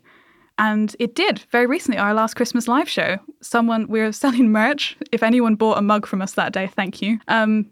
And 0.58 0.94
it 0.98 1.14
did 1.14 1.38
very 1.50 1.66
recently, 1.66 1.96
our 1.96 2.12
last 2.12 2.34
Christmas 2.34 2.68
live 2.68 2.90
show. 2.90 3.16
Someone, 3.40 3.88
we 3.88 4.00
were 4.00 4.12
selling 4.12 4.52
merch. 4.52 4.98
If 5.12 5.22
anyone 5.22 5.54
bought 5.54 5.78
a 5.78 5.82
mug 5.82 6.04
from 6.04 6.20
us 6.20 6.32
that 6.32 6.52
day, 6.52 6.66
thank 6.66 7.00
you. 7.00 7.20
Um, 7.28 7.70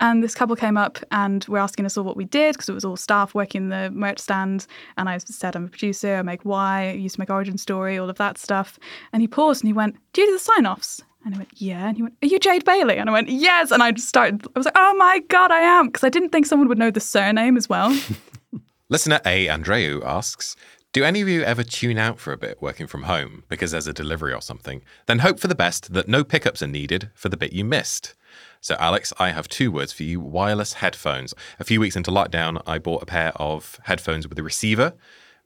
and 0.00 0.22
this 0.22 0.34
couple 0.34 0.54
came 0.54 0.76
up 0.76 0.98
and 1.10 1.44
were 1.46 1.58
asking 1.58 1.84
us 1.86 1.96
all 1.96 2.04
what 2.04 2.16
we 2.16 2.24
did 2.24 2.54
because 2.54 2.68
it 2.68 2.72
was 2.72 2.84
all 2.84 2.96
staff 2.96 3.34
working 3.34 3.68
the 3.68 3.90
merch 3.90 4.20
stand. 4.20 4.66
And 4.96 5.08
I 5.08 5.18
said, 5.18 5.56
I'm 5.56 5.64
a 5.64 5.68
producer, 5.68 6.16
I 6.16 6.22
make 6.22 6.44
Y, 6.44 6.88
I 6.88 6.92
used 6.92 7.16
to 7.16 7.20
make 7.20 7.30
Origin 7.30 7.58
Story, 7.58 7.98
all 7.98 8.08
of 8.08 8.16
that 8.18 8.38
stuff. 8.38 8.78
And 9.12 9.22
he 9.22 9.28
paused 9.28 9.62
and 9.62 9.68
he 9.68 9.72
went, 9.72 9.96
Do 10.12 10.20
you 10.20 10.28
do 10.28 10.32
the 10.34 10.38
sign 10.38 10.66
offs? 10.66 11.02
And 11.24 11.34
I 11.34 11.38
went, 11.38 11.50
Yeah. 11.54 11.88
And 11.88 11.96
he 11.96 12.02
went, 12.02 12.14
Are 12.22 12.26
you 12.26 12.38
Jade 12.38 12.64
Bailey? 12.64 12.96
And 12.96 13.10
I 13.10 13.12
went, 13.12 13.28
Yes. 13.28 13.70
And 13.70 13.82
I 13.82 13.90
just 13.92 14.08
started, 14.08 14.46
I 14.46 14.58
was 14.58 14.66
like, 14.66 14.76
Oh 14.76 14.94
my 14.94 15.20
God, 15.28 15.50
I 15.50 15.60
am. 15.60 15.86
Because 15.86 16.04
I 16.04 16.08
didn't 16.08 16.30
think 16.30 16.46
someone 16.46 16.68
would 16.68 16.78
know 16.78 16.90
the 16.90 17.00
surname 17.00 17.56
as 17.56 17.68
well. 17.68 17.98
Listener 18.88 19.20
A. 19.26 19.46
Andreu 19.48 20.04
asks 20.04 20.54
Do 20.92 21.02
any 21.02 21.20
of 21.20 21.28
you 21.28 21.42
ever 21.42 21.64
tune 21.64 21.98
out 21.98 22.20
for 22.20 22.32
a 22.32 22.38
bit 22.38 22.62
working 22.62 22.86
from 22.86 23.02
home 23.02 23.42
because 23.48 23.72
there's 23.72 23.88
a 23.88 23.92
delivery 23.92 24.32
or 24.32 24.42
something? 24.42 24.82
Then 25.06 25.18
hope 25.18 25.40
for 25.40 25.48
the 25.48 25.56
best 25.56 25.92
that 25.92 26.08
no 26.08 26.22
pickups 26.22 26.62
are 26.62 26.68
needed 26.68 27.10
for 27.14 27.28
the 27.28 27.36
bit 27.36 27.52
you 27.52 27.64
missed. 27.64 28.14
So, 28.60 28.76
Alex, 28.78 29.12
I 29.18 29.30
have 29.30 29.48
two 29.48 29.70
words 29.70 29.92
for 29.92 30.02
you 30.02 30.20
wireless 30.20 30.74
headphones. 30.74 31.34
A 31.58 31.64
few 31.64 31.80
weeks 31.80 31.96
into 31.96 32.10
lockdown, 32.10 32.62
I 32.66 32.78
bought 32.78 33.02
a 33.02 33.06
pair 33.06 33.32
of 33.36 33.80
headphones 33.84 34.28
with 34.28 34.38
a 34.38 34.42
receiver. 34.42 34.94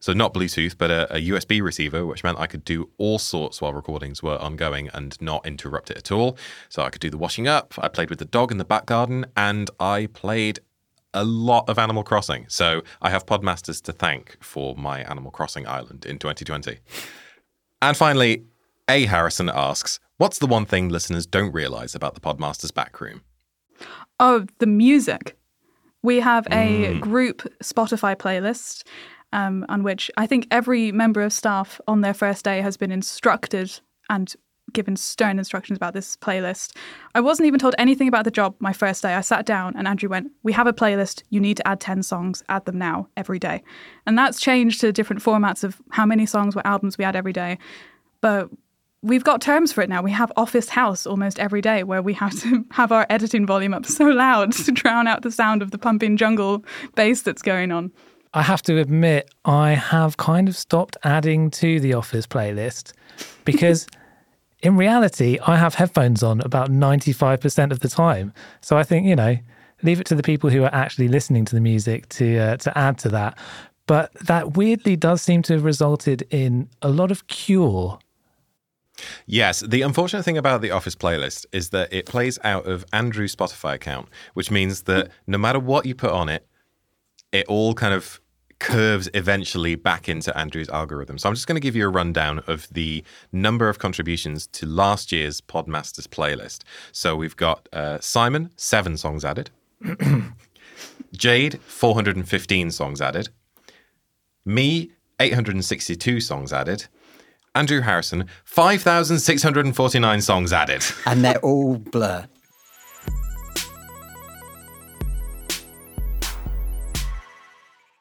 So, 0.01 0.13
not 0.13 0.35
Bluetooth, 0.35 0.77
but 0.77 0.91
a, 0.91 1.17
a 1.17 1.21
USB 1.29 1.63
receiver, 1.63 2.05
which 2.05 2.25
meant 2.25 2.39
I 2.39 2.47
could 2.47 2.65
do 2.65 2.91
all 2.99 3.19
sorts 3.19 3.61
while 3.61 3.73
recordings 3.73 4.23
were 4.23 4.39
ongoing 4.39 4.89
and 4.93 5.21
not 5.21 5.47
interrupt 5.47 5.91
it 5.91 5.97
at 5.97 6.11
all. 6.11 6.37
So, 6.69 6.83
I 6.83 6.91
could 6.91 7.01
do 7.01 7.11
the 7.11 7.19
washing 7.19 7.47
up, 7.47 7.75
I 7.79 7.89
played 7.89 8.11
with 8.11 8.19
the 8.19 8.25
dog 8.25 8.51
in 8.51 8.59
the 8.59 8.65
back 8.65 8.87
garden, 8.87 9.27
and 9.37 9.71
I 9.79 10.09
played 10.13 10.61
a 11.15 11.25
lot 11.25 11.69
of 11.69 11.79
Animal 11.79 12.03
Crossing. 12.03 12.47
So 12.49 12.83
I 13.01 13.11
have 13.11 13.27
Podmasters 13.27 13.83
to 13.83 13.93
thank 13.93 14.37
for 14.43 14.75
my 14.77 15.01
Animal 15.03 15.31
Crossing 15.31 15.67
island 15.67 16.07
in 16.07 16.19
2020. 16.19 16.79
And 17.81 17.97
finally, 17.97 18.45
A. 18.89 19.07
Harrison 19.07 19.51
asks, 19.53 20.01
What's 20.19 20.39
the 20.39 20.47
one 20.47 20.67
thing 20.67 20.89
listeners 20.89 21.27
don't 21.27 21.53
realize 21.53 21.95
about 21.95 22.15
the 22.15 22.21
Podmasters 22.21 22.73
backroom? 22.73 23.23
Oh, 24.21 24.47
the 24.59 24.67
music. 24.67 25.37
We 26.03 26.21
have 26.21 26.47
a 26.51 26.99
group 26.99 27.43
Spotify 27.63 28.17
playlist 28.17 28.83
um, 29.33 29.65
on 29.69 29.83
which 29.83 30.11
I 30.17 30.27
think 30.27 30.47
every 30.51 30.93
member 30.93 31.23
of 31.23 31.33
staff 31.33 31.81
on 31.87 32.01
their 32.01 32.15
first 32.15 32.45
day 32.45 32.61
has 32.61 32.77
been 32.77 32.93
instructed 32.93 33.81
and 34.11 34.35
given 34.73 34.97
stern 34.97 35.39
instructions 35.39 35.77
about 35.77 35.95
this 35.95 36.17
playlist. 36.17 36.77
I 37.15 37.21
wasn't 37.21 37.47
even 37.47 37.59
told 37.59 37.75
anything 37.79 38.09
about 38.09 38.25
the 38.25 38.31
job 38.31 38.55
my 38.59 38.73
first 38.73 39.03
day. 39.03 39.15
I 39.15 39.21
sat 39.21 39.45
down 39.45 39.75
and 39.77 39.87
Andrew 39.87 40.09
went, 40.09 40.31
We 40.43 40.53
have 40.53 40.67
a 40.67 40.73
playlist. 40.73 41.23
You 41.31 41.41
need 41.41 41.57
to 41.59 41.69
add 41.69 41.81
10 41.81 42.03
songs. 42.03 42.43
Add 42.49 42.65
them 42.65 42.79
now, 42.79 43.09
every 43.17 43.39
day. 43.39 43.63
And 44.07 44.17
that's 44.17 44.41
changed 44.41 44.81
to 44.81 44.93
different 44.93 45.23
formats 45.23 45.65
of 45.65 45.81
how 45.91 46.07
many 46.07 46.27
songs, 46.27 46.55
what 46.55 46.67
albums 46.67 46.97
we 46.97 47.05
add 47.05 47.17
every 47.17 47.33
day. 47.33 47.59
But 48.21 48.51
we've 49.03 49.25
got 49.25 49.41
terms 49.41 49.73
for 49.73 49.83
it 49.83 49.89
now. 49.89 50.01
We 50.01 50.13
have 50.13 50.33
Office 50.37 50.69
House 50.69 51.07
almost 51.07 51.39
every 51.39 51.61
day 51.61 51.83
where 51.83 52.03
we 52.03 52.15
have 52.15 52.39
to 52.41 52.65
have 52.71 52.93
our 52.93 53.07
editing 53.11 53.47
volume 53.47 53.75
up 53.75 53.85
so 53.85 54.07
loud 54.07 54.53
to 54.65 54.73
drown 54.73 55.07
out 55.07 55.23
the 55.23 55.31
sound 55.31 55.63
of 55.63 55.71
the 55.71 55.79
pumping 55.79 56.17
jungle 56.17 56.65
bass 56.95 57.23
that's 57.23 57.43
going 57.43 57.73
on. 57.73 57.93
I 58.35 58.43
have 58.43 58.63
to 58.63 58.79
admit, 58.79 59.31
I 59.45 59.73
have 59.73 60.17
kind 60.17 60.49
of 60.49 60.57
stopped 60.57 60.97
adding 61.05 61.51
to 61.53 61.81
the 61.81 61.93
Office 61.93 62.27
playlist 62.27 62.93
because 63.45 63.87
in 64.63 64.77
reality, 64.77 65.39
I 65.47 65.57
have 65.57 65.75
headphones 65.75 66.23
on 66.23 66.41
about 66.41 66.71
95% 66.71 67.73
of 67.73 67.81
the 67.81 67.89
time. 67.89 68.33
So 68.63 68.79
I 68.79 68.85
think, 68.85 69.07
you 69.07 69.17
know, 69.17 69.37
leave 69.83 70.01
it 70.01 70.07
to 70.07 70.15
the 70.15 70.23
people 70.23 70.49
who 70.49 70.63
are 70.63 70.75
actually 70.75 71.09
listening 71.09 71.45
to 71.47 71.55
the 71.55 71.61
music 71.61 72.09
to 72.11 72.39
uh, 72.39 72.57
to 72.59 72.79
add 72.79 72.99
to 72.99 73.09
that. 73.11 73.37
But 73.87 74.15
that 74.15 74.57
weirdly 74.57 74.95
does 74.97 75.21
seem 75.21 75.43
to 75.43 75.55
have 75.55 75.65
resulted 75.65 76.23
in 76.31 76.69
a 76.81 76.89
lot 76.89 77.11
of 77.11 77.27
cure. 77.27 77.99
Yes, 79.27 79.61
the 79.61 79.83
unfortunate 79.83 80.25
thing 80.25 80.39
about 80.39 80.63
the 80.63 80.71
Office 80.71 80.95
playlist 80.95 81.47
is 81.53 81.71
that 81.71 81.93
it 81.93 82.07
plays 82.07 82.39
out 82.45 82.67
of 82.67 82.85
Andrew's 82.93 83.35
Spotify 83.35 83.75
account, 83.75 84.09
which 84.35 84.51
means 84.51 84.83
that 84.83 85.11
no 85.27 85.39
matter 85.39 85.59
what 85.59 85.87
you 85.87 85.95
put 85.95 86.11
on 86.11 86.29
it, 86.29 86.47
it 87.33 87.47
all 87.47 87.75
kind 87.75 87.95
of 87.95 88.21
curves 88.63 89.09
eventually 89.13 89.75
back 89.75 90.09
into 90.09 90.37
Andrew's 90.39 90.69
algorithm. 90.69 91.19
So 91.19 91.29
I'm 91.29 91.35
just 91.35 91.49
going 91.49 91.57
to 91.57 91.61
give 91.61 91.75
you 91.75 91.85
a 91.85 91.91
rundown 91.91 92.39
of 92.47 92.69
the 92.71 93.03
number 93.33 93.69
of 93.69 93.81
contributions 93.81 94.47
to 94.49 94.67
last 94.67 95.11
year's 95.11 95.41
Podmasters 95.41 96.07
playlist. 96.07 96.61
So 96.93 97.17
we've 97.17 97.37
got 97.37 97.69
uh, 97.73 97.99
Simon, 98.01 98.51
seven 98.55 98.97
songs 98.97 99.25
added. 99.25 99.51
Jade, 101.13 101.61
415 101.63 102.71
songs 102.71 103.01
added. 103.01 103.31
Me, 104.45 104.93
862 105.19 106.21
songs 106.21 106.53
added. 106.53 106.87
Andrew 107.55 107.81
Harrison, 107.83 108.27
5,649 108.45 110.21
songs 110.23 110.53
added. 110.53 110.83
And 111.07 111.25
they're 111.25 111.39
all 111.41 111.77
Blur. 111.77 112.27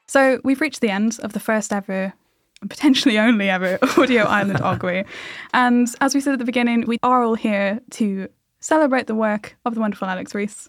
So 0.06 0.40
we've 0.44 0.60
reached 0.60 0.80
the 0.80 0.90
end 0.90 1.18
of 1.22 1.32
the 1.32 1.40
first 1.40 1.72
ever, 1.72 2.12
potentially 2.68 3.18
only 3.18 3.48
ever, 3.48 3.78
Audio 3.98 4.24
Island 4.24 4.58
Ogwe. 4.62 5.06
And 5.54 5.88
as 6.00 6.14
we 6.14 6.20
said 6.20 6.34
at 6.34 6.38
the 6.38 6.44
beginning, 6.44 6.84
we 6.86 6.98
are 7.02 7.22
all 7.22 7.34
here 7.34 7.80
to 7.92 8.28
celebrate 8.60 9.06
the 9.06 9.14
work 9.14 9.56
of 9.64 9.74
the 9.74 9.80
wonderful 9.80 10.08
Alex 10.08 10.34
Rees. 10.34 10.68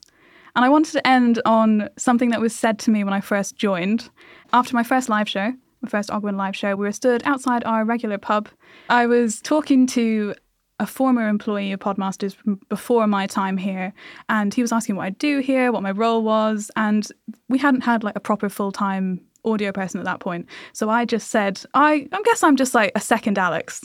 And 0.56 0.64
I 0.64 0.70
wanted 0.70 0.92
to 0.94 1.08
end 1.08 1.42
on 1.46 1.90
something 1.98 2.30
that 2.30 2.40
was 2.40 2.56
said 2.56 2.80
to 2.80 2.92
me 2.92 3.04
when 3.04 3.14
I 3.14 3.22
first 3.22 3.56
joined. 3.56 4.10
After 4.52 4.76
my 4.76 4.84
first 4.84 5.10
live 5.10 5.28
show, 5.28 5.54
my 5.84 5.90
first 5.90 6.10
Ogwen 6.10 6.38
live 6.38 6.56
show, 6.56 6.76
we 6.76 6.86
were 6.86 6.92
stood 6.94 7.22
outside 7.26 7.64
our 7.66 7.84
regular 7.84 8.18
pub. 8.18 8.48
I 8.90 9.06
was 9.06 9.42
talking 9.42 9.86
to 9.88 10.34
a 10.80 10.88
former 10.88 11.28
employee 11.28 11.72
of 11.74 11.80
Podmasters 11.82 12.36
before 12.70 13.06
my 13.06 13.28
time 13.28 13.58
here, 13.58 13.94
and 14.30 14.54
he 14.54 14.62
was 14.62 14.72
asking 14.72 14.96
what 14.96 15.06
I 15.06 15.10
do 15.12 15.40
here, 15.40 15.72
what 15.72 15.84
my 15.84 15.92
role 15.92 16.24
was, 16.24 16.72
and 16.76 17.08
we 17.50 17.58
hadn't 17.60 17.82
had 17.82 18.04
like 18.04 18.16
a 18.16 18.22
proper 18.22 18.50
full 18.50 18.72
time 18.72 19.22
audio 19.46 19.74
person 19.74 20.00
at 20.00 20.06
that 20.06 20.22
point. 20.22 20.48
So 20.72 20.90
I 20.90 21.04
just 21.04 21.30
said, 21.30 21.62
I, 21.74 22.08
I 22.12 22.22
guess 22.24 22.44
I'm 22.44 22.56
just 22.56 22.74
like 22.74 22.94
a 22.96 23.02
second 23.02 23.38
Alex. 23.38 23.82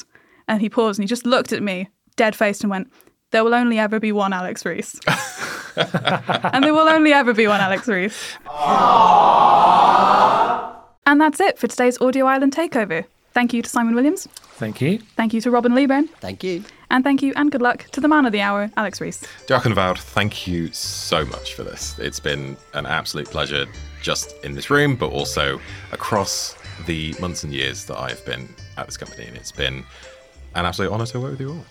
And 0.46 0.60
he 0.60 0.70
paused 0.70 0.98
and 0.98 1.04
he 1.04 1.08
just 1.08 1.26
looked 1.26 1.52
at 1.52 1.62
me, 1.62 1.88
dead 2.16 2.34
faced, 2.34 2.62
and 2.62 2.70
went, 2.70 2.90
There 3.32 3.44
will 3.44 3.54
only 3.54 3.78
ever 3.78 4.00
be 4.00 4.12
one 4.12 4.32
Alex 4.32 4.64
Rees. 4.64 4.98
and 5.76 6.64
there 6.64 6.72
will 6.72 6.88
only 6.88 7.12
ever 7.12 7.34
be 7.34 7.46
one 7.48 7.60
Alex 7.60 7.86
Rees. 7.88 8.16
And 11.08 11.18
that's 11.18 11.40
it 11.40 11.58
for 11.58 11.66
today's 11.68 11.98
Audio 12.02 12.26
Island 12.26 12.54
Takeover. 12.54 13.02
Thank 13.32 13.54
you 13.54 13.62
to 13.62 13.68
Simon 13.70 13.94
Williams. 13.94 14.26
Thank 14.26 14.82
you. 14.82 14.98
Thank 15.16 15.32
you 15.32 15.40
to 15.40 15.50
Robin 15.50 15.72
Leeburn. 15.72 16.10
Thank 16.20 16.44
you. 16.44 16.62
And 16.90 17.02
thank 17.02 17.22
you 17.22 17.32
and 17.34 17.50
good 17.50 17.62
luck 17.62 17.86
to 17.92 18.00
the 18.02 18.08
man 18.08 18.26
of 18.26 18.32
the 18.32 18.42
hour, 18.42 18.70
Alex 18.76 19.00
Rees. 19.00 19.24
Drachenwald, 19.46 19.96
thank 19.96 20.46
you 20.46 20.70
so 20.70 21.24
much 21.24 21.54
for 21.54 21.64
this. 21.64 21.98
It's 21.98 22.20
been 22.20 22.58
an 22.74 22.84
absolute 22.84 23.30
pleasure 23.30 23.64
just 24.02 24.34
in 24.44 24.52
this 24.52 24.68
room, 24.68 24.96
but 24.96 25.10
also 25.10 25.58
across 25.92 26.54
the 26.84 27.14
months 27.20 27.42
and 27.42 27.54
years 27.54 27.86
that 27.86 27.98
I've 27.98 28.22
been 28.26 28.46
at 28.76 28.84
this 28.84 28.98
company. 28.98 29.24
And 29.24 29.34
it's 29.34 29.50
been 29.50 29.84
an 30.56 30.66
absolute 30.66 30.92
honour 30.92 31.06
to 31.06 31.20
work 31.20 31.30
with 31.30 31.40
you 31.40 31.52
all. 31.52 31.64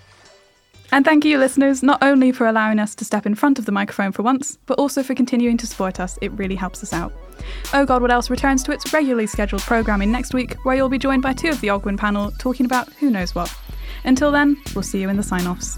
And 0.91 1.03
thank 1.03 1.25
you, 1.25 1.37
listeners, 1.37 1.83
not 1.83 2.01
only 2.01 2.31
for 2.31 2.47
allowing 2.47 2.79
us 2.79 2.95
to 2.95 3.05
step 3.05 3.25
in 3.25 3.35
front 3.35 3.59
of 3.59 3.65
the 3.65 3.71
microphone 3.71 4.11
for 4.11 4.23
once, 4.23 4.57
but 4.65 4.79
also 4.79 5.03
for 5.03 5.13
continuing 5.13 5.57
to 5.57 5.67
support 5.67 5.99
us. 5.99 6.17
It 6.21 6.31
really 6.33 6.55
helps 6.55 6.81
us 6.81 6.93
out. 6.93 7.11
Oh 7.73 7.85
God, 7.85 8.01
What 8.01 8.11
Else 8.11 8.29
returns 8.29 8.63
to 8.63 8.71
its 8.71 8.93
regularly 8.93 9.27
scheduled 9.27 9.61
programming 9.63 10.11
next 10.11 10.33
week, 10.33 10.55
where 10.63 10.75
you'll 10.75 10.89
be 10.89 10.97
joined 10.97 11.23
by 11.23 11.33
two 11.33 11.49
of 11.49 11.59
the 11.61 11.67
Ogwin 11.67 11.97
panel 11.97 12.31
talking 12.39 12.65
about 12.65 12.91
who 12.93 13.09
knows 13.09 13.35
what. 13.35 13.53
Until 14.05 14.31
then, 14.31 14.57
we'll 14.73 14.83
see 14.83 15.01
you 15.01 15.09
in 15.09 15.17
the 15.17 15.23
sign 15.23 15.45
offs. 15.45 15.77